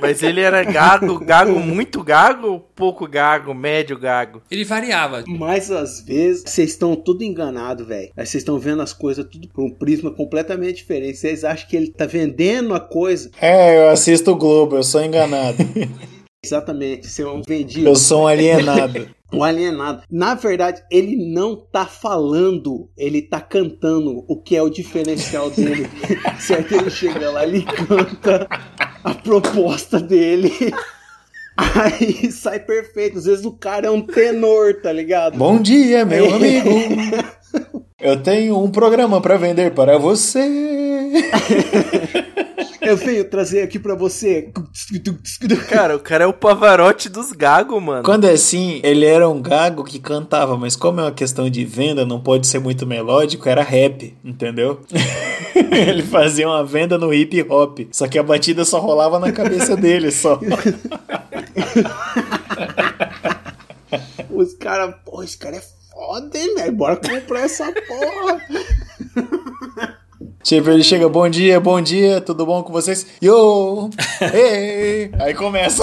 Mas 0.00 0.22
ele 0.22 0.40
era 0.40 0.62
gago, 0.62 1.18
gago 1.18 1.58
muito 1.58 2.02
gago 2.02 2.46
ou 2.48 2.60
pouco 2.60 3.08
gago, 3.08 3.54
médio 3.54 3.98
gago? 3.98 4.42
Ele 4.50 4.64
variava. 4.64 5.24
Mas 5.26 5.70
às 5.70 6.00
vezes 6.00 6.44
vocês 6.46 6.70
estão 6.70 6.94
tudo 6.94 7.24
enganados, 7.24 7.86
velho. 7.86 8.10
Aí 8.16 8.26
vocês 8.26 8.42
estão 8.42 8.58
vendo 8.58 8.82
as 8.82 8.92
coisas 8.92 9.24
tudo 9.30 9.48
por 9.48 9.64
um 9.64 9.70
prisma 9.70 10.10
completamente 10.10 10.76
diferente. 10.76 11.16
Vocês 11.18 11.44
acham 11.44 11.68
que 11.68 11.76
ele 11.76 11.90
tá 11.90 12.06
vendendo 12.06 12.74
a 12.74 12.80
coisa. 12.80 13.30
É, 13.40 13.78
eu 13.78 13.88
assisto 13.90 14.30
o 14.32 14.36
Globo, 14.36 14.76
eu 14.76 14.82
sou 14.84 15.02
enganado. 15.02 15.58
Exatamente, 16.44 17.08
ser 17.08 17.26
um 17.26 17.42
vendido. 17.42 17.88
Eu 17.88 17.96
sou 17.96 18.22
um 18.22 18.26
alienado. 18.28 19.08
Um 19.32 19.42
alienado. 19.42 20.02
Na 20.10 20.34
verdade, 20.34 20.82
ele 20.90 21.16
não 21.32 21.56
tá 21.56 21.84
falando, 21.84 22.88
ele 22.96 23.22
tá 23.22 23.40
cantando 23.40 24.24
o 24.28 24.40
que 24.40 24.56
é 24.56 24.62
o 24.62 24.70
diferencial 24.70 25.50
dele. 25.50 25.88
certo? 26.38 26.74
Ele 26.74 26.90
chega 26.90 27.30
lá, 27.30 27.44
ele 27.44 27.62
canta 27.62 28.46
a 29.02 29.14
proposta 29.14 30.00
dele. 30.00 30.52
Aí 31.56 32.30
sai 32.30 32.60
perfeito. 32.60 33.18
Às 33.18 33.24
vezes 33.24 33.44
o 33.44 33.52
cara 33.52 33.86
é 33.86 33.90
um 33.90 34.02
tenor, 34.02 34.74
tá 34.82 34.92
ligado? 34.92 35.38
Bom 35.38 35.60
dia, 35.60 36.04
meu 36.04 36.34
amigo. 36.34 36.70
Eu 37.98 38.22
tenho 38.22 38.62
um 38.62 38.70
programa 38.70 39.22
pra 39.22 39.38
vender 39.38 39.72
para 39.72 39.96
você. 39.96 40.38
Eu 42.86 42.96
venho 42.96 43.24
trazer 43.24 43.62
aqui 43.62 43.78
pra 43.78 43.94
você. 43.94 44.52
Cara, 45.68 45.96
o 45.96 46.00
cara 46.00 46.24
é 46.24 46.26
o 46.26 46.32
pavarote 46.32 47.08
dos 47.08 47.32
gagos, 47.32 47.82
mano. 47.82 48.02
Quando 48.02 48.26
é 48.26 48.32
assim, 48.32 48.80
ele 48.82 49.04
era 49.04 49.28
um 49.28 49.40
gago 49.42 49.84
que 49.84 49.98
cantava, 49.98 50.56
mas 50.56 50.76
como 50.76 51.00
é 51.00 51.04
uma 51.04 51.12
questão 51.12 51.50
de 51.50 51.64
venda, 51.64 52.06
não 52.06 52.20
pode 52.20 52.46
ser 52.46 52.58
muito 52.58 52.86
melódico, 52.86 53.48
era 53.48 53.62
rap, 53.62 54.16
entendeu? 54.24 54.80
ele 55.54 56.02
fazia 56.02 56.46
uma 56.46 56.64
venda 56.64 56.96
no 56.96 57.12
hip 57.12 57.42
hop, 57.48 57.80
só 57.90 58.06
que 58.06 58.18
a 58.18 58.22
batida 58.22 58.64
só 58.64 58.78
rolava 58.78 59.18
na 59.18 59.32
cabeça 59.32 59.76
dele 59.76 60.10
só. 60.10 60.38
Os 64.30 64.54
caras, 64.54 64.94
pô, 65.04 65.22
esse 65.22 65.36
cara 65.38 65.56
é 65.56 65.62
foda, 65.92 66.38
hein, 66.38 66.54
velho? 66.54 66.72
Bora 66.72 66.96
comprar 66.96 67.40
essa 67.40 67.72
porra. 67.72 68.40
Tipo, 70.46 70.70
ele 70.70 70.84
chega, 70.84 71.08
bom 71.08 71.28
dia, 71.28 71.58
bom 71.58 71.80
dia, 71.80 72.20
tudo 72.20 72.46
bom 72.46 72.62
com 72.62 72.72
vocês? 72.72 73.04
Yo! 73.20 73.90
Ei! 74.32 75.10
Aí 75.18 75.34
começa. 75.34 75.82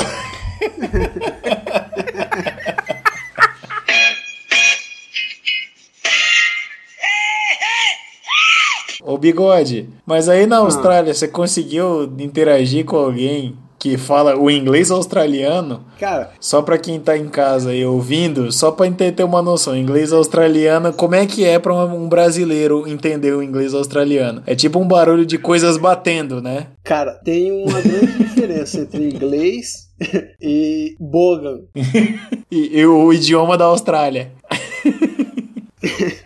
Ô 9.03 9.17
bigode, 9.17 9.89
mas 10.05 10.29
aí 10.29 10.45
na 10.45 10.59
Austrália 10.59 11.13
você 11.13 11.27
conseguiu 11.27 12.05
interagir 12.17 12.85
com 12.85 12.95
alguém 12.95 13.57
que 13.83 13.97
fala 13.97 14.37
o 14.39 14.49
inglês 14.49 14.89
australiano. 14.89 15.83
Cara, 15.99 16.31
Só 16.39 16.61
pra 16.61 16.77
quem 16.77 17.01
tá 17.01 17.17
em 17.17 17.27
casa 17.27 17.71
aí 17.71 17.85
ouvindo, 17.85 18.49
só 18.49 18.71
pra 18.71 18.89
ter 18.89 19.23
uma 19.25 19.41
noção, 19.41 19.75
inglês 19.75 20.13
australiano, 20.13 20.93
como 20.93 21.15
é 21.15 21.25
que 21.25 21.43
é 21.43 21.59
pra 21.59 21.73
um 21.73 22.07
brasileiro 22.07 22.87
entender 22.87 23.33
o 23.33 23.43
inglês 23.43 23.73
australiano? 23.73 24.41
É 24.47 24.55
tipo 24.55 24.79
um 24.79 24.87
barulho 24.87 25.25
de 25.25 25.37
coisas 25.37 25.75
batendo, 25.75 26.41
né? 26.41 26.67
cara, 26.81 27.11
tem 27.25 27.51
uma 27.51 27.81
grande 27.81 28.23
diferença 28.23 28.79
entre 28.79 29.03
inglês 29.03 29.89
e 30.41 30.95
bogan. 30.97 31.59
E, 32.55 32.81
e 32.81 32.85
o 32.85 33.11
idioma 33.11 33.57
da 33.57 33.65
Austrália. 33.65 34.31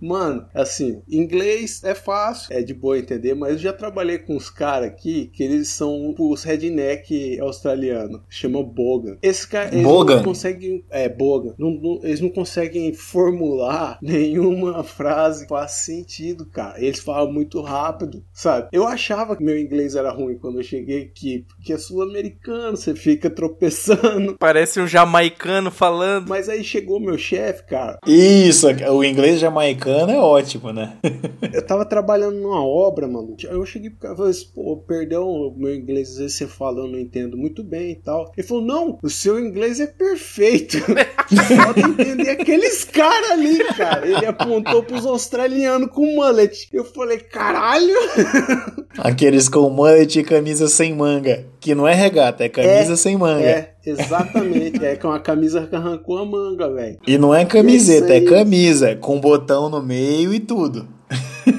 Mano, 0.01 0.45
assim, 0.53 1.01
inglês 1.10 1.82
é 1.84 1.93
fácil, 1.95 2.53
é 2.55 2.62
de 2.62 2.74
boa 2.74 2.97
entender, 2.97 3.34
mas 3.34 3.53
eu 3.53 3.58
já 3.60 3.74
trabalhei 3.74 4.18
com 4.20 4.36
uns 4.36 4.49
caras 4.49 4.89
aqui 4.89 5.30
que 5.34 5.43
eles 5.43 5.70
são 5.70 6.14
os 6.18 6.43
redneck 6.43 7.39
australiano, 7.39 8.24
chama 8.30 8.64
Bogan. 8.64 9.18
Esse 9.22 9.47
cara, 9.47 9.70
eles 9.74 9.84
Bogan? 9.84 10.18
não 10.18 10.24
conseguem, 10.24 10.84
é, 10.89 11.10
Bogan, 11.10 11.53
não- 11.58 11.72
não- 11.72 11.99
eles 12.03 12.22
não 12.22 12.30
conseguem 12.30 12.93
formular 12.93 13.97
nenhuma 14.01 14.84
frase 14.84 15.43
que 15.43 15.49
faz 15.49 15.72
sentido, 15.72 16.45
cara. 16.45 16.80
Eles 16.84 16.99
falam 16.99 17.32
muito 17.32 17.62
rápido, 17.62 18.24
sabe? 18.34 18.68
Eu 18.72 18.86
achava 18.86 19.36
que 19.36 19.43
meu 19.43 19.58
inglês 19.58 19.95
era 19.95 20.12
ruim 20.12 20.38
quando 20.38 20.60
eu 20.60 20.64
cheguei 20.64 21.03
aqui, 21.03 21.45
porque 21.47 21.74
é 21.74 21.78
sul-americano, 21.78 22.78
você 22.78 22.95
fica 22.95 23.30
tropeçando. 23.30 24.36
Parece 24.39 24.80
um 24.80 24.88
jamaicano 24.88 25.72
falando. 25.72 26.28
Mas 26.30 26.49
aí 26.49 26.64
chegou 26.64 26.99
meu 26.99 27.18
chefe, 27.18 27.64
cara, 27.66 27.99
Isso, 28.05 28.68
o 28.91 29.03
inglês 29.03 29.39
jamaicano 29.47 30.11
é 30.11 30.19
ótimo, 30.19 30.71
né? 30.71 30.97
Eu 31.53 31.65
tava 31.65 31.85
trabalhando 31.85 32.35
numa 32.37 32.63
obra, 32.63 33.07
mano. 33.07 33.35
Eu 33.43 33.65
cheguei 33.65 33.89
pro 33.89 33.99
cara 33.99 34.13
e 34.13 34.17
falei 34.17 34.31
assim, 34.31 34.47
pô, 34.53 34.77
perdão, 34.77 35.27
o 35.27 35.53
meu 35.57 35.73
inglês, 35.73 36.11
às 36.11 36.17
vezes 36.17 36.37
você 36.37 36.47
fala, 36.47 36.79
eu 36.79 36.87
não 36.87 36.99
entendo 36.99 37.37
muito 37.37 37.63
bem 37.63 37.91
e 37.91 37.95
tal. 37.95 38.31
Ele 38.37 38.45
falou, 38.45 38.63
não, 38.63 38.99
o 39.01 39.09
seu 39.09 39.39
inglês 39.39 39.79
é 39.79 39.87
perfeito. 39.87 40.77
Falta 41.55 41.79
entender 41.79 42.29
aqueles 42.29 42.83
caras 42.83 43.31
ali, 43.31 43.63
cara. 43.75 44.05
Ele 44.07 44.25
apontou 44.25 44.83
pros 44.83 45.05
australianos 45.05 45.89
com 45.89 46.15
mullet. 46.15 46.67
Eu 46.71 46.83
falei, 46.83 47.19
caralho. 47.19 47.95
Aqueles 48.97 49.47
com 49.47 49.69
mullet 49.69 50.19
e 50.19 50.23
camisa 50.23 50.67
sem 50.67 50.93
manga. 50.93 51.45
Que 51.59 51.73
não 51.73 51.87
é 51.87 51.93
regata, 51.93 52.43
é 52.43 52.49
camisa 52.49 52.93
É, 52.93 52.95
sem 52.95 53.17
manga. 53.17 53.45
É, 53.45 53.73
exatamente. 53.89 54.83
É 54.83 54.95
com 54.95 55.11
a 55.11 55.19
camisa 55.19 55.65
que 55.65 55.75
arrancou 55.75 56.17
a 56.17 56.25
manga, 56.25 56.71
velho. 56.71 56.99
E 57.07 57.17
não 57.17 57.33
é 57.33 57.45
camiseta, 57.45 58.13
é 58.13 58.21
camisa, 58.21 58.95
com 58.95 59.19
botão 59.19 59.69
no 59.69 59.81
meio 59.81 60.33
e 60.33 60.39
tudo. 60.39 60.88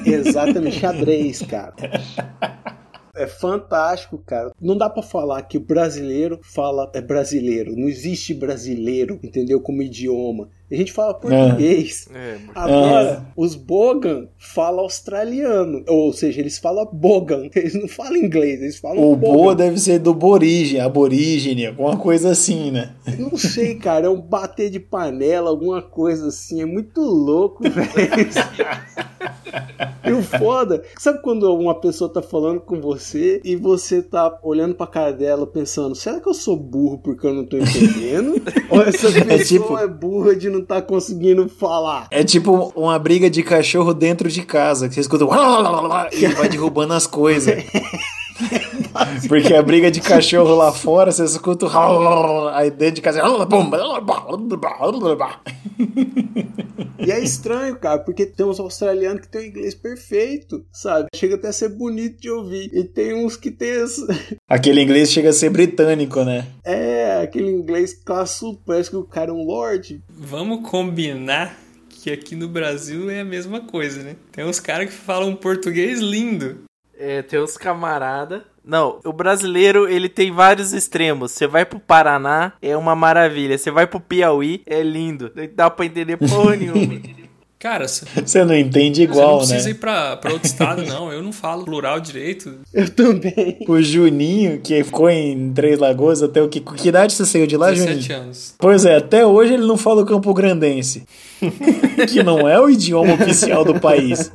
Exatamente, 0.05 0.79
xadrez, 0.79 1.41
cara. 1.41 1.73
É 3.15 3.27
fantástico, 3.27 4.17
cara. 4.25 4.49
Não 4.61 4.77
dá 4.77 4.89
pra 4.89 5.03
falar 5.03 5.41
que 5.41 5.57
o 5.57 5.59
brasileiro 5.59 6.39
fala 6.41 6.89
é 6.93 7.01
brasileiro. 7.01 7.75
Não 7.75 7.89
existe 7.89 8.33
brasileiro, 8.33 9.19
entendeu? 9.21 9.59
Como 9.59 9.81
idioma. 9.81 10.47
A 10.71 10.75
gente 10.75 10.93
fala 10.93 11.13
português. 11.15 12.07
É, 12.13 12.37
Agora, 12.53 13.25
os 13.35 13.55
Bogan 13.55 14.27
falam 14.37 14.81
australiano. 14.81 15.83
Ou 15.87 16.13
seja, 16.13 16.39
eles 16.39 16.59
falam 16.59 16.85
Bogan. 16.93 17.49
Eles 17.55 17.73
não 17.73 17.87
falam 17.87 18.15
inglês, 18.17 18.61
eles 18.61 18.77
falam 18.77 18.99
O 19.03 19.15
Bogan. 19.15 19.33
boa 19.33 19.55
deve 19.55 19.79
ser 19.79 19.97
do 19.99 20.11
aborígene, 20.11 20.79
aborígene, 20.79 21.65
alguma 21.65 21.97
coisa 21.97 22.29
assim, 22.31 22.69
né? 22.71 22.93
Não 23.17 23.35
sei, 23.35 23.75
cara. 23.75 24.05
É 24.05 24.09
um 24.09 24.21
bater 24.21 24.69
de 24.69 24.79
panela, 24.79 25.49
alguma 25.49 25.81
coisa 25.81 26.27
assim. 26.27 26.61
É 26.61 26.65
muito 26.65 27.01
louco, 27.01 27.63
velho. 27.69 28.29
E 30.05 30.11
o 30.11 30.21
foda, 30.23 30.83
sabe 30.97 31.21
quando 31.21 31.43
uma 31.55 31.75
pessoa 31.75 32.11
tá 32.11 32.21
falando 32.21 32.59
com 32.61 32.79
você 32.79 33.41
e 33.43 33.55
você 33.55 34.01
tá 34.01 34.39
olhando 34.43 34.73
pra 34.75 34.87
cara 34.87 35.11
dela 35.11 35.45
pensando, 35.45 35.93
será 35.95 36.19
que 36.19 36.27
eu 36.27 36.33
sou 36.33 36.55
burro 36.55 36.97
porque 36.99 37.27
eu 37.27 37.33
não 37.33 37.45
tô 37.45 37.57
entendendo? 37.57 38.41
Ou 38.71 38.81
essa 38.81 39.11
pessoa 39.11 39.33
é, 39.33 39.43
tipo- 39.43 39.87
burra 39.89 40.35
de 40.35 40.49
não 40.49 40.58
tá 40.63 40.81
conseguindo 40.81 41.47
falar? 41.49 42.07
É 42.11 42.23
tipo 42.23 42.71
uma 42.75 42.97
briga 42.97 43.29
de 43.29 43.43
cachorro 43.43 43.93
dentro 43.93 44.29
de 44.29 44.41
casa, 44.43 44.87
que 44.87 44.95
você 44.95 45.01
escuta 45.01 45.25
e 46.13 46.27
vai 46.27 46.49
derrubando 46.49 46.93
as 46.93 47.07
coisas. 47.07 47.63
Porque 49.27 49.53
a 49.53 49.61
briga 49.61 49.91
de 49.91 50.01
cachorro 50.01 50.55
lá 50.55 50.71
fora, 50.71 51.11
você 51.11 51.23
escuta 51.23 51.67
aí 52.53 52.71
dentro 52.71 52.95
de 52.95 53.01
casa. 53.01 53.21
E 56.99 57.11
é 57.11 57.19
estranho, 57.23 57.77
cara, 57.77 57.99
porque 57.99 58.25
tem 58.25 58.45
uns 58.45 58.59
australianos 58.59 59.21
que 59.21 59.29
tem 59.29 59.41
o 59.41 59.45
inglês 59.45 59.73
perfeito, 59.73 60.65
sabe? 60.69 61.07
Chega 61.15 61.35
até 61.35 61.47
a 61.47 61.53
ser 61.53 61.69
bonito 61.69 62.19
de 62.19 62.29
ouvir. 62.29 62.69
E 62.73 62.83
tem 62.83 63.13
uns 63.13 63.37
que 63.37 63.49
tem 63.49 63.69
esse... 63.69 64.05
Aquele 64.49 64.81
inglês 64.81 65.09
chega 65.09 65.29
a 65.29 65.33
ser 65.33 65.49
britânico, 65.49 66.25
né? 66.25 66.45
É, 66.63 67.21
aquele 67.23 67.49
inglês 67.49 67.93
classudo, 67.93 68.59
parece 68.65 68.89
que 68.89 68.97
o 68.97 69.05
cara 69.05 69.31
é 69.31 69.33
um 69.33 69.45
lord. 69.45 70.03
Vamos 70.09 70.69
combinar 70.69 71.57
que 71.89 72.11
aqui 72.11 72.35
no 72.35 72.49
Brasil 72.49 73.09
é 73.09 73.21
a 73.21 73.25
mesma 73.25 73.61
coisa, 73.61 74.03
né? 74.03 74.15
Tem 74.31 74.45
uns 74.45 74.59
caras 74.59 74.87
que 74.87 74.93
falam 74.93 75.35
português 75.35 75.99
lindo. 75.99 76.63
É, 76.97 77.21
tem 77.21 77.41
uns 77.41 77.57
camarada. 77.57 78.45
Não, 78.69 78.99
o 79.03 79.11
brasileiro, 79.11 79.89
ele 79.89 80.07
tem 80.07 80.31
vários 80.31 80.73
extremos. 80.73 81.31
Você 81.31 81.47
vai 81.47 81.65
pro 81.65 81.79
Paraná, 81.79 82.53
é 82.61 82.77
uma 82.77 82.95
maravilha. 82.95 83.57
Você 83.57 83.71
vai 83.71 83.87
pro 83.87 83.99
Piauí, 83.99 84.61
é 84.63 84.83
lindo. 84.83 85.31
Não 85.35 85.49
dá 85.55 85.71
pra 85.71 85.87
entender 85.87 86.17
porra 86.17 86.55
nenhuma. 86.55 87.01
Cara, 87.57 87.87
você 87.89 88.45
não 88.45 88.55
entende 88.55 89.01
você 89.01 89.07
não 89.07 89.13
igual, 89.13 89.37
precisa 89.39 89.65
né? 89.65 89.71
ir 89.71 89.73
pra, 89.73 90.15
pra 90.15 90.31
outro 90.31 90.47
estado, 90.47 90.85
não. 90.85 91.11
Eu 91.11 91.21
não 91.21 91.33
falo 91.33 91.65
plural 91.65 91.99
direito. 91.99 92.59
Eu 92.73 92.89
também. 92.89 93.65
O 93.67 93.81
Juninho, 93.81 94.61
que 94.61 94.81
ficou 94.81 95.09
em 95.09 95.51
Três 95.51 95.77
Lagoas 95.77 96.23
até 96.23 96.41
o 96.41 96.47
que? 96.47 96.61
Que 96.61 96.87
idade 96.87 97.11
você 97.11 97.25
saiu 97.25 97.45
de 97.45 97.57
lá, 97.57 97.71
17 97.71 98.01
Juninho? 98.01 98.21
anos. 98.21 98.55
Pois 98.57 98.85
é, 98.85 98.95
até 98.95 99.25
hoje 99.25 99.55
ele 99.55 99.65
não 99.65 99.75
fala 99.75 100.03
o 100.03 100.05
campo 100.05 100.33
grandense. 100.33 101.05
que 102.07 102.23
não 102.23 102.47
é 102.47 102.57
o 102.61 102.69
idioma 102.69 103.15
oficial 103.15 103.65
do 103.65 103.77
país. 103.77 104.31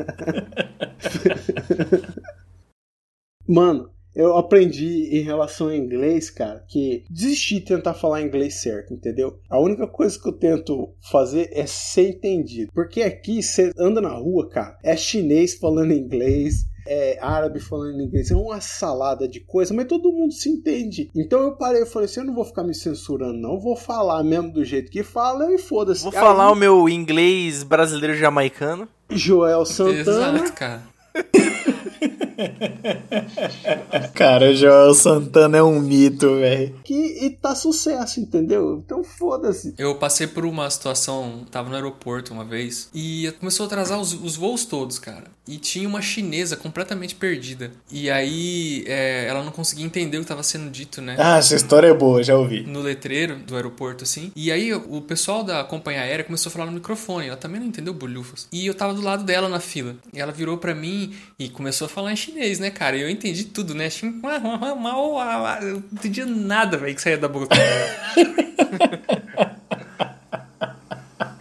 Mano, 3.49 3.94
eu 4.15 4.37
aprendi 4.37 5.09
em 5.11 5.23
relação 5.23 5.69
ao 5.69 5.75
inglês, 5.75 6.31
cara, 6.31 6.65
que 6.69 7.05
desistir 7.11 7.57
de 7.57 7.67
tentar 7.67 7.95
falar 7.95 8.23
inglês 8.23 8.61
certo, 8.61 8.95
entendeu? 8.95 9.39
A 9.51 9.59
única 9.59 9.87
coisa 9.87 10.19
que 10.19 10.29
eu 10.29 10.33
tento 10.33 10.95
fazer 11.11 11.51
é 11.53 11.67
ser 11.67 12.11
entendido. 12.11 12.71
Porque 12.73 13.03
aqui 13.03 13.43
você 13.43 13.73
anda 13.77 14.01
na 14.01 14.13
rua, 14.15 14.49
cara, 14.49 14.79
é 14.83 14.97
chinês 14.97 15.55
falando 15.55 15.93
inglês. 15.93 16.67
É 16.87 17.19
árabe 17.19 17.61
falando 17.61 18.03
inglês, 18.03 18.31
é 18.31 18.37
uma 18.37 18.61
salada 18.61 19.27
de 19.27 19.41
coisa, 19.41 19.73
mas 19.73 19.87
todo 19.87 20.13
mundo 20.13 20.35
se 20.35 20.51
entende. 20.51 21.09
Então 21.17 21.41
eu 21.41 21.57
parei 21.57 21.81
e 21.81 21.87
falei 21.87 22.05
assim: 22.05 22.21
eu 22.21 22.27
não 22.27 22.35
vou 22.35 22.45
ficar 22.45 22.63
me 22.63 22.75
censurando, 22.75 23.39
não. 23.39 23.59
Vou 23.59 23.75
falar 23.75 24.23
mesmo 24.23 24.53
do 24.53 24.63
jeito 24.63 24.91
que 24.91 25.03
fala 25.03 25.51
e 25.51 25.57
foda-se. 25.57 26.03
Vou 26.03 26.13
Aí, 26.13 26.19
falar 26.19 26.53
o 26.53 26.55
meu 26.55 26.87
inglês 26.87 27.63
brasileiro 27.63 28.15
jamaicano. 28.15 28.87
Joel 29.09 29.65
Santana. 29.65 30.41
Exato, 30.41 30.53
cara. 30.53 30.83
Cara, 34.15 34.51
o 34.51 34.55
Joel 34.55 34.95
Santana 34.95 35.59
é 35.59 35.63
um 35.63 35.81
mito, 35.81 36.37
velho. 36.37 36.75
que 36.85 36.95
e 36.95 37.31
tá 37.31 37.55
sucesso, 37.55 38.21
entendeu? 38.21 38.83
Então 38.85 39.03
foda-se. 39.03 39.75
Eu 39.79 39.95
passei 39.97 40.27
por 40.27 40.45
uma 40.45 40.69
situação, 40.71 41.45
tava 41.51 41.69
no 41.69 41.75
aeroporto 41.75 42.33
uma 42.33 42.45
vez, 42.45 42.89
e 42.95 43.33
começou 43.39 43.65
a 43.65 43.67
atrasar 43.67 44.01
os, 44.01 44.13
os 44.13 44.37
voos 44.37 44.65
todos, 44.65 44.99
cara. 44.99 45.25
E 45.47 45.59
tinha 45.59 45.89
uma 45.89 46.01
chinesa 46.01 46.57
completamente 46.57 47.15
perdida. 47.15 47.71
E 47.91 48.11
aí 48.11 48.85
é, 48.87 49.27
ela 49.29 49.43
não 49.43 49.53
conseguia 49.53 49.85
entender 49.85 50.17
o 50.19 50.21
que 50.21 50.27
tava 50.27 50.43
sendo 50.43 50.71
dito, 50.71 51.03
né? 51.03 51.17
Ah, 51.19 51.39
essa 51.39 51.55
história 51.55 51.89
é 51.89 51.95
boa, 51.95 52.23
já 52.23 52.37
ouvi. 52.37 52.63
no 52.63 52.81
letreiro 52.81 53.37
do 53.37 53.55
aeroporto, 53.55 54.05
assim. 54.05 54.33
E 54.35 54.51
aí 54.51 54.73
o 54.73 55.01
pessoal 55.03 55.43
da 55.43 55.63
companhia 55.65 56.03
aérea 56.03 56.25
começou 56.25 56.51
a 56.51 56.53
falar 56.53 56.67
no 56.67 56.73
microfone. 56.73 57.27
Ela 57.27 57.37
também 57.37 57.61
não 57.61 57.67
entendeu 57.67 57.93
bolhufas. 57.93 58.49
E 58.51 58.67
eu 58.67 58.75
tava 58.75 58.95
do 58.95 59.03
lado 59.03 59.25
dela 59.25 59.49
na 59.49 59.61
fila. 59.61 59.97
E 60.13 60.21
ela 60.21 60.33
virou 60.33 60.57
pra 60.57 60.75
mim 60.75 61.15
e 61.39 61.49
começou 61.49 61.87
a 61.87 61.89
falar 61.89 62.13
em 62.13 62.17
chinês, 62.25 62.59
né, 62.59 62.71
cara? 62.71 62.97
E 62.97 63.03
eu 63.03 63.11
entendi 63.11 63.45
tudo, 63.45 63.75
né? 63.75 63.89
Eu 64.03 65.73
não 65.73 65.85
entendia 65.93 66.27
nada, 66.27 66.77
velho, 66.77 66.95
que 66.95 67.03
saía 67.03 67.19
da 67.19 67.29
boca. 67.29 67.55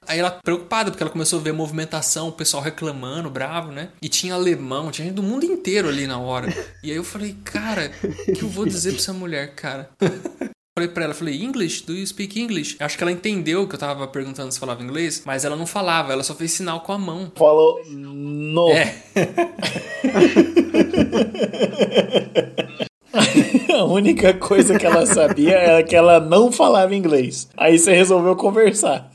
Aí 0.05 0.19
ela 0.19 0.29
preocupada, 0.29 0.91
porque 0.91 1.01
ela 1.01 1.11
começou 1.11 1.39
a 1.39 1.41
ver 1.41 1.49
a 1.49 1.53
movimentação, 1.53 2.27
o 2.27 2.31
pessoal 2.31 2.61
reclamando, 2.61 3.31
bravo, 3.31 3.71
né? 3.71 3.89
E 3.99 4.07
tinha 4.07 4.35
alemão, 4.35 4.91
tinha 4.91 5.07
gente 5.07 5.15
do 5.15 5.23
mundo 5.23 5.43
inteiro 5.43 5.89
ali 5.89 6.05
na 6.05 6.19
hora. 6.19 6.53
E 6.83 6.91
aí 6.91 6.97
eu 6.97 7.03
falei, 7.03 7.35
cara, 7.43 7.91
o 8.27 8.31
que 8.31 8.43
eu 8.43 8.47
vou 8.47 8.63
dizer 8.63 8.91
pra 8.91 8.99
essa 8.99 9.11
mulher, 9.11 9.55
cara? 9.55 9.89
Falei 10.75 10.89
pra 10.89 11.03
ela, 11.03 11.13
falei, 11.13 11.39
English? 11.39 11.85
Do 11.85 11.93
you 11.93 12.07
speak 12.07 12.41
English? 12.41 12.77
Acho 12.79 12.97
que 12.97 13.03
ela 13.03 13.11
entendeu 13.11 13.67
que 13.67 13.75
eu 13.75 13.79
tava 13.79 14.07
perguntando 14.07 14.51
se 14.51 14.59
falava 14.59 14.81
inglês, 14.81 15.21
mas 15.23 15.45
ela 15.45 15.55
não 15.55 15.67
falava, 15.67 16.11
ela 16.11 16.23
só 16.23 16.33
fez 16.33 16.51
sinal 16.51 16.81
com 16.81 16.91
a 16.91 16.97
mão. 16.97 17.31
Falou 17.35 17.79
no. 17.85 18.71
É, 18.71 18.95
A 23.73 23.83
única 23.85 24.33
coisa 24.33 24.77
que 24.77 24.85
ela 24.85 25.05
sabia 25.05 25.55
era 25.55 25.83
que 25.83 25.95
ela 25.95 26.19
não 26.19 26.51
falava 26.51 26.95
inglês. 26.95 27.47
Aí 27.55 27.77
você 27.77 27.93
resolveu 27.93 28.35
conversar. 28.35 29.11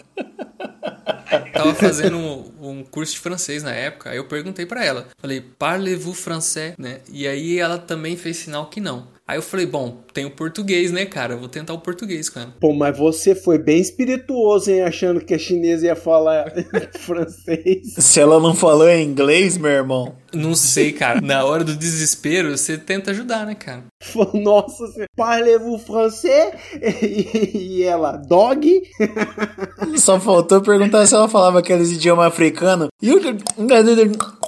tava 1.53 1.75
fazendo 1.75 2.19
o, 2.19 2.71
um 2.71 2.85
curso 2.85 3.15
de 3.15 3.21
francês 3.21 3.63
na 3.63 3.73
época. 3.73 4.11
Aí 4.11 4.17
eu 4.17 4.27
perguntei 4.27 4.67
pra 4.67 4.85
ela. 4.85 5.07
Falei, 5.21 5.41
parlez-vous 5.41 6.19
français, 6.19 6.75
né? 6.79 7.01
E 7.11 7.27
aí 7.27 7.59
ela 7.59 7.79
também 7.79 8.17
fez 8.17 8.39
sinal 8.39 8.67
que 8.67 8.81
não. 8.81 9.07
Aí 9.29 9.37
eu 9.37 9.43
falei, 9.43 9.67
bom, 9.67 9.99
tem 10.15 10.25
o 10.25 10.31
português, 10.31 10.91
né, 10.91 11.05
cara? 11.05 11.35
Eu 11.35 11.39
vou 11.39 11.49
tentar 11.51 11.75
o 11.75 11.79
português 11.81 12.31
com 12.31 12.41
ela. 12.41 12.55
Pô, 12.59 12.73
mas 12.73 12.97
você 12.97 13.35
foi 13.35 13.59
bem 13.59 13.79
espirituoso, 13.79 14.71
hein? 14.71 14.81
Achando 14.83 15.21
que 15.21 15.35
a 15.35 15.39
chinesa 15.39 15.85
ia 15.85 15.95
falar 15.95 16.51
francês. 16.99 17.93
Se 17.99 18.19
ela 18.21 18.41
não 18.41 18.55
falou 18.55 18.89
em 18.89 19.05
inglês, 19.07 19.59
meu 19.59 19.71
irmão. 19.71 20.15
Não 20.33 20.55
sei, 20.55 20.93
cara. 20.93 21.21
Na 21.21 21.45
hora 21.45 21.63
do 21.63 21.77
desespero, 21.77 22.57
você 22.57 22.79
tenta 22.79 23.11
ajudar, 23.11 23.45
né, 23.45 23.55
cara? 23.55 23.85
Falou, 24.03 24.33
Nossa, 24.41 24.87
você 24.87 25.05
parlez-vous 25.15 25.83
français? 25.83 26.55
E, 27.03 27.51
e 27.79 27.83
ela, 27.85 28.13
dog? 28.17 28.81
Só 29.99 30.19
faltou 30.19 30.63
perguntar 30.63 31.07
se 31.07 31.15
ela 31.15 31.29
falava 31.29 31.59
aqueles 31.59 31.91
idiomas 31.93 32.27
africanos. 32.29 32.89
E 33.03 33.13
o- 33.13 33.21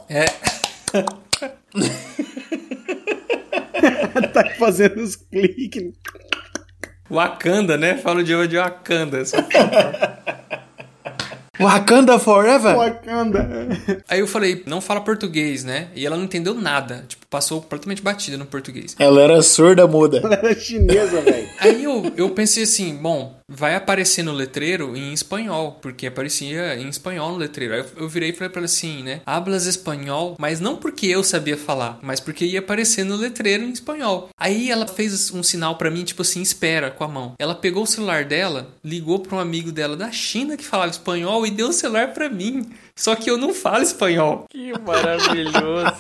É. 0.08 0.24
tá 4.32 4.44
fazendo 4.58 5.00
os 5.02 5.16
cliques. 5.16 5.92
Wakanda, 7.10 7.76
né? 7.76 7.96
Fala 7.98 8.18
o 8.18 8.20
idioma 8.20 8.46
de 8.46 8.56
Wakanda. 8.56 9.24
Só- 9.24 9.36
Wakanda 11.58 12.18
Forever? 12.18 12.74
Wakanda. 12.74 13.68
Aí 14.08 14.20
eu 14.20 14.26
falei, 14.26 14.62
não 14.66 14.80
fala 14.80 15.00
português, 15.02 15.62
né? 15.62 15.88
E 15.94 16.06
ela 16.06 16.16
não 16.16 16.24
entendeu 16.24 16.54
nada. 16.54 17.04
Tipo, 17.06 17.26
passou 17.26 17.60
completamente 17.60 18.00
batida 18.00 18.38
no 18.38 18.46
português. 18.46 18.96
Ela 18.98 19.20
era 19.20 19.42
surda 19.42 19.86
muda. 19.86 20.18
Ela 20.24 20.36
era 20.36 20.54
chinesa, 20.58 21.20
velho. 21.20 21.48
Aí 21.60 21.84
eu, 21.84 22.10
eu 22.16 22.30
pensei 22.30 22.62
assim, 22.62 22.96
bom, 22.96 23.38
vai 23.46 23.74
aparecer 23.74 24.22
no 24.22 24.32
letreiro 24.32 24.96
em 24.96 25.12
espanhol, 25.12 25.78
porque 25.82 26.06
aparecia 26.06 26.74
em 26.76 26.88
espanhol 26.88 27.32
no 27.32 27.36
letreiro. 27.36 27.74
Aí 27.74 27.80
eu, 27.80 27.86
eu 27.98 28.08
virei 28.08 28.30
e 28.30 28.32
falei 28.32 28.48
pra 28.48 28.60
ela 28.60 28.64
assim, 28.64 29.02
né? 29.02 29.20
Hablas 29.26 29.66
espanhol, 29.66 30.36
mas 30.38 30.58
não 30.58 30.76
porque 30.76 31.06
eu 31.06 31.22
sabia 31.22 31.58
falar, 31.58 31.98
mas 32.00 32.18
porque 32.18 32.46
ia 32.46 32.60
aparecer 32.60 33.04
no 33.04 33.14
letreiro 33.16 33.62
em 33.62 33.70
espanhol. 33.70 34.30
Aí 34.38 34.70
ela 34.70 34.86
fez 34.86 35.30
um 35.32 35.42
sinal 35.42 35.76
pra 35.76 35.90
mim, 35.90 36.02
tipo 36.02 36.22
assim, 36.22 36.40
espera, 36.40 36.90
com 36.90 37.04
a 37.04 37.08
mão. 37.08 37.34
Ela 37.38 37.54
pegou 37.54 37.82
o 37.82 37.86
celular 37.86 38.24
dela, 38.24 38.74
ligou 38.82 39.18
pra 39.18 39.36
um 39.36 39.40
amigo 39.40 39.70
dela 39.70 39.96
da 39.96 40.10
China 40.10 40.56
que 40.56 40.64
falava 40.64 40.90
espanhol 40.90 41.46
e 41.46 41.50
deu 41.50 41.68
o 41.68 41.72
celular 41.74 42.14
pra 42.14 42.30
mim. 42.30 42.70
Só 42.96 43.14
que 43.14 43.30
eu 43.30 43.36
não 43.36 43.52
falo 43.52 43.82
espanhol. 43.82 44.46
Que 44.48 44.72
maravilhoso. 44.78 45.94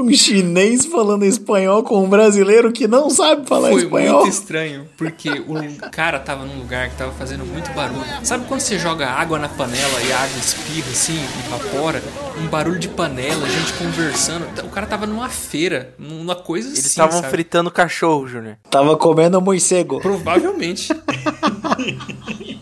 Um 0.00 0.12
chinês 0.12 0.86
falando 0.86 1.24
espanhol 1.24 1.82
com 1.82 2.04
um 2.04 2.08
brasileiro 2.08 2.72
que 2.72 2.86
não 2.86 3.10
sabe 3.10 3.46
falar 3.48 3.70
Foi 3.70 3.82
espanhol. 3.82 4.20
muito 4.20 4.32
estranho, 4.32 4.86
porque 4.96 5.28
o 5.30 5.90
cara 5.90 6.18
tava 6.20 6.44
num 6.44 6.58
lugar 6.58 6.88
que 6.90 6.96
tava 6.96 7.12
fazendo 7.12 7.44
muito 7.44 7.70
barulho. 7.72 8.04
Sabe 8.22 8.46
quando 8.46 8.60
você 8.60 8.78
joga 8.78 9.08
água 9.08 9.38
na 9.38 9.48
panela 9.48 10.00
e 10.06 10.12
a 10.12 10.18
água 10.20 10.38
espirra 10.38 10.88
assim, 10.90 11.18
evapora? 11.46 12.02
Um 12.40 12.46
barulho 12.46 12.78
de 12.78 12.88
panela, 12.88 13.48
gente 13.48 13.72
conversando. 13.74 14.46
O 14.64 14.68
cara 14.70 14.86
tava 14.86 15.06
numa 15.06 15.28
feira, 15.28 15.94
numa 15.98 16.36
coisa 16.36 16.68
Eles 16.68 16.78
assim, 16.80 16.88
estavam 16.88 17.20
sabe? 17.20 17.30
fritando 17.30 17.70
cachorro, 17.70 18.26
Júnior. 18.28 18.56
Tava 18.70 18.96
comendo 18.96 19.40
morcego. 19.40 20.00
Provavelmente. 20.00 20.88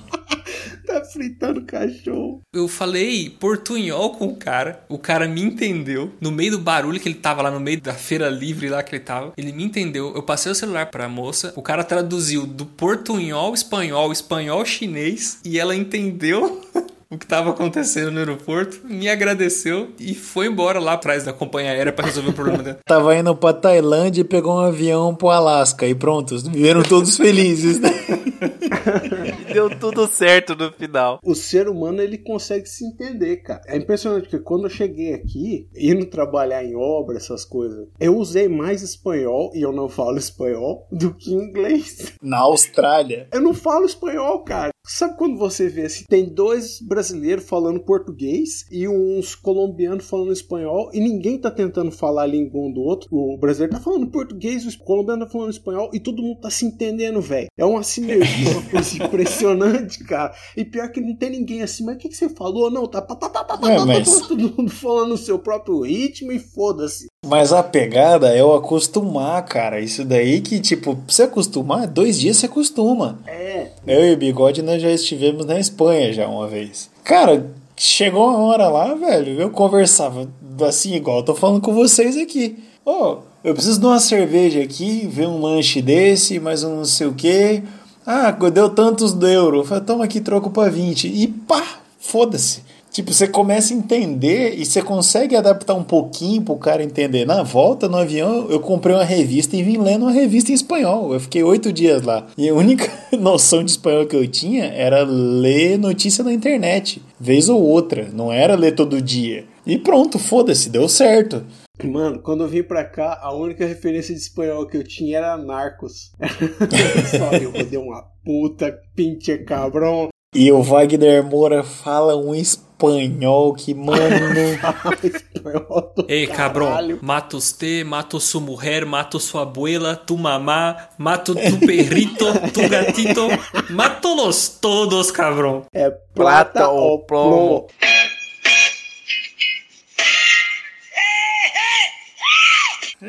Tá 0.96 1.04
fritando 1.04 1.60
cachorro. 1.60 2.40
Eu 2.54 2.66
falei 2.66 3.28
portunhol 3.28 4.14
com 4.14 4.28
o 4.28 4.34
cara, 4.36 4.82
o 4.88 4.96
cara 4.96 5.28
me 5.28 5.42
entendeu. 5.42 6.10
No 6.18 6.32
meio 6.32 6.52
do 6.52 6.58
barulho 6.58 6.98
que 6.98 7.06
ele 7.06 7.16
tava 7.16 7.42
lá, 7.42 7.50
no 7.50 7.60
meio 7.60 7.78
da 7.82 7.92
feira 7.92 8.30
livre 8.30 8.70
lá 8.70 8.82
que 8.82 8.94
ele 8.94 9.04
tava, 9.04 9.34
ele 9.36 9.52
me 9.52 9.62
entendeu. 9.62 10.14
Eu 10.14 10.22
passei 10.22 10.50
o 10.50 10.54
celular 10.54 10.86
pra 10.86 11.06
moça, 11.06 11.52
o 11.54 11.60
cara 11.60 11.84
traduziu 11.84 12.46
do 12.46 12.64
portunhol 12.64 13.52
espanhol, 13.52 14.10
espanhol 14.10 14.64
chinês, 14.64 15.38
e 15.44 15.58
ela 15.58 15.76
entendeu. 15.76 16.62
O 17.08 17.16
que 17.16 17.24
estava 17.24 17.50
acontecendo 17.50 18.10
no 18.10 18.18
aeroporto, 18.18 18.80
me 18.82 19.08
agradeceu 19.08 19.90
e 19.96 20.12
foi 20.12 20.48
embora 20.48 20.80
lá 20.80 20.94
atrás 20.94 21.22
da 21.22 21.32
companhia 21.32 21.70
aérea 21.70 21.92
pra 21.92 22.04
resolver 22.04 22.30
o 22.30 22.32
problema 22.32 22.64
dela. 22.64 22.78
Tava 22.84 23.14
indo 23.14 23.32
pra 23.36 23.52
Tailândia 23.52 24.22
e 24.22 24.24
pegou 24.24 24.56
um 24.56 24.58
avião 24.58 25.14
pro 25.14 25.28
Alasca. 25.28 25.86
E 25.86 25.94
pronto, 25.94 26.36
viveram 26.36 26.82
todos 26.82 27.16
felizes. 27.16 27.78
né? 27.78 27.90
E 28.40 29.52
deu 29.52 29.70
tudo 29.78 30.06
certo 30.06 30.54
no 30.54 30.72
final. 30.72 31.20
O 31.24 31.34
ser 31.34 31.68
humano 31.68 32.00
ele 32.00 32.18
consegue 32.18 32.66
se 32.66 32.84
entender, 32.84 33.38
cara. 33.38 33.62
É 33.66 33.76
impressionante 33.76 34.28
porque 34.28 34.38
quando 34.38 34.64
eu 34.64 34.70
cheguei 34.70 35.14
aqui, 35.14 35.68
indo 35.76 36.06
trabalhar 36.06 36.64
em 36.64 36.76
obra, 36.76 37.16
essas 37.16 37.44
coisas, 37.44 37.88
eu 37.98 38.16
usei 38.16 38.48
mais 38.48 38.82
espanhol 38.82 39.50
e 39.54 39.62
eu 39.62 39.72
não 39.72 39.88
falo 39.88 40.18
espanhol 40.18 40.86
do 40.90 41.14
que 41.14 41.32
inglês. 41.32 42.14
Na 42.22 42.38
Austrália. 42.38 43.28
Eu 43.32 43.40
não 43.40 43.54
falo 43.54 43.86
espanhol, 43.86 44.42
cara. 44.44 44.70
Sabe 44.88 45.16
quando 45.16 45.36
você 45.36 45.68
vê 45.68 45.82
assim, 45.82 46.04
tem 46.08 46.32
dois 46.32 46.80
brasileiros 46.80 47.48
falando 47.48 47.80
português 47.80 48.64
e 48.70 48.86
uns 48.86 49.34
colombianos 49.34 50.08
falando 50.08 50.32
espanhol 50.32 50.90
e 50.94 51.00
ninguém 51.00 51.40
tá 51.40 51.50
tentando 51.50 51.90
falar 51.90 52.22
a 52.22 52.26
língua 52.26 52.60
um 52.60 52.72
do 52.72 52.82
outro. 52.82 53.08
O 53.10 53.36
brasileiro 53.36 53.74
tá 53.74 53.80
falando 53.80 54.06
português, 54.06 54.64
o 54.64 54.78
colombiano 54.78 55.26
tá 55.26 55.32
falando 55.32 55.50
espanhol 55.50 55.90
e 55.92 55.98
todo 55.98 56.22
mundo 56.22 56.40
tá 56.40 56.50
se 56.50 56.64
entendendo, 56.64 57.20
velho. 57.20 57.48
É 57.58 57.64
uma 57.64 57.82
sinergia, 57.82 58.25
uma 58.52 58.62
coisa 58.62 59.04
impressionante, 59.04 60.04
cara. 60.04 60.34
E 60.56 60.64
pior 60.64 60.90
que 60.90 61.00
não 61.00 61.14
tem 61.14 61.30
ninguém 61.30 61.62
assim, 61.62 61.84
mas 61.84 61.96
o 61.96 61.98
que, 61.98 62.08
que 62.08 62.16
você 62.16 62.28
falou? 62.28 62.70
Não, 62.70 62.86
tá, 62.86 63.00
tá, 63.00 63.14
tá, 63.14 63.28
tá, 63.28 63.44
tá, 63.44 63.56
tá, 63.56 63.72
É, 63.72 63.76
tá, 63.76 63.86
mas- 63.86 64.20
tá, 64.20 64.28
todo 64.28 64.54
mundo 64.56 64.70
falando 64.70 65.12
o 65.12 65.18
seu 65.18 65.38
próprio 65.38 65.80
ritmo 65.82 66.32
e 66.32 66.38
foda-se. 66.38 67.06
Mas 67.26 67.52
a 67.52 67.62
pegada 67.62 68.28
é 68.34 68.42
o 68.42 68.54
acostumar, 68.54 69.44
cara. 69.44 69.80
Isso 69.80 70.04
daí 70.04 70.40
que, 70.40 70.60
tipo, 70.60 70.96
você 71.08 71.24
acostumar, 71.24 71.86
dois 71.86 72.18
dias 72.18 72.36
você 72.36 72.46
acostuma. 72.46 73.18
É, 73.26 73.68
Eu 73.86 74.04
e 74.06 74.12
o 74.12 74.16
Bigode 74.16 74.62
nós 74.62 74.80
já 74.80 74.90
estivemos 74.90 75.44
na 75.44 75.58
Espanha 75.58 76.12
já 76.12 76.28
uma 76.28 76.46
vez. 76.46 76.88
Cara, 77.02 77.46
chegou 77.76 78.28
uma 78.28 78.38
hora 78.38 78.68
lá, 78.68 78.94
velho, 78.94 79.40
eu 79.40 79.50
conversava 79.50 80.28
assim, 80.66 80.94
igual 80.94 81.18
eu 81.18 81.24
tô 81.24 81.34
falando 81.34 81.60
com 81.60 81.74
vocês 81.74 82.16
aqui. 82.16 82.56
Ó, 82.84 83.18
eu 83.42 83.52
preciso 83.52 83.80
de 83.80 83.86
uma 83.86 83.98
cerveja 83.98 84.62
aqui, 84.62 85.06
ver 85.06 85.26
um 85.26 85.40
lanche 85.40 85.82
desse, 85.82 86.38
mais 86.38 86.62
um 86.62 86.76
não 86.76 86.84
sei 86.84 87.06
o 87.08 87.12
quê. 87.14 87.62
Ah, 88.06 88.30
deu 88.30 88.70
tantos 88.70 89.12
do 89.12 89.26
euro. 89.26 89.58
Eu 89.58 89.64
falei, 89.64 89.82
toma 89.82 90.04
aqui, 90.04 90.20
troco 90.20 90.48
pra 90.50 90.68
20. 90.68 91.08
E 91.08 91.26
pá, 91.26 91.80
foda-se. 91.98 92.62
Tipo, 92.96 93.12
você 93.12 93.26
começa 93.26 93.74
a 93.74 93.76
entender 93.76 94.54
e 94.56 94.64
você 94.64 94.80
consegue 94.80 95.36
adaptar 95.36 95.74
um 95.74 95.82
pouquinho 95.82 96.40
pro 96.40 96.56
cara 96.56 96.82
entender. 96.82 97.26
Na 97.26 97.42
volta 97.42 97.88
no 97.88 97.98
avião, 97.98 98.46
eu 98.48 98.58
comprei 98.58 98.94
uma 98.94 99.04
revista 99.04 99.54
e 99.54 99.62
vim 99.62 99.76
lendo 99.76 100.04
uma 100.04 100.12
revista 100.12 100.50
em 100.50 100.54
espanhol. 100.54 101.12
Eu 101.12 101.20
fiquei 101.20 101.42
oito 101.42 101.70
dias 101.70 102.00
lá. 102.02 102.26
E 102.38 102.48
a 102.48 102.54
única 102.54 102.90
noção 103.18 103.62
de 103.62 103.72
espanhol 103.72 104.06
que 104.06 104.16
eu 104.16 104.26
tinha 104.26 104.64
era 104.66 105.02
ler 105.02 105.76
notícia 105.78 106.24
na 106.24 106.32
internet, 106.32 107.02
vez 107.20 107.50
ou 107.50 107.60
outra. 107.60 108.08
Não 108.14 108.32
era 108.32 108.54
ler 108.54 108.74
todo 108.74 109.02
dia. 109.02 109.44
E 109.66 109.76
pronto, 109.76 110.18
foda-se, 110.18 110.70
deu 110.70 110.88
certo. 110.88 111.44
Mano, 111.86 112.20
quando 112.20 112.44
eu 112.44 112.48
vim 112.48 112.62
pra 112.62 112.84
cá, 112.84 113.18
a 113.22 113.32
única 113.34 113.64
referência 113.66 114.14
de 114.14 114.20
espanhol 114.20 114.66
que 114.66 114.76
eu 114.76 114.84
tinha 114.84 115.18
era 115.18 115.36
Narcos. 115.36 116.12
Só 117.16 117.32
eu 117.36 117.52
dei 117.64 117.78
uma 117.78 118.02
puta, 118.24 118.78
pinche 118.94 119.38
cabrão. 119.38 120.08
E 120.34 120.50
o 120.52 120.62
Wagner 120.62 121.24
Moura 121.24 121.62
fala 121.62 122.16
um 122.16 122.34
espanhol 122.34 123.54
que, 123.54 123.72
mano. 123.72 123.98
espanhol 125.02 125.94
Ei, 126.08 126.26
cabrão, 126.26 126.68
mato 127.00 127.38
usted, 127.38 127.84
mato 127.86 128.20
su 128.20 128.40
mujer, 128.40 128.84
mato 128.84 129.18
su 129.18 129.38
abuela, 129.38 129.96
tu 129.96 130.18
mamá, 130.18 130.88
mato 130.98 131.34
tu 131.34 131.66
perrito, 131.66 132.26
tu 132.52 132.68
gatito, 132.68 133.28
mato-los 133.70 134.48
todos, 134.60 135.10
cabrão. 135.10 135.64
É 135.72 135.88
prata, 135.88 136.04
Prata 136.14 136.68
ou 136.68 136.90
ou 136.90 137.06
plomo. 137.06 137.30
plomo. 137.30 137.66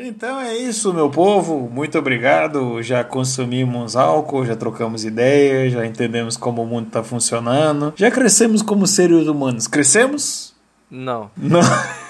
Então 0.00 0.40
é 0.40 0.56
isso, 0.56 0.92
meu 0.92 1.10
povo. 1.10 1.68
Muito 1.68 1.98
obrigado. 1.98 2.82
Já 2.82 3.02
consumimos 3.02 3.96
álcool, 3.96 4.46
já 4.46 4.54
trocamos 4.54 5.04
ideias, 5.04 5.72
já 5.72 5.84
entendemos 5.84 6.36
como 6.36 6.62
o 6.62 6.66
mundo 6.66 6.86
está 6.88 7.02
funcionando. 7.02 7.92
Já 7.96 8.10
crescemos 8.10 8.62
como 8.62 8.86
seres 8.86 9.26
humanos. 9.26 9.66
Crescemos? 9.66 10.54
Não. 10.90 11.30
Não. 11.36 11.60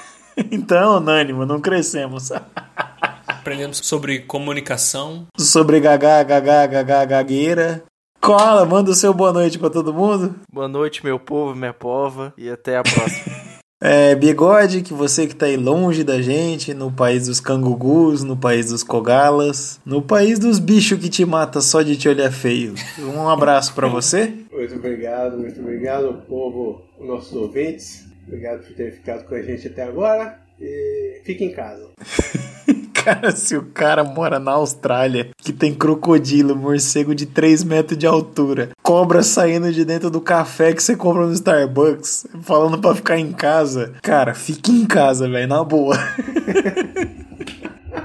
Então, 0.52 0.98
unânimo, 0.98 1.44
não 1.44 1.60
crescemos. 1.60 2.30
Aprendemos 3.26 3.78
sobre 3.78 4.20
comunicação. 4.20 5.26
Sobre 5.36 5.80
gagá, 5.80 6.22
gagá, 6.22 6.64
gagá, 6.64 7.04
gagueira. 7.04 7.82
Cola, 8.20 8.64
manda 8.64 8.90
o 8.90 8.94
seu 8.94 9.12
boa 9.12 9.32
noite 9.32 9.58
pra 9.58 9.68
todo 9.68 9.92
mundo. 9.92 10.36
Boa 10.52 10.68
noite, 10.68 11.04
meu 11.04 11.18
povo, 11.18 11.56
minha 11.56 11.72
pova. 11.72 12.32
E 12.38 12.48
até 12.48 12.76
a 12.78 12.82
próxima. 12.84 13.36
É, 13.80 14.14
bigode, 14.16 14.82
que 14.82 14.92
você 14.92 15.26
que 15.26 15.36
tá 15.36 15.46
aí 15.46 15.56
longe 15.56 16.02
da 16.02 16.20
gente, 16.20 16.74
no 16.74 16.90
país 16.90 17.26
dos 17.28 17.38
cangugus, 17.38 18.24
no 18.24 18.36
país 18.36 18.70
dos 18.70 18.82
cogalas, 18.82 19.80
no 19.86 20.02
país 20.02 20.38
dos 20.38 20.58
bichos 20.58 20.98
que 20.98 21.08
te 21.08 21.24
mata 21.24 21.60
só 21.60 21.80
de 21.82 21.96
te 21.96 22.08
olhar 22.08 22.32
feio. 22.32 22.74
Um 22.98 23.28
abraço 23.28 23.72
pra 23.74 23.86
você. 23.86 24.32
Muito 24.50 24.74
obrigado, 24.74 25.38
muito 25.38 25.60
obrigado, 25.60 26.22
povo, 26.28 26.82
nossos 26.98 27.32
ouvintes. 27.32 28.04
Obrigado 28.26 28.66
por 28.66 28.74
ter 28.74 28.92
ficado 28.92 29.24
com 29.24 29.36
a 29.36 29.42
gente 29.42 29.68
até 29.68 29.84
agora. 29.84 30.40
E 30.60 31.20
fique 31.24 31.44
em 31.44 31.52
casa. 31.52 31.88
Cara, 32.92 33.30
se 33.30 33.56
o 33.56 33.62
cara 33.62 34.04
mora 34.04 34.38
na 34.38 34.52
Austrália, 34.52 35.30
que 35.38 35.52
tem 35.52 35.72
crocodilo, 35.72 36.54
morcego 36.54 37.14
de 37.14 37.26
3 37.26 37.64
metros 37.64 37.98
de 37.98 38.06
altura, 38.06 38.70
cobra 38.82 39.22
saindo 39.22 39.72
de 39.72 39.84
dentro 39.84 40.10
do 40.10 40.20
café 40.20 40.74
que 40.74 40.82
você 40.82 40.94
compra 40.94 41.26
no 41.26 41.32
Starbucks, 41.32 42.26
falando 42.42 42.78
pra 42.78 42.94
ficar 42.94 43.18
em 43.18 43.32
casa, 43.32 43.94
cara, 44.02 44.34
fique 44.34 44.70
em 44.70 44.84
casa, 44.84 45.28
velho, 45.28 45.48
na 45.48 45.64
boa. 45.64 45.96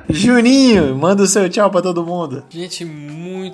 Juninho, 0.09 0.95
manda 0.95 1.24
o 1.24 1.28
seu 1.28 1.49
tchau 1.49 1.72
pra 1.72 1.82
todo 1.82 2.05
mundo. 2.05 2.43
Gente, 2.49 2.86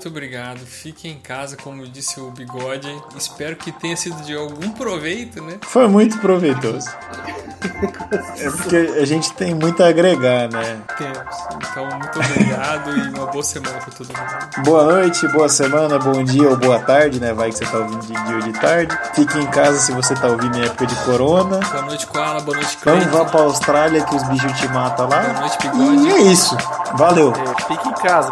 obrigado. 0.08 0.60
Fiquem 0.60 1.14
em 1.14 1.20
casa, 1.20 1.58
como 1.58 1.88
disse 1.88 2.20
o 2.20 2.30
Bigode. 2.32 2.88
Espero 3.18 3.56
que 3.56 3.72
tenha 3.72 3.96
sido 3.98 4.22
de 4.24 4.36
algum 4.36 4.70
proveito, 4.72 5.42
né? 5.44 5.58
Foi 5.62 5.88
muito 5.88 6.18
proveitoso. 6.20 6.88
É 8.40 8.50
porque 8.52 8.76
a 9.02 9.06
gente 9.06 9.34
tem 9.34 9.54
muito 9.54 9.84
a 9.84 9.90
agregar, 9.90 10.50
né? 10.50 10.80
Temos. 10.98 11.18
Então, 11.70 11.86
muito 12.00 12.18
obrigado 12.20 12.98
e 12.98 13.10
uma 13.10 13.26
boa 13.28 13.44
semana 13.44 13.78
pra 13.80 13.92
todo 13.92 14.08
mundo. 14.08 14.66
Boa 14.66 14.84
noite, 14.86 15.28
boa 15.28 15.50
semana, 15.50 16.00
bom 16.00 16.24
dia 16.24 16.50
ou 16.50 16.56
boa 16.58 16.80
tarde, 16.80 17.20
né? 17.20 17.34
Vai 17.34 17.50
que 17.52 17.58
você 17.58 17.66
tá 17.66 17.78
ouvindo 17.80 18.00
de 18.02 18.14
dia 18.14 18.36
ou 18.36 18.42
de 18.42 18.54
tarde. 18.54 18.98
Fique 19.14 19.38
em 19.38 19.46
casa 19.48 19.78
se 19.78 19.92
você 19.92 20.16
tá 20.16 20.28
ouvindo 20.28 20.58
em 20.58 20.66
época 20.66 20.86
de 20.88 20.96
corona. 21.04 21.60
Boa 21.60 21.82
noite, 21.84 22.08
Koala. 22.08 22.40
Boa 22.42 22.58
noite, 22.58 22.78
Não 22.86 22.94
Cleiton. 22.98 23.18
vá 23.18 23.26
pra 23.26 23.42
Austrália 23.42 24.04
que 24.06 24.16
os 24.16 24.24
bichos 24.30 24.52
te 24.58 24.68
matam 24.70 25.08
Boa 25.08 25.22
lá. 25.22 25.34
noite, 25.42 25.58
E 25.66 25.70
Bigode. 25.70 26.12
é 26.12 26.22
isso. 26.22 26.58
Valeu. 26.96 27.34
É, 27.34 27.62
fique 27.68 27.88
em 27.90 27.94
casa. 27.96 28.32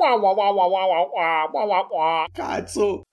wah 0.00 0.16
wah 0.16 0.32
wah 0.32 0.50
wah 0.50 0.66
wah 0.66 0.86
wah 0.88 1.46
wah 1.52 1.64
wah 1.68 1.84
wah. 1.92 2.26
God, 2.34 2.70
so 2.70 3.04